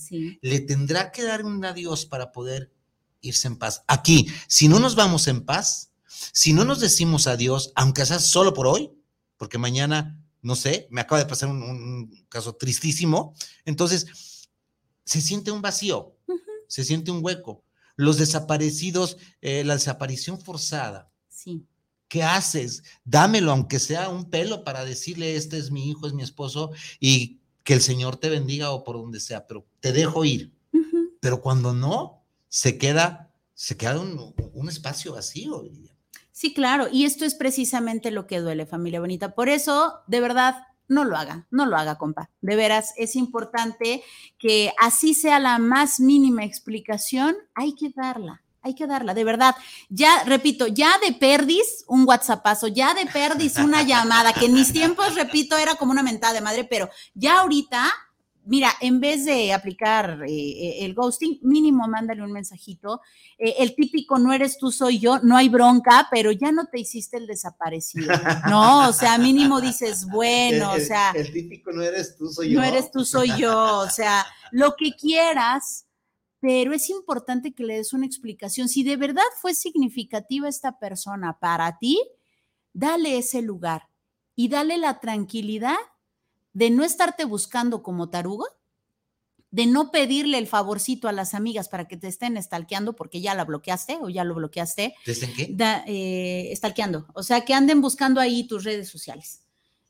le 0.41 0.59
tendrá 0.59 1.11
que 1.11 1.23
dar 1.23 1.45
un 1.45 1.63
adiós 1.63 2.05
para 2.05 2.31
poder 2.31 2.71
irse 3.21 3.47
en 3.47 3.57
paz. 3.57 3.83
Aquí, 3.87 4.27
si 4.47 4.67
no 4.67 4.79
nos 4.79 4.95
vamos 4.95 5.27
en 5.27 5.45
paz, 5.45 5.91
si 6.33 6.51
no 6.53 6.65
nos 6.65 6.79
decimos 6.79 7.27
adiós, 7.27 7.71
aunque 7.75 8.05
sea 8.05 8.19
solo 8.19 8.53
por 8.53 8.67
hoy, 8.67 8.91
porque 9.37 9.57
mañana, 9.57 10.21
no 10.41 10.55
sé, 10.55 10.87
me 10.89 11.01
acaba 11.01 11.19
de 11.19 11.27
pasar 11.27 11.49
un, 11.49 12.25
caso 12.27 12.55
tristísimo, 12.55 13.33
entonces 13.63 14.07
se 15.05 15.21
siente 15.21 15.51
un 15.51 15.61
vacío, 15.61 16.17
se 16.67 16.83
siente 16.83 17.11
un 17.11 17.23
hueco 17.23 17.63
los 17.97 18.17
desaparecidos, 18.17 19.17
eh, 19.41 19.65
la 19.65 19.73
desaparición 19.73 20.39
forzada. 20.39 21.11
Sí. 21.27 21.65
¿Qué 22.07 22.23
haces? 22.23 22.83
Dámelo, 23.03 23.51
aunque 23.51 23.79
sea 23.79 24.07
un 24.07 24.29
pelo, 24.29 24.63
para 24.63 24.85
decirle, 24.85 25.35
este 25.35 25.57
es 25.57 25.71
mi 25.71 25.89
hijo, 25.89 26.07
es 26.07 26.13
mi 26.13 26.23
esposo, 26.23 26.71
y 27.01 27.41
que 27.65 27.73
el 27.73 27.81
Señor 27.81 28.15
te 28.15 28.29
bendiga 28.29 28.71
o 28.71 28.85
por 28.85 28.95
donde 28.95 29.19
sea, 29.19 29.45
pero 29.45 29.67
te 29.81 29.91
dejo 29.91 30.23
ir. 30.23 30.53
Pero 31.19 31.41
cuando 31.41 31.73
no, 31.73 32.23
se 32.47 32.77
queda, 32.77 33.33
se 33.53 33.75
queda 33.75 33.99
un, 33.99 34.69
espacio 34.69 35.13
vacío. 35.13 35.65
Sí, 36.31 36.53
claro, 36.53 36.87
y 36.89 37.03
esto 37.03 37.25
es 37.25 37.35
precisamente 37.35 38.11
lo 38.11 38.27
que 38.27 38.39
duele, 38.39 38.65
familia 38.65 38.99
bonita. 38.99 39.35
Por 39.35 39.49
eso, 39.49 39.95
de 40.07 40.21
verdad, 40.21 40.55
no 40.87 41.03
lo 41.03 41.17
haga, 41.17 41.45
no 41.51 41.65
lo 41.65 41.77
haga, 41.77 41.97
compa. 41.97 42.29
De 42.41 42.55
veras, 42.55 42.93
es 42.97 43.15
importante 43.15 44.03
que 44.37 44.73
así 44.79 45.13
sea 45.13 45.39
la 45.39 45.59
más 45.59 45.99
mínima 45.99 46.43
explicación, 46.43 47.35
hay 47.55 47.75
que 47.75 47.89
darla, 47.95 48.41
hay 48.61 48.75
que 48.75 48.87
darla, 48.87 49.13
de 49.13 49.23
verdad. 49.23 49.55
Ya, 49.89 50.23
repito, 50.23 50.67
ya 50.67 50.97
de 51.05 51.13
perdis 51.13 51.85
un 51.87 52.05
WhatsAppazo, 52.07 52.67
ya 52.67 52.93
de 52.93 53.05
perdis 53.05 53.57
una 53.57 53.83
llamada, 53.83 54.33
que 54.33 54.45
en 54.45 54.53
mis 54.53 54.71
tiempos, 54.71 55.15
repito, 55.15 55.57
era 55.57 55.75
como 55.75 55.91
una 55.91 56.03
mentada 56.03 56.33
de 56.33 56.41
madre, 56.41 56.63
pero 56.63 56.89
ya 57.13 57.39
ahorita 57.39 57.93
mira, 58.47 58.71
en 58.81 58.99
vez 58.99 59.25
de 59.25 59.53
aplicar 59.53 60.23
eh, 60.27 60.31
eh, 60.31 60.85
el 60.85 60.93
ghosting, 60.93 61.39
mínimo 61.43 61.87
mándale 61.87 62.23
un 62.23 62.31
mensajito. 62.31 63.01
Eh, 63.37 63.55
el 63.59 63.75
típico 63.75 64.17
no 64.17 64.33
eres 64.33 64.57
tú, 64.57 64.71
soy 64.71 64.99
yo, 64.99 65.19
no 65.19 65.37
hay 65.37 65.49
bronca, 65.49 66.07
pero 66.09 66.31
ya 66.31 66.51
no 66.51 66.65
te 66.65 66.79
hiciste 66.79 67.17
el 67.17 67.27
desaparecido. 67.27 68.13
No, 68.49 68.89
o 68.89 68.93
sea, 68.93 69.17
mínimo 69.17 69.61
dices, 69.61 70.05
bueno, 70.07 70.71
o 70.71 70.79
sea. 70.79 71.11
El, 71.11 71.31
típico 71.31 71.71
no 71.71 71.81
eres 71.81 72.15
tú, 72.17 72.27
soy 72.29 72.51
yo. 72.51 72.59
No 72.59 72.65
eres 72.65 72.91
tú, 72.91 73.05
soy 73.05 73.29
yo, 73.37 73.79
o 73.79 73.89
sea, 73.89 74.25
lo 74.51 74.75
que 74.75 74.93
quieras. 74.93 75.85
Pero 76.39 76.71
es 76.71 76.89
importante 76.91 77.53
que 77.53 77.63
le 77.63 77.77
des 77.77 77.93
una 77.93 78.05
explicación. 78.05 78.69
Si 78.69 78.83
de 78.83 78.95
verdad 78.95 79.23
fue 79.41 79.55
significativa 79.55 80.47
esta 80.47 80.77
persona 80.77 81.39
para 81.39 81.79
ti, 81.79 81.99
dale 82.73 83.17
ese 83.17 83.41
lugar 83.41 83.89
y 84.35 84.49
dale 84.49 84.77
la 84.77 84.99
tranquilidad 84.99 85.77
de 86.53 86.69
no 86.69 86.83
estarte 86.83 87.25
buscando 87.25 87.83
como 87.83 88.09
tarugo, 88.09 88.47
de 89.51 89.65
no 89.65 89.91
pedirle 89.91 90.37
el 90.37 90.47
favorcito 90.47 91.07
a 91.07 91.11
las 91.11 91.33
amigas 91.33 91.69
para 91.69 91.87
que 91.87 91.97
te 91.97 92.07
estén 92.07 92.37
estalqueando 92.37 92.95
porque 92.95 93.21
ya 93.21 93.33
la 93.33 93.45
bloqueaste 93.45 93.97
o 94.01 94.09
ya 94.09 94.23
lo 94.23 94.35
bloqueaste. 94.35 94.95
¿Desde 95.05 95.31
qué? 95.33 95.55
eh, 95.87 96.51
estalqueando. 96.51 97.07
O 97.13 97.23
sea, 97.23 97.45
que 97.45 97.53
anden 97.53 97.81
buscando 97.81 98.19
ahí 98.19 98.45
tus 98.45 98.63
redes 98.63 98.89
sociales. 98.89 99.41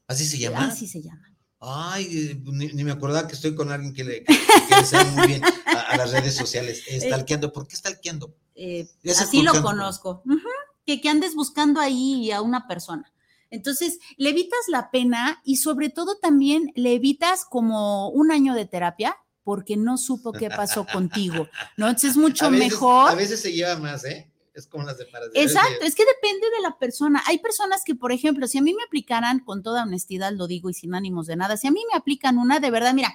¿Así 0.07 0.25
se 0.25 0.37
llama? 0.37 0.67
Así 0.67 0.87
se 0.87 1.01
llama. 1.01 1.33
Ay, 1.59 2.05
eh, 2.05 2.41
ni, 2.45 2.83
me 2.83 2.91
acordaba 2.91 3.27
que 3.27 3.33
estoy 3.33 3.55
con 3.55 3.71
alguien 3.71 3.93
que 3.93 4.03
le, 4.03 4.23
que, 4.23 4.85
sabe 4.85 5.09
muy 5.11 5.27
bien 5.27 5.41
a, 5.43 5.97
las 5.97 6.11
redes 6.11 6.35
sociales. 6.35 6.83
Estalqueando. 6.87 7.51
¿Por 7.51 7.67
qué 7.67 7.75
estalqueando? 7.75 8.35
Eh, 8.53 8.87
así 9.09 9.41
lo 9.41 9.59
conozco. 9.63 10.23
que, 10.85 11.01
que 11.01 11.09
andes 11.09 11.33
buscando 11.33 11.79
ahí 11.79 12.31
a 12.31 12.41
una 12.41 12.67
persona. 12.67 13.11
Entonces, 13.49 13.99
le 14.17 14.29
evitas 14.29 14.59
la 14.67 14.91
pena 14.91 15.41
y 15.43 15.57
sobre 15.57 15.89
todo 15.89 16.17
también 16.17 16.71
le 16.75 16.93
evitas 16.93 17.45
como 17.45 18.09
un 18.09 18.31
año 18.31 18.53
de 18.53 18.65
terapia 18.65 19.17
porque 19.43 19.77
no 19.77 19.97
supo 19.97 20.33
qué 20.33 20.49
pasó 20.49 20.85
contigo, 20.85 21.47
¿no? 21.77 21.87
Entonces 21.87 22.11
es 22.11 22.17
mucho 22.17 22.51
mejor. 22.51 23.11
A 23.11 23.15
veces 23.15 23.39
se 23.39 23.53
lleva 23.53 23.77
más, 23.77 24.03
¿eh? 24.03 24.29
Es 24.53 24.67
como 24.67 24.83
las 24.83 24.97
separaciones. 24.97 25.51
Exacto, 25.51 25.85
es 25.85 25.95
que 25.95 26.03
depende 26.03 26.49
de 26.49 26.61
la 26.63 26.77
persona. 26.79 27.21
Hay 27.27 27.37
personas 27.37 27.83
que, 27.85 27.93
por 27.93 28.11
ejemplo, 28.11 28.47
si 28.47 28.57
a 28.57 28.61
mí 28.61 28.73
me 28.73 28.83
aplicaran, 28.83 29.39
con 29.39 29.61
toda 29.61 29.83
honestidad 29.83 30.33
lo 30.33 30.47
digo 30.47 30.69
y 30.69 30.73
sin 30.73 30.95
ánimos 30.95 31.27
de 31.27 31.35
nada, 31.35 31.57
si 31.57 31.67
a 31.67 31.71
mí 31.71 31.79
me 31.91 31.95
aplican 31.95 32.39
una, 32.39 32.59
de 32.59 32.71
verdad, 32.71 32.93
mira, 32.93 33.13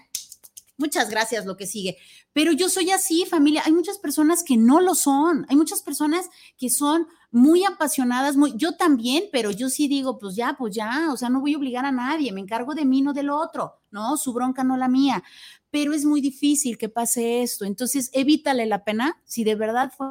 muchas 0.76 1.10
gracias 1.10 1.46
lo 1.46 1.56
que 1.56 1.66
sigue. 1.66 1.96
Pero 2.32 2.52
yo 2.52 2.68
soy 2.68 2.90
así, 2.90 3.24
familia. 3.26 3.62
Hay 3.64 3.72
muchas 3.72 3.98
personas 3.98 4.42
que 4.42 4.56
no 4.56 4.80
lo 4.80 4.94
son. 4.94 5.46
Hay 5.48 5.56
muchas 5.56 5.82
personas 5.82 6.28
que 6.56 6.70
son 6.70 7.06
muy 7.30 7.64
apasionadas, 7.64 8.36
muy, 8.36 8.52
yo 8.56 8.76
también, 8.76 9.24
pero 9.32 9.50
yo 9.50 9.70
sí 9.70 9.88
digo, 9.88 10.18
pues 10.18 10.36
ya, 10.36 10.54
pues 10.58 10.74
ya, 10.74 11.10
o 11.12 11.16
sea, 11.16 11.30
no 11.30 11.40
voy 11.40 11.54
a 11.54 11.56
obligar 11.56 11.86
a 11.86 11.92
nadie, 11.92 12.30
me 12.30 12.42
encargo 12.42 12.74
de 12.74 12.84
mí, 12.84 13.00
no 13.00 13.14
del 13.14 13.30
otro, 13.30 13.80
¿no? 13.90 14.18
Su 14.18 14.34
bronca 14.34 14.64
no 14.64 14.76
la 14.76 14.88
mía. 14.88 15.24
Pero 15.70 15.94
es 15.94 16.04
muy 16.04 16.20
difícil 16.20 16.76
que 16.76 16.90
pase 16.90 17.42
esto. 17.42 17.64
Entonces, 17.64 18.10
evítale 18.12 18.66
la 18.66 18.84
pena 18.84 19.20
si 19.24 19.44
de 19.44 19.54
verdad 19.54 19.90
fue 19.96 20.06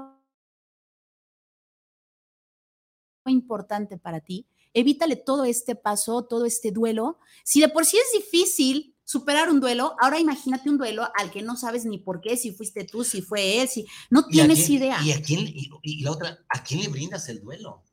importante 3.28 3.97
para 3.97 4.20
ti. 4.22 4.47
Evítale 4.74 5.16
todo 5.16 5.43
este 5.43 5.76
paso, 5.76 6.24
todo 6.24 6.45
este 6.45 6.72
duelo. 6.72 7.20
Si 7.43 7.59
de 7.59 7.70
por 7.70 7.86
sí 7.86 7.97
es 7.97 8.24
difícil 8.24 8.91
superar 9.12 9.49
un 9.49 9.59
duelo, 9.59 9.93
ahora 9.99 10.22
imagínate 10.22 10.70
un 10.70 10.78
duelo 10.78 11.05
al 11.18 11.32
que 11.32 11.41
no 11.41 11.57
sabes 11.57 11.84
ni 11.84 11.97
por 11.97 12.22
qué, 12.22 12.38
si 12.38 12.53
fuiste 12.53 12.86
tú, 12.86 13.03
si 13.03 13.22
fue 13.22 13.62
él, 13.62 13.68
si 13.68 13.86
no 14.09 14.26
tienes 14.26 14.70
idea. 14.70 15.01
¿Y 15.03 15.12
a 15.12 15.22
quién, 15.22 15.41
y, 15.41 16.01
la 16.01 16.12
otra, 16.12 16.39
a 16.47 16.64
quién 16.64 16.80
le 16.80 16.88
brindas 16.88 17.28
el 17.28 17.41
duelo? 17.41 17.84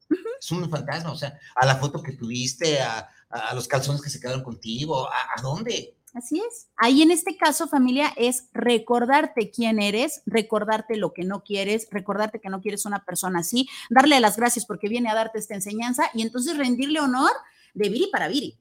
Es 0.41 0.53
un 0.53 0.71
fantasma, 0.71 1.11
o 1.11 1.17
sea, 1.17 1.37
a 1.57 1.67
la 1.67 1.75
foto 1.75 2.01
que 2.01 2.13
tuviste, 2.13 2.81
a, 2.81 3.09
los 3.53 3.67
calzones 3.67 4.01
que 4.01 4.11
se 4.11 4.21
quedaron 4.21 4.45
contigo, 4.45 5.09
¿a, 5.09 5.43
dónde? 5.43 5.97
Así 6.15 6.39
es. 6.39 6.69
Ahí 6.77 7.03
en 7.03 7.11
este 7.11 7.37
caso, 7.37 7.67
familia, 7.67 8.15
es 8.17 8.45
recordarte 8.53 9.51
quién 9.51 9.83
eres, 9.83 10.23
recordarte 10.25 10.97
lo 10.97 11.13
que 11.13 11.25
no 11.25 11.43
quieres, 11.43 11.89
recordarte 11.91 12.41
que 12.41 12.49
no 12.49 12.61
quieres 12.61 12.87
una 12.87 13.05
persona 13.05 13.41
así, 13.41 13.69
darle 13.91 14.21
las 14.21 14.37
gracias 14.37 14.65
porque 14.65 14.89
viene 14.89 15.11
a 15.11 15.17
darte 15.17 15.41
esta 15.41 15.57
enseñanza 15.57 16.05
y 16.15 16.23
entonces 16.23 16.57
rendirle 16.57 17.01
honor 17.01 17.33
de 17.75 17.89
Viri 17.89 18.09
para 18.13 18.29
Viri 18.29 18.61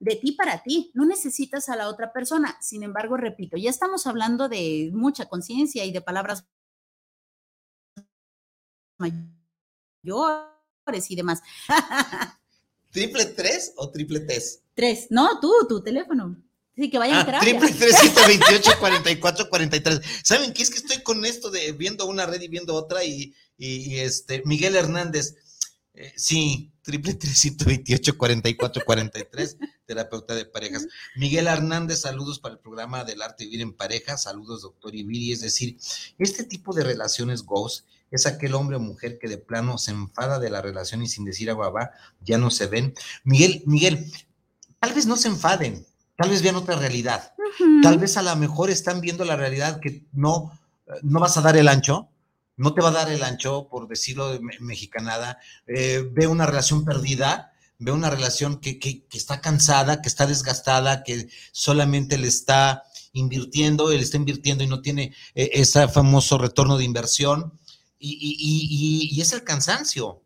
de 0.00 0.16
ti 0.16 0.32
para 0.32 0.62
ti, 0.62 0.90
no 0.94 1.04
necesitas 1.04 1.68
a 1.68 1.76
la 1.76 1.88
otra 1.88 2.12
persona. 2.12 2.56
Sin 2.60 2.82
embargo, 2.82 3.16
repito, 3.16 3.56
ya 3.56 3.70
estamos 3.70 4.06
hablando 4.06 4.48
de 4.48 4.90
mucha 4.92 5.26
conciencia 5.26 5.84
y 5.84 5.92
de 5.92 6.00
palabras 6.00 6.46
mayores 8.98 9.28
y 11.08 11.16
demás. 11.16 11.42
¿Triple 12.90 13.26
tres 13.26 13.72
o 13.76 13.90
triple 13.90 14.20
tres? 14.20 14.62
Tres, 14.74 15.08
no, 15.10 15.40
tú, 15.40 15.52
tu 15.68 15.82
teléfono. 15.82 16.36
Sí, 16.74 16.90
que 16.90 16.98
vayan 16.98 17.28
ah, 17.28 17.40
Triple 17.40 17.72
tres, 17.72 17.96
veintiocho, 18.26 18.70
cuarenta 18.78 19.10
y 19.10 19.16
cuatro, 19.16 19.48
cuarenta 19.48 19.76
y 19.76 19.80
tres. 19.80 20.00
¿Saben 20.22 20.52
qué? 20.52 20.62
Es 20.62 20.70
que 20.70 20.76
estoy 20.76 21.02
con 21.02 21.24
esto 21.24 21.50
de 21.50 21.72
viendo 21.72 22.06
una 22.06 22.24
red 22.24 22.40
y 22.40 22.46
viendo 22.46 22.74
otra 22.74 23.04
y, 23.04 23.34
y, 23.56 23.98
este, 23.98 24.42
Miguel 24.44 24.76
Hernández. 24.76 25.34
Eh, 25.94 26.12
sí, 26.16 26.72
328 26.88 28.16
44 28.16 28.82
43, 28.86 29.58
terapeuta 29.84 30.34
de 30.34 30.46
parejas. 30.46 30.86
Miguel 31.16 31.46
Hernández, 31.46 32.00
saludos 32.00 32.38
para 32.38 32.54
el 32.54 32.60
programa 32.60 33.04
del 33.04 33.20
arte 33.20 33.44
vivir 33.44 33.60
en 33.60 33.74
pareja, 33.74 34.16
saludos 34.16 34.62
doctor 34.62 34.94
Ibiri, 34.94 35.32
es 35.32 35.42
decir, 35.42 35.76
este 36.18 36.44
tipo 36.44 36.72
de 36.72 36.84
relaciones 36.84 37.42
ghost 37.42 37.84
es 38.10 38.24
aquel 38.24 38.54
hombre 38.54 38.78
o 38.78 38.80
mujer 38.80 39.18
que 39.18 39.28
de 39.28 39.36
plano 39.36 39.76
se 39.76 39.90
enfada 39.90 40.38
de 40.38 40.48
la 40.48 40.62
relación 40.62 41.02
y 41.02 41.08
sin 41.08 41.26
decir 41.26 41.50
agua 41.50 41.90
ya 42.22 42.38
no 42.38 42.50
se 42.50 42.66
ven. 42.66 42.94
Miguel, 43.22 43.62
Miguel, 43.66 44.10
tal 44.80 44.94
vez 44.94 45.04
no 45.04 45.16
se 45.16 45.28
enfaden, 45.28 45.84
tal 46.16 46.30
vez 46.30 46.40
vean 46.40 46.56
otra 46.56 46.76
realidad, 46.76 47.34
tal 47.82 47.98
vez 47.98 48.16
a 48.16 48.22
lo 48.22 48.34
mejor 48.36 48.70
están 48.70 49.02
viendo 49.02 49.26
la 49.26 49.36
realidad 49.36 49.78
que 49.80 50.06
no, 50.12 50.58
no 51.02 51.20
vas 51.20 51.36
a 51.36 51.42
dar 51.42 51.58
el 51.58 51.68
ancho, 51.68 52.08
no 52.58 52.74
te 52.74 52.82
va 52.82 52.88
a 52.88 52.92
dar 52.92 53.10
el 53.10 53.22
ancho, 53.22 53.68
por 53.68 53.88
decirlo 53.88 54.32
de 54.32 54.40
mexicanada, 54.60 55.38
eh, 55.66 56.06
ve 56.12 56.26
una 56.26 56.44
relación 56.44 56.84
perdida, 56.84 57.52
ve 57.78 57.92
una 57.92 58.10
relación 58.10 58.58
que, 58.60 59.06
está 59.12 59.40
cansada, 59.40 60.02
que 60.02 60.08
está 60.08 60.26
desgastada, 60.26 61.04
que 61.04 61.28
solamente 61.52 62.18
le 62.18 62.26
está 62.26 62.82
invirtiendo, 63.12 63.92
él 63.92 64.00
está 64.00 64.16
invirtiendo 64.16 64.64
y 64.64 64.66
no 64.66 64.82
tiene 64.82 65.14
eh, 65.36 65.50
ese 65.54 65.86
famoso 65.86 66.36
retorno 66.36 66.76
de 66.76 66.84
inversión, 66.84 67.58
y, 68.00 69.08
y, 69.10 69.20
es 69.20 69.32
el 69.32 69.42
cansancio. 69.42 70.22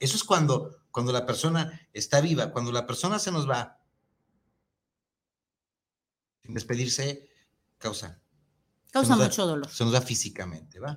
Eso 0.00 0.16
es 0.16 0.24
cuando, 0.24 0.76
cuando 0.90 1.12
la 1.12 1.24
persona 1.24 1.88
está 1.92 2.20
viva, 2.20 2.50
cuando 2.50 2.72
la 2.72 2.86
persona 2.86 3.18
se 3.18 3.30
nos 3.30 3.48
va, 3.48 3.78
sin 6.42 6.54
despedirse, 6.54 7.28
causa 7.78 8.23
Causa 8.94 9.16
mucho 9.16 9.44
dolor. 9.44 9.68
Se 9.68 9.82
nos 9.82 9.92
da 9.92 10.00
físicamente, 10.00 10.78
¿va? 10.78 10.96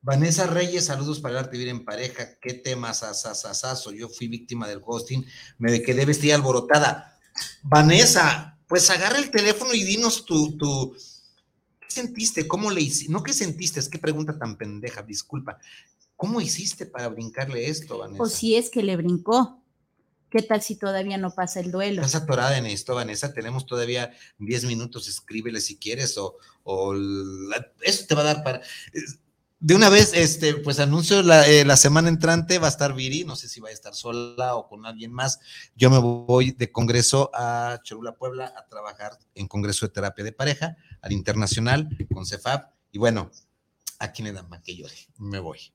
Vanessa 0.00 0.46
Reyes, 0.46 0.86
saludos 0.86 1.20
para 1.20 1.32
el 1.32 1.44
arte 1.44 1.58
vivir 1.58 1.68
en 1.68 1.84
pareja. 1.84 2.38
¿Qué 2.40 2.54
temas 2.54 3.02
asasasazo? 3.02 3.92
Yo 3.92 4.08
fui 4.08 4.26
víctima 4.26 4.66
del 4.66 4.80
hosting, 4.82 5.22
me 5.58 5.82
quedé 5.82 6.06
vestida 6.06 6.34
alborotada. 6.34 7.14
Vanessa, 7.62 8.58
pues 8.66 8.88
agarra 8.88 9.18
el 9.18 9.30
teléfono 9.30 9.74
y 9.74 9.84
dinos 9.84 10.24
tu, 10.24 10.56
tu, 10.56 10.96
¿qué 11.78 11.90
sentiste? 11.90 12.48
¿Cómo 12.48 12.70
le 12.70 12.80
hiciste? 12.80 13.12
No, 13.12 13.22
¿qué 13.22 13.34
sentiste? 13.34 13.80
Es 13.80 13.90
que 13.90 13.98
pregunta 13.98 14.38
tan 14.38 14.56
pendeja, 14.56 15.02
disculpa. 15.02 15.58
¿Cómo 16.16 16.40
hiciste 16.40 16.86
para 16.86 17.08
brincarle 17.08 17.68
esto, 17.68 17.98
Vanessa? 17.98 18.22
O 18.22 18.28
si 18.28 18.56
es 18.56 18.70
que 18.70 18.82
le 18.82 18.96
brincó. 18.96 19.62
¿Qué 20.30 20.42
tal 20.42 20.60
si 20.60 20.76
todavía 20.76 21.16
no 21.16 21.30
pasa 21.30 21.60
el 21.60 21.70
duelo? 21.70 22.02
Estás 22.02 22.22
atorada 22.22 22.58
en 22.58 22.66
esto, 22.66 22.94
Vanessa. 22.94 23.32
Tenemos 23.32 23.64
todavía 23.64 24.12
10 24.38 24.64
minutos. 24.64 25.08
Escríbele 25.08 25.60
si 25.60 25.78
quieres 25.78 26.18
o, 26.18 26.36
eso 27.80 28.06
te 28.06 28.14
va 28.14 28.20
a 28.20 28.24
dar 28.24 28.42
para. 28.44 28.60
De 29.60 29.74
una 29.74 29.88
vez, 29.88 30.12
este, 30.14 30.54
pues 30.54 30.78
anuncio 30.78 31.20
eh, 31.20 31.64
la, 31.64 31.76
semana 31.76 32.08
entrante 32.08 32.58
va 32.58 32.66
a 32.66 32.70
estar 32.70 32.94
Viri, 32.94 33.24
no 33.24 33.34
sé 33.34 33.48
si 33.48 33.60
va 33.60 33.70
a 33.70 33.72
estar 33.72 33.92
sola 33.94 34.54
o 34.54 34.68
con 34.68 34.86
alguien 34.86 35.12
más. 35.12 35.40
Yo 35.74 35.90
me 35.90 35.98
voy 35.98 36.52
de 36.52 36.70
congreso 36.70 37.30
a 37.34 37.80
Cholula, 37.82 38.14
Puebla, 38.14 38.52
a 38.56 38.68
trabajar 38.68 39.18
en 39.34 39.48
congreso 39.48 39.86
de 39.86 39.92
terapia 39.92 40.24
de 40.24 40.32
pareja, 40.32 40.76
al 41.00 41.12
internacional, 41.12 41.88
con 42.12 42.24
CEFAP. 42.24 42.70
Y 42.92 42.98
bueno, 42.98 43.30
¿a 43.98 44.12
quién 44.12 44.28
le 44.28 44.32
dan 44.32 44.48
más 44.48 44.60
que 44.60 44.76
llore? 44.76 44.94
Me 45.16 45.40
voy. 45.40 45.72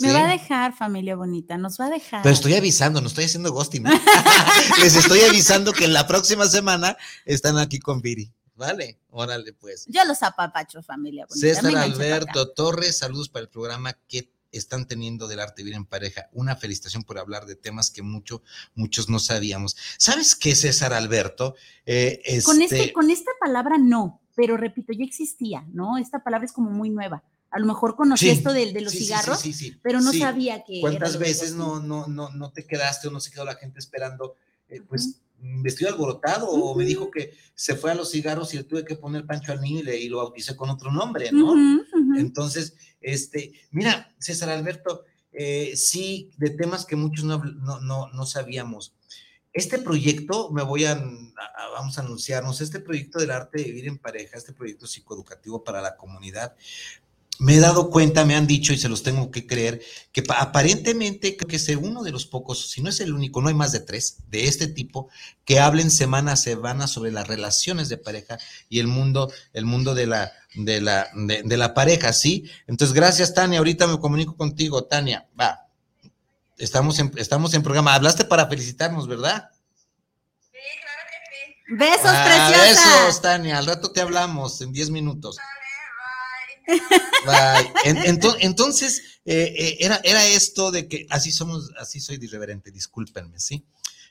Me 0.00 0.12
va 0.12 0.24
a 0.24 0.28
dejar, 0.28 0.76
familia 0.76 1.14
bonita, 1.14 1.56
nos 1.56 1.78
va 1.78 1.86
a 1.86 1.90
dejar. 1.90 2.22
Pero 2.22 2.34
estoy 2.34 2.54
avisando, 2.54 3.00
no 3.00 3.06
estoy 3.06 3.24
haciendo 3.24 3.52
ghosting. 3.52 3.84
Les 4.80 4.96
estoy 4.96 5.20
avisando 5.20 5.72
que 5.72 5.86
la 5.86 6.06
próxima 6.06 6.46
semana 6.46 6.96
están 7.24 7.58
aquí 7.58 7.78
con 7.78 8.00
Viri. 8.00 8.32
Vale, 8.56 9.00
órale 9.10 9.52
pues. 9.52 9.84
Yo 9.88 10.04
los 10.04 10.22
apapacho, 10.22 10.82
familia 10.82 11.26
bonita. 11.28 11.46
César 11.46 11.76
Alberto 11.76 12.52
Torres, 12.52 12.98
saludos 12.98 13.28
para 13.28 13.44
el 13.44 13.48
programa. 13.48 13.96
¿Qué 14.08 14.30
están 14.58 14.86
teniendo 14.86 15.28
del 15.28 15.40
arte 15.40 15.62
vivir 15.62 15.76
en 15.76 15.84
pareja. 15.84 16.28
Una 16.32 16.56
felicitación 16.56 17.02
por 17.02 17.18
hablar 17.18 17.46
de 17.46 17.56
temas 17.56 17.90
que 17.90 18.02
mucho, 18.02 18.42
muchos 18.74 19.08
no 19.08 19.18
sabíamos. 19.18 19.76
¿Sabes 19.98 20.34
qué, 20.34 20.54
César 20.54 20.92
Alberto? 20.92 21.54
Eh, 21.86 22.22
con, 22.44 22.62
este, 22.62 22.80
este, 22.80 22.92
con 22.92 23.10
esta 23.10 23.32
palabra 23.40 23.78
no, 23.78 24.22
pero 24.34 24.56
repito, 24.56 24.92
ya 24.92 25.04
existía, 25.04 25.66
¿no? 25.72 25.98
Esta 25.98 26.22
palabra 26.22 26.46
es 26.46 26.52
como 26.52 26.70
muy 26.70 26.90
nueva. 26.90 27.22
A 27.54 27.60
lo 27.60 27.66
mejor 27.66 27.94
conocí 27.94 28.28
esto 28.28 28.52
de, 28.52 28.72
de 28.72 28.80
los 28.80 28.92
cigarros, 28.92 29.42
pero 29.80 30.00
no 30.00 30.12
sabía 30.12 30.64
que. 30.64 30.80
¿Cuántas 30.80 31.18
veces 31.18 31.54
no, 31.54 31.80
no, 31.80 32.08
no, 32.08 32.30
no 32.30 32.52
te 32.52 32.66
quedaste 32.66 33.08
o 33.08 33.10
no 33.12 33.20
se 33.20 33.30
quedó 33.30 33.44
la 33.44 33.54
gente 33.54 33.78
esperando? 33.78 34.36
Eh, 34.68 34.80
pues 34.80 35.20
vestido 35.62 35.90
alborotado 35.90 36.48
o 36.48 36.74
me 36.74 36.84
dijo 36.84 37.10
que 37.10 37.34
se 37.54 37.76
fue 37.76 37.92
a 37.92 37.94
los 37.94 38.10
cigarros 38.10 38.52
y 38.54 38.56
le 38.56 38.64
tuve 38.64 38.84
que 38.84 38.96
poner 38.96 39.26
Pancho 39.26 39.52
al 39.52 39.60
niño 39.60 39.82
y, 39.92 40.08
lo 40.08 40.18
bauticé 40.18 40.56
con 40.56 40.70
otro 40.70 40.90
nombre, 40.90 41.30
¿no? 41.32 41.54
Entonces, 42.16 42.74
este, 43.00 43.52
mira, 43.70 44.14
César 44.18 44.48
Alberto, 44.48 45.04
eh, 45.32 45.72
sí, 45.76 46.30
de 46.38 46.50
temas 46.50 46.86
que 46.86 46.96
muchos 46.96 47.24
no, 47.24 47.38
no, 47.38 48.08
no, 48.08 48.26
sabíamos. 48.26 48.94
Este 49.52 49.78
proyecto, 49.78 50.50
me 50.50 50.62
voy 50.62 50.84
a, 50.84 50.94
vamos 51.72 51.98
a 51.98 52.00
anunciarnos, 52.00 52.60
este 52.60 52.80
proyecto 52.80 53.18
del 53.18 53.30
arte 53.30 53.58
de 53.58 53.64
vivir 53.64 53.86
en 53.86 53.98
pareja, 53.98 54.36
este 54.36 54.52
proyecto 54.52 54.86
psicoeducativo 54.86 55.62
para 55.62 55.80
la 55.80 55.96
comunidad, 55.96 56.56
me 57.38 57.56
he 57.56 57.60
dado 57.60 57.90
cuenta, 57.90 58.24
me 58.24 58.36
han 58.36 58.46
dicho 58.46 58.72
y 58.72 58.78
se 58.78 58.88
los 58.88 59.02
tengo 59.02 59.30
que 59.30 59.46
creer, 59.46 59.82
que 60.12 60.22
aparentemente 60.36 61.36
creo 61.36 61.48
que 61.48 61.56
es 61.56 61.68
uno 61.68 62.02
de 62.02 62.12
los 62.12 62.26
pocos, 62.26 62.70
si 62.70 62.80
no 62.80 62.90
es 62.90 63.00
el 63.00 63.12
único, 63.12 63.40
no 63.40 63.48
hay 63.48 63.54
más 63.54 63.72
de 63.72 63.80
tres 63.80 64.18
de 64.28 64.46
este 64.46 64.68
tipo 64.68 65.08
que 65.44 65.58
hablen 65.58 65.90
semana 65.90 66.32
a 66.32 66.36
semana 66.36 66.86
sobre 66.86 67.10
las 67.10 67.26
relaciones 67.26 67.88
de 67.88 67.98
pareja 67.98 68.38
y 68.68 68.78
el 68.78 68.86
mundo, 68.86 69.32
el 69.52 69.64
mundo 69.64 69.94
de 69.94 70.06
la, 70.06 70.32
de 70.54 70.80
la, 70.80 71.08
de, 71.14 71.56
la 71.56 71.74
pareja, 71.74 72.12
¿sí? 72.12 72.48
Entonces, 72.66 72.94
gracias, 72.94 73.34
Tania. 73.34 73.58
Ahorita 73.58 73.86
me 73.86 73.98
comunico 73.98 74.36
contigo, 74.36 74.84
Tania. 74.84 75.26
Va. 75.38 75.66
Estamos 76.56 76.98
en, 77.00 77.12
estamos 77.16 77.52
en 77.54 77.62
programa. 77.62 77.94
Hablaste 77.94 78.24
para 78.24 78.46
felicitarnos, 78.46 79.08
¿verdad? 79.08 79.50
Sí, 80.52 80.58
claro 80.80 81.02
que 81.10 81.18
sí. 81.34 81.74
Besos, 81.76 82.02
ah, 82.04 82.24
preciosa. 82.24 83.04
Besos, 83.04 83.22
Tania. 83.22 83.58
Al 83.58 83.66
rato 83.66 83.90
te 83.90 84.00
hablamos 84.00 84.60
en 84.60 84.72
diez 84.72 84.88
minutos. 84.90 85.36
Entonces, 88.40 89.02
eh, 89.24 89.54
eh, 89.58 89.76
era, 90.04 90.26
esto 90.26 90.70
de 90.70 90.88
que 90.88 91.06
así 91.10 91.32
somos, 91.32 91.70
así 91.78 92.00
soy 92.00 92.18
de 92.18 92.26
irreverente, 92.26 92.70
discúlpenme, 92.70 93.38
¿sí? 93.40 93.64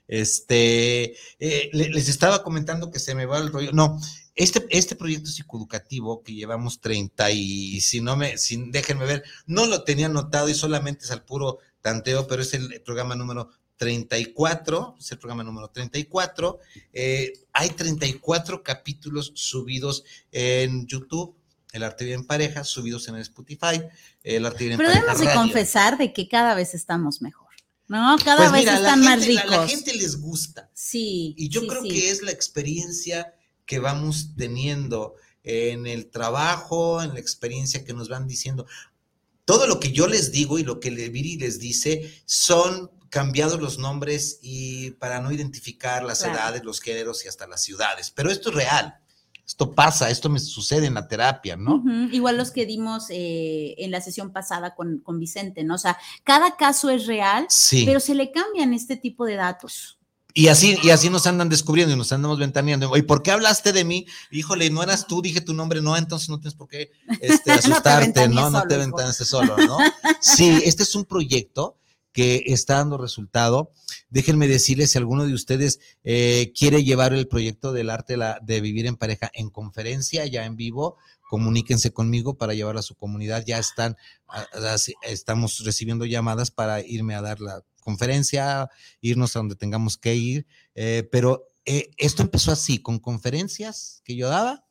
Este, 0.07 1.15
eh, 1.39 1.69
les 1.71 2.09
estaba 2.09 2.43
comentando 2.43 2.91
que 2.91 2.99
se 2.99 3.15
me 3.15 3.25
va 3.25 3.39
el 3.39 3.51
rollo. 3.51 3.71
No, 3.71 3.99
este, 4.35 4.65
este 4.69 4.95
proyecto 4.95 5.29
psicoeducativo 5.29 6.23
que 6.23 6.33
llevamos 6.33 6.81
30 6.81 7.31
y 7.31 7.79
si 7.81 8.01
no 8.01 8.15
me, 8.17 8.37
sin, 8.37 8.71
déjenme 8.71 9.05
ver, 9.05 9.23
no 9.45 9.65
lo 9.65 9.83
tenía 9.83 10.07
anotado 10.07 10.49
y 10.49 10.53
solamente 10.53 11.05
es 11.05 11.11
al 11.11 11.23
puro 11.23 11.59
tanteo, 11.81 12.27
pero 12.27 12.41
es 12.41 12.53
el 12.53 12.81
programa 12.81 13.15
número 13.15 13.49
34, 13.77 14.95
es 14.99 15.11
el 15.11 15.19
programa 15.19 15.43
número 15.43 15.69
34. 15.69 16.59
hay 17.53 17.69
34 17.69 18.63
capítulos 18.63 19.31
subidos 19.35 20.03
en 20.31 20.85
YouTube 20.87 21.35
el 21.73 21.83
arte 21.83 22.05
bien 22.05 22.25
pareja, 22.25 22.63
subidos 22.63 23.07
en 23.07 23.15
el 23.15 23.21
Spotify, 23.21 23.81
el 24.23 24.45
arte 24.45 24.63
bien 24.65 24.77
Pero 24.77 24.89
debemos 24.89 25.19
de 25.19 25.33
confesar 25.33 25.97
de 25.97 26.13
que 26.13 26.29
cada 26.29 26.55
vez 26.55 26.73
estamos 26.73 27.21
mejor. 27.21 27.43
¿no? 27.87 28.15
Cada 28.23 28.49
pues 28.49 28.63
vez 28.63 28.73
están 28.73 29.01
más 29.01 29.25
ricos. 29.25 29.51
A 29.51 29.57
la 29.57 29.67
gente 29.67 29.93
les 29.93 30.21
gusta. 30.21 30.69
Sí. 30.73 31.33
Y 31.37 31.49
yo 31.49 31.65
creo 31.67 31.83
que 31.83 32.11
es 32.11 32.21
la 32.21 32.31
experiencia 32.31 33.33
que 33.65 33.79
vamos 33.79 34.35
teniendo 34.37 35.15
en 35.43 35.87
el 35.87 36.09
trabajo, 36.09 37.01
en 37.01 37.13
la 37.13 37.19
experiencia 37.19 37.83
que 37.83 37.93
nos 37.93 38.07
van 38.07 38.27
diciendo. 38.27 38.65
Todo 39.45 39.67
lo 39.67 39.79
que 39.79 39.91
yo 39.91 40.07
les 40.07 40.31
digo 40.31 40.59
y 40.59 40.63
lo 40.63 40.79
que 40.79 40.89
Viri 40.91 41.37
les 41.37 41.59
dice 41.59 42.21
son 42.25 42.91
cambiados 43.09 43.59
los 43.59 43.77
nombres 43.77 44.39
y 44.41 44.91
para 44.91 45.19
no 45.19 45.31
identificar 45.31 46.03
las 46.03 46.23
edades, 46.23 46.63
los 46.63 46.79
géneros 46.81 47.25
y 47.25 47.27
hasta 47.27 47.47
las 47.47 47.61
ciudades. 47.63 48.11
Pero 48.11 48.31
esto 48.31 48.49
es 48.49 48.55
real 48.55 49.02
esto 49.45 49.73
pasa, 49.73 50.09
esto 50.09 50.29
me 50.29 50.39
sucede 50.39 50.87
en 50.87 50.93
la 50.93 51.07
terapia, 51.07 51.57
¿no? 51.57 51.83
Igual 52.11 52.37
los 52.37 52.51
que 52.51 52.65
dimos 52.65 53.07
eh, 53.09 53.75
en 53.77 53.91
la 53.91 53.99
sesión 53.99 54.31
pasada 54.31 54.73
con, 54.73 54.99
con, 54.99 55.19
Vicente, 55.19 55.63
¿no? 55.63 55.75
O 55.75 55.77
sea, 55.77 55.97
cada 56.23 56.55
caso 56.55 56.89
es 56.89 57.05
real, 57.07 57.47
pero 57.85 57.99
se 57.99 58.15
le 58.15 58.31
cambian 58.31 58.73
este 58.73 58.95
tipo 58.95 59.25
de 59.25 59.35
datos. 59.35 59.99
Y 60.35 60.47
así, 60.47 60.77
y 60.81 60.89
así 60.89 61.09
nos 61.11 61.27
andan 61.27 61.49
descubriendo 61.49 61.93
y 61.93 61.97
nos 61.97 62.11
andamos 62.11 62.39
ventaneando. 62.39 62.95
¿Y 62.97 63.03
por 63.03 63.21
qué 63.21 63.31
hablaste 63.31 63.71
de 63.71 63.83
mí? 63.83 64.07
Híjole, 64.31 64.69
no 64.71 64.81
eras 64.81 65.05
tú, 65.05 65.21
dije 65.21 65.41
tu 65.41 65.53
nombre, 65.53 65.79
no, 65.81 65.95
entonces 65.95 66.29
no 66.29 66.39
tienes 66.39 66.55
por 66.55 66.67
qué 66.67 66.91
este, 67.21 67.51
asustarte, 67.51 68.27
¿no? 68.29 68.49
no 68.49 68.63
te 68.63 68.77
ventaneaste 68.77 69.25
solo, 69.25 69.55
¿no? 69.57 69.77
Sí, 70.19 70.61
este 70.65 70.83
es 70.83 70.95
un 70.95 71.05
proyecto 71.05 71.77
que 72.13 72.43
está 72.45 72.75
dando 72.75 72.97
resultado. 72.97 73.71
Déjenme 74.09 74.47
decirles 74.47 74.91
si 74.91 74.99
alguno 74.99 75.25
de 75.25 75.33
ustedes 75.33 75.79
eh, 76.03 76.53
quiere 76.57 76.83
llevar 76.83 77.13
el 77.13 77.27
proyecto 77.27 77.73
del 77.73 77.89
arte 77.89 78.15
de 78.41 78.61
vivir 78.61 78.85
en 78.85 78.95
pareja 78.95 79.29
en 79.33 79.49
conferencia, 79.49 80.25
ya 80.27 80.45
en 80.45 80.55
vivo, 80.55 80.97
comuníquense 81.29 81.91
conmigo 81.91 82.37
para 82.37 82.53
llevarlo 82.53 82.79
a 82.79 82.83
su 82.83 82.95
comunidad. 82.95 83.43
Ya 83.45 83.57
están, 83.57 83.97
estamos 85.01 85.63
recibiendo 85.65 86.05
llamadas 86.05 86.51
para 86.51 86.81
irme 86.81 87.15
a 87.15 87.21
dar 87.21 87.41
la 87.41 87.63
conferencia, 87.81 88.69
irnos 89.01 89.35
a 89.35 89.39
donde 89.39 89.55
tengamos 89.55 89.97
que 89.97 90.15
ir. 90.15 90.45
Eh, 90.75 91.09
pero 91.11 91.49
eh, 91.65 91.89
esto 91.97 92.21
empezó 92.21 92.51
así, 92.51 92.77
con 92.77 92.99
conferencias 92.99 94.01
que 94.05 94.15
yo 94.15 94.29
daba, 94.29 94.63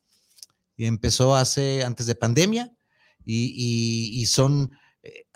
y 0.76 0.86
empezó 0.86 1.34
hace, 1.34 1.84
antes 1.84 2.06
de 2.06 2.14
pandemia, 2.14 2.72
y 3.24 4.26
son 4.26 4.72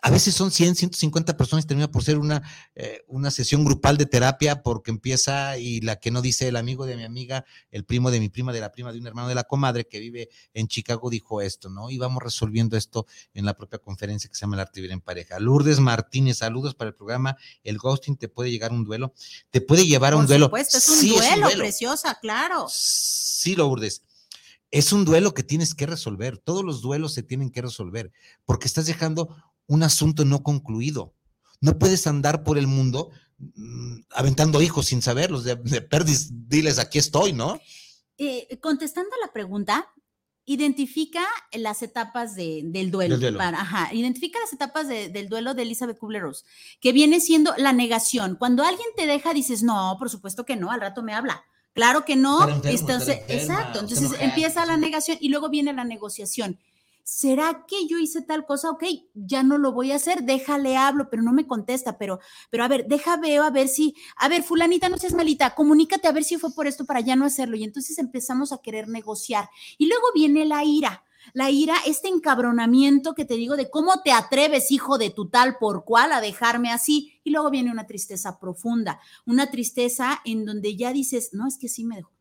a 0.07 0.11
veces 0.11 0.37
son 0.37 0.53
100, 0.53 0.77
150 0.77 1.37
personas 1.37 1.65
y 1.65 1.67
termina 1.67 1.91
por 1.91 2.05
ser 2.05 2.19
una, 2.19 2.41
eh, 2.77 3.03
una 3.09 3.33
sesión 3.33 3.65
grupal 3.65 3.97
de 3.97 4.07
terapia 4.07 4.63
porque 4.63 4.93
empieza 4.93 5.59
y 5.59 5.81
la 5.81 5.97
que 5.97 6.13
no 6.13 6.23
dice 6.23 6.47
el 6.47 6.55
amigo 6.55 6.87
de 6.87 6.95
mi 6.95 7.03
amiga, 7.03 7.45
el 7.73 7.85
primo 7.85 8.13
de 8.13 8.21
mi 8.21 8.29
prima, 8.29 8.53
de 8.53 8.61
la 8.61 8.71
prima 8.71 8.93
de 8.93 9.01
un 9.01 9.07
hermano 9.09 9.27
de 9.27 9.35
la 9.35 9.43
comadre 9.43 9.89
que 9.89 9.99
vive 9.99 10.29
en 10.55 10.69
Chicago 10.69 11.11
dijo 11.11 11.41
esto, 11.41 11.71
¿no? 11.71 11.91
Y 11.91 11.99
vamos 11.99 12.23
resolviendo 12.23 12.77
esto 12.77 13.09
en 13.35 13.47
la 13.47 13.57
propia 13.57 13.81
conferencia 13.81 14.31
que 14.31 14.37
se 14.37 14.43
llama 14.43 14.55
El 14.55 14.61
Arte 14.61 14.81
Vivir 14.81 14.93
en 14.93 15.01
Pareja. 15.01 15.41
Lourdes 15.41 15.81
Martínez, 15.81 16.37
saludos 16.37 16.77
para 16.77 16.91
el 16.91 16.95
programa. 16.95 17.37
El 17.65 17.77
ghosting 17.77 18.17
te 18.17 18.29
puede 18.29 18.53
llegar 18.53 18.71
a 18.71 18.75
un 18.75 18.85
duelo, 18.85 19.13
te 19.51 19.61
puede 19.61 19.89
llevar 19.89 20.13
a 20.13 20.19
un 20.19 20.29
duelo. 20.29 20.47
Supuesto, 20.47 20.79
es 20.79 20.89
un, 20.89 21.01
duelo, 21.01 21.21
es 21.21 21.33
un 21.33 21.41
duelo, 21.41 21.59
preciosa, 21.59 22.17
claro. 22.23 22.67
Sí, 22.71 23.57
Lourdes 23.57 24.03
es 24.71 24.93
un 24.93 25.05
duelo 25.05 25.33
que 25.33 25.43
tienes 25.43 25.75
que 25.75 25.87
resolver. 25.87 26.39
Todos 26.39 26.65
los 26.65 26.83
duelos 26.83 27.15
se 27.15 27.23
tienen 27.23 27.51
que 27.51 27.63
resolver 27.63 28.13
porque 28.45 28.67
estás 28.67 28.87
dejando 28.87 29.35
un 29.67 29.83
asunto 29.83 30.25
no 30.25 30.43
concluido. 30.43 31.15
No 31.61 31.79
puedes 31.79 32.07
andar 32.07 32.45
por 32.45 32.59
el 32.59 32.67
mundo 32.67 33.11
mm, 33.39 34.01
aventando 34.11 34.63
hijos 34.63 34.87
sin 34.87 35.03
saberlos, 35.03 35.45
de, 35.45 35.57
perdis, 35.83 36.31
diles, 36.49 36.79
aquí 36.79 36.99
estoy, 36.99 37.33
¿no? 37.33 37.61
Eh, 38.19 38.59
contestando 38.61 39.11
a 39.15 39.27
la 39.27 39.33
pregunta, 39.33 39.89
identifica 40.47 41.27
las 41.53 41.83
etapas 41.83 42.37
del 42.37 42.91
duelo. 42.91 43.19
ajá, 43.41 43.93
identifica 43.93 44.39
las 44.39 44.53
etapas 44.53 44.87
del 44.89 45.29
duelo 45.29 45.55
de 45.55 45.63
Elizabeth 45.63 45.99
Kubler-Ross, 45.99 46.45
que 46.81 46.93
viene 46.93 47.21
siendo 47.21 47.53
la 47.59 47.73
negación. 47.73 48.37
Cuando 48.37 48.63
alguien 48.63 48.89
te 48.97 49.07
deja, 49.07 49.35
dices, 49.35 49.65
no, 49.65 49.97
por 49.99 50.09
supuesto 50.09 50.45
que 50.45 50.57
no, 50.57 50.71
al 50.71 50.81
rato 50.81 51.03
me 51.03 51.15
habla. 51.15 51.45
Claro 51.75 52.05
que 52.05 52.17
no. 52.17 52.49
entonces, 52.65 53.21
exacto. 53.29 53.81
Entonces 53.81 54.13
empieza 54.21 54.65
la 54.65 54.77
negación 54.77 55.19
y 55.21 55.29
luego 55.29 55.51
viene 55.51 55.73
la 55.73 55.85
negociación. 55.85 56.59
¿Será 57.07 57.65
que 57.69 57.87
yo 57.87 57.99
hice 57.99 58.21
tal 58.21 58.45
cosa? 58.47 58.69
Ok, 58.69 58.83
ya 59.15 59.45
no 59.45 59.59
lo 59.59 59.71
voy 59.73 59.93
a 59.93 59.97
hacer, 59.97 60.25
déjale 60.25 60.77
hablo, 60.77 61.09
pero 61.09 61.23
no 61.23 61.33
me 61.33 61.47
contesta, 61.47 61.99
pero, 61.99 62.19
pero 62.51 62.65
a 62.65 62.69
ver, 62.69 62.87
deja 62.89 63.17
veo 63.17 63.45
a 63.45 63.51
ver 63.51 63.69
si, 63.69 63.95
a 64.17 64.29
ver, 64.29 64.43
fulanita, 64.43 64.89
no 64.89 64.99
seas 64.99 65.15
malita, 65.15 65.55
comunícate 65.55 66.09
a 66.09 66.13
ver 66.13 66.25
si 66.25 66.37
fue 66.37 66.53
por 66.53 66.67
esto 66.67 66.85
para 66.85 67.01
ya 67.01 67.15
no 67.15 67.25
hacerlo. 67.25 67.57
Y 67.57 67.63
entonces 67.63 67.99
empezamos 67.99 68.53
a 68.53 68.59
querer 68.59 68.89
negociar. 68.89 69.49
Y 69.79 69.87
luego 69.87 70.05
viene 70.15 70.45
la 70.47 70.65
ira. 70.65 71.05
La 71.33 71.51
ira, 71.51 71.77
este 71.87 72.09
encabronamiento 72.09 73.15
que 73.15 73.25
te 73.25 73.35
digo 73.35 73.57
de 73.57 73.71
cómo 73.71 74.03
te 74.03 74.13
atreves, 74.13 74.71
hijo 74.73 74.99
de 74.99 75.11
tu 75.11 75.29
tal 75.29 75.59
por 75.59 75.85
cual, 75.85 76.11
a 76.13 76.21
dejarme 76.21 76.73
así. 76.73 77.21
Y 77.23 77.31
luego 77.31 77.51
viene 77.51 77.71
una 77.71 77.87
tristeza 77.87 78.41
profunda, 78.41 79.01
una 79.27 79.49
tristeza 79.51 80.21
en 80.25 80.45
donde 80.45 80.77
ya 80.77 80.93
dices, 80.93 81.31
no, 81.33 81.47
es 81.47 81.57
que 81.57 81.69
sí 81.69 81.85
me 81.85 81.97
dejó 81.97 82.16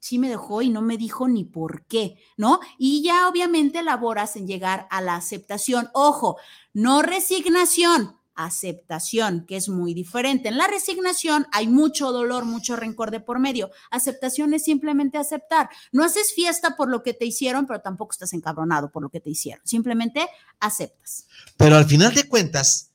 sí 0.00 0.18
me 0.18 0.28
dejó 0.28 0.62
y 0.62 0.70
no 0.70 0.82
me 0.82 0.96
dijo 0.96 1.28
ni 1.28 1.44
por 1.44 1.84
qué, 1.84 2.16
¿no? 2.36 2.58
Y 2.78 3.02
ya 3.02 3.28
obviamente 3.28 3.78
elaboras 3.78 4.34
en 4.34 4.46
llegar 4.46 4.88
a 4.90 5.00
la 5.00 5.14
aceptación. 5.14 5.88
Ojo, 5.92 6.38
no 6.72 7.02
resignación, 7.02 8.16
aceptación, 8.34 9.44
que 9.46 9.56
es 9.56 9.68
muy 9.68 9.94
diferente. 9.94 10.48
En 10.48 10.56
la 10.56 10.66
resignación 10.66 11.46
hay 11.52 11.68
mucho 11.68 12.12
dolor, 12.12 12.44
mucho 12.44 12.76
rencor 12.76 13.10
de 13.10 13.20
por 13.20 13.38
medio. 13.38 13.70
Aceptación 13.90 14.54
es 14.54 14.64
simplemente 14.64 15.18
aceptar. 15.18 15.68
No 15.92 16.04
haces 16.04 16.32
fiesta 16.32 16.76
por 16.76 16.88
lo 16.88 17.02
que 17.02 17.14
te 17.14 17.26
hicieron, 17.26 17.66
pero 17.66 17.80
tampoco 17.80 18.12
estás 18.12 18.32
encabronado 18.32 18.90
por 18.90 19.02
lo 19.02 19.10
que 19.10 19.20
te 19.20 19.30
hicieron. 19.30 19.64
Simplemente 19.66 20.26
aceptas. 20.58 21.26
Pero 21.56 21.76
al 21.76 21.84
final 21.84 22.14
de 22.14 22.26
cuentas, 22.26 22.92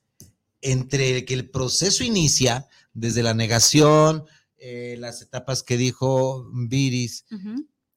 entre 0.62 1.26
que 1.26 1.36
el 1.36 1.50
proceso 1.50 2.04
inicia 2.04 2.68
desde 2.94 3.22
la 3.22 3.34
negación, 3.34 4.26
eh, 4.68 4.96
las 4.98 5.22
etapas 5.22 5.62
que 5.64 5.78
dijo 5.78 6.50
Viris, 6.54 7.26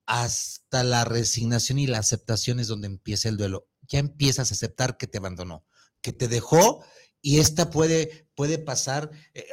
hasta 0.07 0.85
la 0.85 1.05
resignación 1.05 1.79
y 1.79 1.87
la 1.87 1.99
aceptación 1.99 2.61
es 2.61 2.69
donde 2.69 2.87
empieza 2.87 3.29
el 3.29 3.37
duelo. 3.37 3.69
Ya 3.89 3.99
empiezas 3.99 4.51
a 4.51 4.55
aceptar 4.55 4.97
que 4.97 5.07
te 5.07 5.19
abandonó. 5.19 5.65
que 6.01 6.13
te 6.13 6.29
dejó 6.29 6.85
y 7.21 7.41
esta 7.41 7.71
puede, 7.71 8.29
puede 8.37 8.59
pasar. 8.59 9.11
eh, 9.35 9.45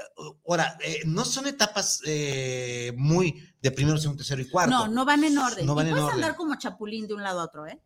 ahora, 0.47 0.77
eh, 0.85 0.99
no 1.05 1.25
son 1.25 1.47
etapas 1.47 2.01
eh, 2.05 2.93
muy 2.97 3.43
de 3.61 3.71
primero, 3.71 3.97
segundo, 3.97 4.19
tercero 4.19 4.41
y 4.43 4.49
cuarto. 4.49 4.71
No, 4.71 4.87
no 4.87 5.05
van 5.05 5.23
en 5.23 5.37
orden. 5.39 5.65
No 5.65 5.73
van 5.73 5.87
y 5.87 5.89
en 5.89 5.95
puedes 5.95 6.05
orden. 6.09 6.23
andar 6.23 6.35
como 6.37 6.55
chapulín 6.55 7.07
de 7.07 7.15
un 7.15 7.23
lado 7.23 7.39
a 7.41 7.45
otro, 7.45 7.65
¿eh? 7.65 7.81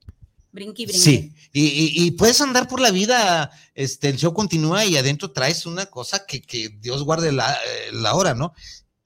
Brinqui, 0.52 0.86
brinqui. 0.88 1.02
Sí, 1.02 1.34
y, 1.54 1.62
y- 1.68 2.06
y 2.08 2.12
puedes 2.12 2.42
andar 2.42 2.68
por 2.68 2.82
la 2.82 2.92
vida, 2.92 3.50
este, 3.76 4.10
el 4.10 4.18
show 4.18 4.34
continúa 4.34 4.84
y 4.84 4.98
adentro 4.98 5.32
traes 5.32 5.66
una 5.66 5.86
cosa 5.86 6.26
que, 6.26 6.42
que 6.42 6.70
Dios 6.82 7.04
guarde 7.04 7.32
la, 7.32 7.58
la 7.94 8.16
hora, 8.16 8.34
¿no? 8.34 8.52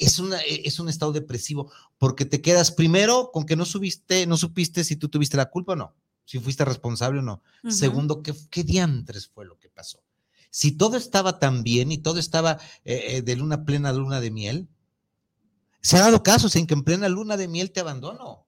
Es, 0.04 0.20
una, 0.20 0.39
eh, 0.41 0.62
es 0.66 0.80
un 0.80 0.89
estado 0.89 1.12
depresivo 1.12 1.72
porque 1.97 2.26
te 2.26 2.41
quedas 2.41 2.72
primero 2.72 3.32
con 3.32 3.45
que 3.45 3.56
no 3.56 3.66
subiste, 3.66 4.26
no 4.28 4.38
supiste 4.38 4.84
si 4.84 4.95
tú 4.95 5.10
tuviste 5.10 5.38
la 5.38 5.49
culpa 5.49 5.74
o 5.74 5.76
no, 5.76 5.95
si 6.26 6.39
fuiste 6.39 6.66
responsable 6.66 7.20
o 7.20 7.24
no. 7.24 7.41
Segundo, 7.70 8.22
¿qué, 8.22 8.34
qué 8.49 8.64
diantres 8.64 9.28
fue 9.28 9.45
lo 9.45 9.58
que 9.58 9.70
pasó? 9.70 10.04
Si 10.49 10.74
todo 10.74 10.97
estaba 10.97 11.39
tan 11.39 11.64
bien 11.64 11.91
y 11.91 11.97
todo 11.97 12.20
estaba 12.20 12.60
eh, 12.86 13.04
eh, 13.08 13.22
de 13.24 13.36
luna 13.36 13.66
plena, 13.66 13.91
luna 13.91 14.22
de 14.22 14.30
miel, 14.30 14.68
se 15.82 15.97
ha 15.97 16.01
dado 16.01 16.22
casos 16.22 16.56
en 16.56 16.68
que 16.68 16.76
en 16.76 16.84
plena 16.84 17.10
luna 17.10 17.38
de 17.38 17.47
miel 17.47 17.72
te 17.72 17.80
abandono. 17.80 18.45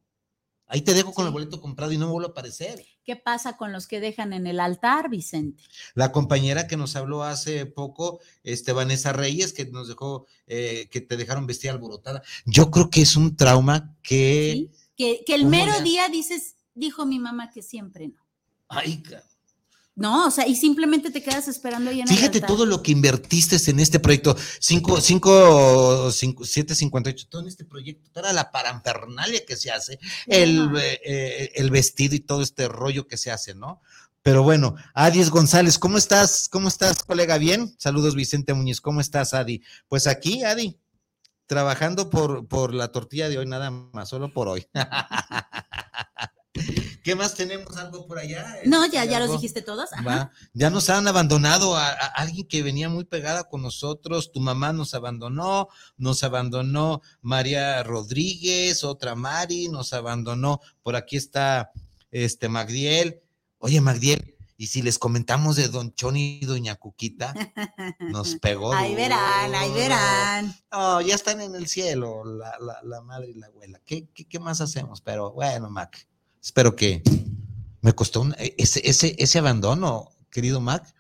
Ahí 0.68 0.82
te 0.82 0.93
dejo 0.93 1.13
con 1.13 1.26
el 1.28 1.32
boleto 1.32 1.61
comprado 1.61 1.91
y 1.91 1.97
no 1.97 2.07
me 2.07 2.11
vuelvo 2.13 2.30
a 2.30 2.32
aparecer. 2.32 2.84
¿Qué 3.03 3.16
pasa 3.16 3.55
con 3.55 3.72
los 3.72 3.86
que 3.88 3.99
dejan 3.99 4.34
en 4.34 4.47
el 4.47 4.59
altar, 4.59 5.09
Vicente? 5.09 5.63
La 5.93 6.11
compañera 6.11 6.66
que 6.66 6.76
nos 6.76 6.95
habló 6.95 7.24
hace 7.24 7.68
poco, 7.68 8.20
este, 8.43 8.72
Vanessa 8.74 9.13
Reyes, 9.13 9.53
que 9.53 9.66
nos 9.66 9.88
dejó, 9.88 10.26
eh, 10.47 10.88
que 10.89 11.01
te 11.01 11.18
dejaron 11.18 11.45
vestir 11.45 11.70
alborotada. 11.70 12.24
Yo 12.45 12.72
creo 12.72 12.89
que 12.89 13.01
es 13.01 13.16
un 13.16 13.36
trauma 13.36 13.95
que. 14.01 14.51
¿Sí? 14.53 14.72
Que, 14.97 15.24
que 15.26 15.36
el 15.36 15.41
¿Cómo 15.41 15.51
mero 15.51 15.82
día 15.82 16.07
dices, 16.09 16.55
dijo 16.74 17.05
mi 17.05 17.20
mamá 17.20 17.51
que 17.51 17.61
siempre 17.61 18.07
no. 18.07 18.26
Ay, 18.68 19.03
ca- 19.03 19.24
No, 19.96 20.28
o 20.28 20.32
sea, 20.32 20.46
y 20.46 20.56
simplemente 20.56 21.10
te 21.10 21.24
quedas 21.24 21.48
esperando 21.48 21.89
ahí 21.89 22.02
en 22.02 22.10
el 22.10 22.14
Fíjate 22.14 22.41
todo 22.41 22.66
lo 22.66 22.84
que 22.84 22.91
invertiste 22.91 23.58
en 23.72 23.80
este 23.80 24.00
proyecto. 24.00 24.36
5, 24.60 25.00
5, 25.00 26.12
7, 26.12 26.76
58, 26.76 27.28
todo 27.30 27.41
en 27.41 27.48
este 27.48 27.64
proyecto, 27.64 28.10
toda 28.12 28.34
la 28.34 28.52
parampernalia 28.52 29.46
que 29.46 29.56
se 29.56 29.72
hace, 29.72 29.98
el, 30.28 30.76
eh, 30.78 31.00
eh, 31.06 31.52
el 31.56 31.72
vestido 31.72 32.14
y 32.14 32.20
todo 32.20 32.41
este 32.41 32.68
rollo 32.68 33.08
que 33.08 33.16
se 33.16 33.32
hace, 33.32 33.56
¿no? 33.56 33.82
Pero 34.22 34.43
bueno, 34.43 34.76
Adis 34.93 35.30
González, 35.30 35.80
¿cómo 35.80 35.98
estás? 35.98 36.50
¿Cómo 36.50 36.68
estás, 36.68 37.04
colega? 37.04 37.38
¿Bien? 37.38 37.74
Saludos, 37.78 38.16
Vicente 38.16 38.54
Muñiz. 38.54 38.82
¿Cómo 38.82 39.00
estás, 39.00 39.34
Adi? 39.34 39.62
Pues 39.88 40.08
aquí, 40.08 40.43
Adi, 40.43 40.78
trabajando 41.46 42.10
por, 42.10 42.48
por 42.48 42.74
la 42.74 42.91
tortilla 42.91 43.30
de 43.30 43.38
hoy, 43.38 43.46
nada 43.46 43.70
más, 43.70 44.10
solo 44.10 44.34
por 44.34 44.48
hoy. 44.48 44.66
¿Qué 47.03 47.16
más 47.16 47.36
tenemos? 47.36 47.76
¿Algo 47.78 48.08
por 48.08 48.18
allá? 48.18 48.45
No, 48.66 48.86
ya, 48.86 49.01
Este, 49.03 49.12
ya 49.12 49.20
los 49.20 49.28
algo? 49.30 49.36
dijiste 49.36 49.62
todos. 49.62 49.93
Ajá. 49.93 50.32
Ya 50.53 50.70
nos 50.70 50.89
han 50.89 51.08
abandonado 51.08 51.76
a, 51.78 51.88
a 51.89 51.93
alguien 52.16 52.47
que 52.47 52.64
venía 52.64 52.89
muy 52.89 53.03
pegada 53.06 53.43
con 53.43 53.62
nosotros. 53.62 54.32
Tu 54.32 54.39
mamá 54.39 54.74
nos 54.74 54.93
abandonó, 54.93 55.68
nos 55.97 56.24
abandonó 56.24 57.01
María 57.22 57.84
Rodríguez, 57.84 58.84
otra 58.84 59.16
Mari, 59.16 59.68
nos 59.68 59.93
abandonó. 59.93 60.62
Por 60.82 60.95
aquí 60.95 61.18
está 61.18 61.72
este 62.12 62.49
Magdiel. 62.49 63.22
Oye, 63.60 63.82
Magdiel, 63.82 64.36
¿y 64.58 64.68
si 64.68 64.82
les 64.82 64.97
comentamos 64.97 65.58
de 65.58 65.68
Don 65.68 65.93
Choni 65.93 66.39
y 66.41 66.45
Doña 66.45 66.76
Cuquita? 66.76 67.34
Nos 67.99 68.36
pegó. 68.41 68.74
Ahí 68.74 68.95
verán, 68.95 69.53
ahí 69.53 69.72
verán. 69.74 70.56
No, 70.72 71.01
ya 71.01 71.14
están 71.16 71.41
en 71.41 71.53
el 71.56 71.68
cielo, 71.68 72.24
la, 72.26 72.58
la- 72.60 72.82
la 72.84 73.01
madre 73.01 73.30
y 73.30 73.34
la 73.36 73.47
abuela. 73.47 73.80
¿Qué, 73.86 74.08
qué, 74.14 74.26
qué 74.28 74.39
más 74.39 74.62
hacemos? 74.62 75.01
Pero 75.01 75.32
bueno, 75.34 75.70
Mac, 75.70 76.08
espero 76.46 76.76
que 76.76 77.02
me 77.82 77.93
costó 77.93 78.28
e, 78.38 78.54
ese, 78.58 78.88
ese, 78.88 79.16
ese 79.18 79.39
abandono, 79.39 80.12
querido 80.30 80.62
Mac, 80.62 80.93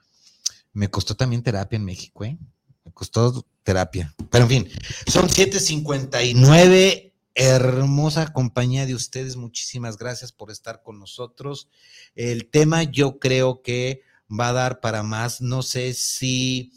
me 0.73 0.89
costó 0.89 1.15
también 1.15 1.43
terapia 1.43 1.77
en 1.77 1.85
México, 1.85 2.25
¿eh? 2.25 2.37
Me 2.83 2.91
costó 2.91 3.45
terapia. 3.63 4.13
Pero 4.31 4.45
en 4.45 4.49
fin, 4.49 4.69
son 5.07 5.29
7:59. 5.29 7.13
Hermosa 7.37 8.31
compañía 8.31 8.85
de 8.85 8.95
ustedes. 8.95 9.35
Muchísimas 9.35 9.97
gracias 9.97 10.31
por 10.31 10.51
estar 10.51 10.81
con 10.83 10.99
nosotros. 10.99 11.67
El 12.15 12.49
tema 12.49 12.83
yo 12.83 13.19
creo 13.19 13.61
que 13.61 14.01
va 14.27 14.49
a 14.49 14.53
dar 14.53 14.79
para 14.79 15.03
más. 15.03 15.41
No 15.41 15.61
sé 15.61 15.93
si 15.93 16.71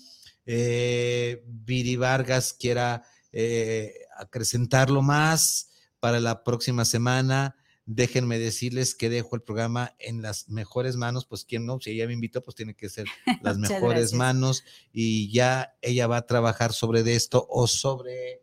eh, 0.46 1.44
Viri 1.46 1.96
Vargas 1.96 2.56
quiera 2.58 3.04
eh, 3.30 3.94
acrecentarlo 4.16 5.00
más 5.00 5.68
para 6.00 6.18
la 6.18 6.42
próxima 6.42 6.84
semana. 6.84 7.54
Déjenme 7.90 8.38
decirles 8.38 8.94
que 8.94 9.08
dejo 9.08 9.34
el 9.34 9.40
programa 9.40 9.94
en 9.98 10.20
las 10.20 10.50
mejores 10.50 10.96
manos, 10.96 11.24
pues 11.24 11.46
quien 11.46 11.64
no, 11.64 11.80
si 11.80 11.92
ella 11.92 12.06
me 12.06 12.12
invitó, 12.12 12.42
pues 12.42 12.54
tiene 12.54 12.74
que 12.74 12.90
ser 12.90 13.06
las 13.42 13.56
mejores 13.56 14.12
manos 14.12 14.62
y 14.92 15.32
ya 15.32 15.74
ella 15.80 16.06
va 16.06 16.18
a 16.18 16.26
trabajar 16.26 16.74
sobre 16.74 17.02
de 17.02 17.16
esto 17.16 17.46
o 17.48 17.66
sobre... 17.66 18.42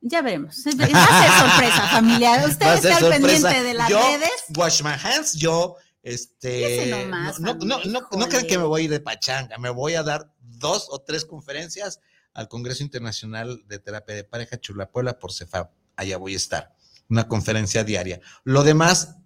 Ya 0.00 0.22
veremos. 0.22 0.64
Va 0.66 0.84
a 0.84 1.22
ser 1.22 1.50
sorpresa, 1.50 1.88
familia. 1.88 2.30
Va 2.36 2.42
a 2.42 2.46
Usted 2.48 2.66
ser 2.66 2.74
está 2.74 2.96
al 2.96 3.00
sorpresa. 3.12 3.48
pendiente 3.48 3.62
de 3.62 3.74
las 3.74 3.88
Yo, 3.88 4.00
redes. 4.00 4.30
Wash 4.56 4.82
my 4.82 4.94
hands, 5.00 5.34
yo, 5.34 5.76
este, 6.02 6.86
nomás, 6.90 7.38
no, 7.38 7.54
no, 7.54 7.84
no, 7.84 8.00
no, 8.10 8.28
crean 8.28 8.46
que 8.46 8.58
me 8.58 8.64
voy 8.64 8.80
a 8.80 8.84
ir 8.86 8.90
de 8.90 8.98
pachanga, 9.00 9.56
me 9.58 9.70
voy 9.70 9.94
a 9.94 10.02
dar 10.02 10.32
dos 10.40 10.88
o 10.90 11.00
tres 11.00 11.24
conferencias 11.24 12.00
al 12.32 12.48
Congreso 12.48 12.82
Internacional 12.82 13.62
de 13.68 13.78
Terapia 13.78 14.16
de 14.16 14.24
Pareja 14.24 14.58
Chulapuebla 14.58 15.18
por 15.18 15.32
CEFAP. 15.32 15.70
Allá 15.96 16.16
voy 16.16 16.32
a 16.34 16.36
estar, 16.38 16.74
una 17.10 17.28
conferencia 17.28 17.84
diaria. 17.84 18.20
Lo 18.44 18.62
demás, 18.62 19.16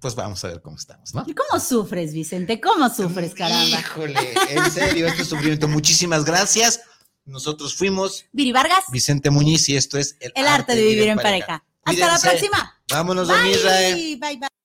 pues 0.00 0.14
vamos 0.14 0.42
a 0.44 0.48
ver 0.48 0.62
cómo 0.62 0.76
estamos, 0.76 1.14
¿no? 1.14 1.24
¿Y 1.26 1.34
cómo 1.34 1.60
sufres, 1.60 2.14
Vicente? 2.14 2.60
¿Cómo 2.60 2.88
sufres, 2.88 3.34
caramba? 3.34 3.80
Híjole, 3.80 4.34
en 4.50 4.70
serio, 4.70 5.06
este 5.06 5.24
sufrimiento. 5.24 5.68
Muchísimas 5.68 6.24
gracias. 6.24 6.80
Nosotros 7.24 7.74
fuimos 7.74 8.24
Viri 8.32 8.52
Vargas, 8.52 8.84
Vicente 8.90 9.30
Muñiz 9.30 9.68
y 9.68 9.76
esto 9.76 9.98
es 9.98 10.16
el 10.20 10.46
arte 10.46 10.74
de 10.74 10.82
vivir 10.82 11.08
en 11.08 11.18
pareja. 11.18 11.64
Hasta 11.84 12.06
la 12.06 12.18
próxima. 12.18 12.82
Vámonos, 12.88 13.28
don 13.28 13.46
Israel. 13.46 13.94
Bye, 13.94 14.16
bye, 14.16 14.36
bye. 14.38 14.59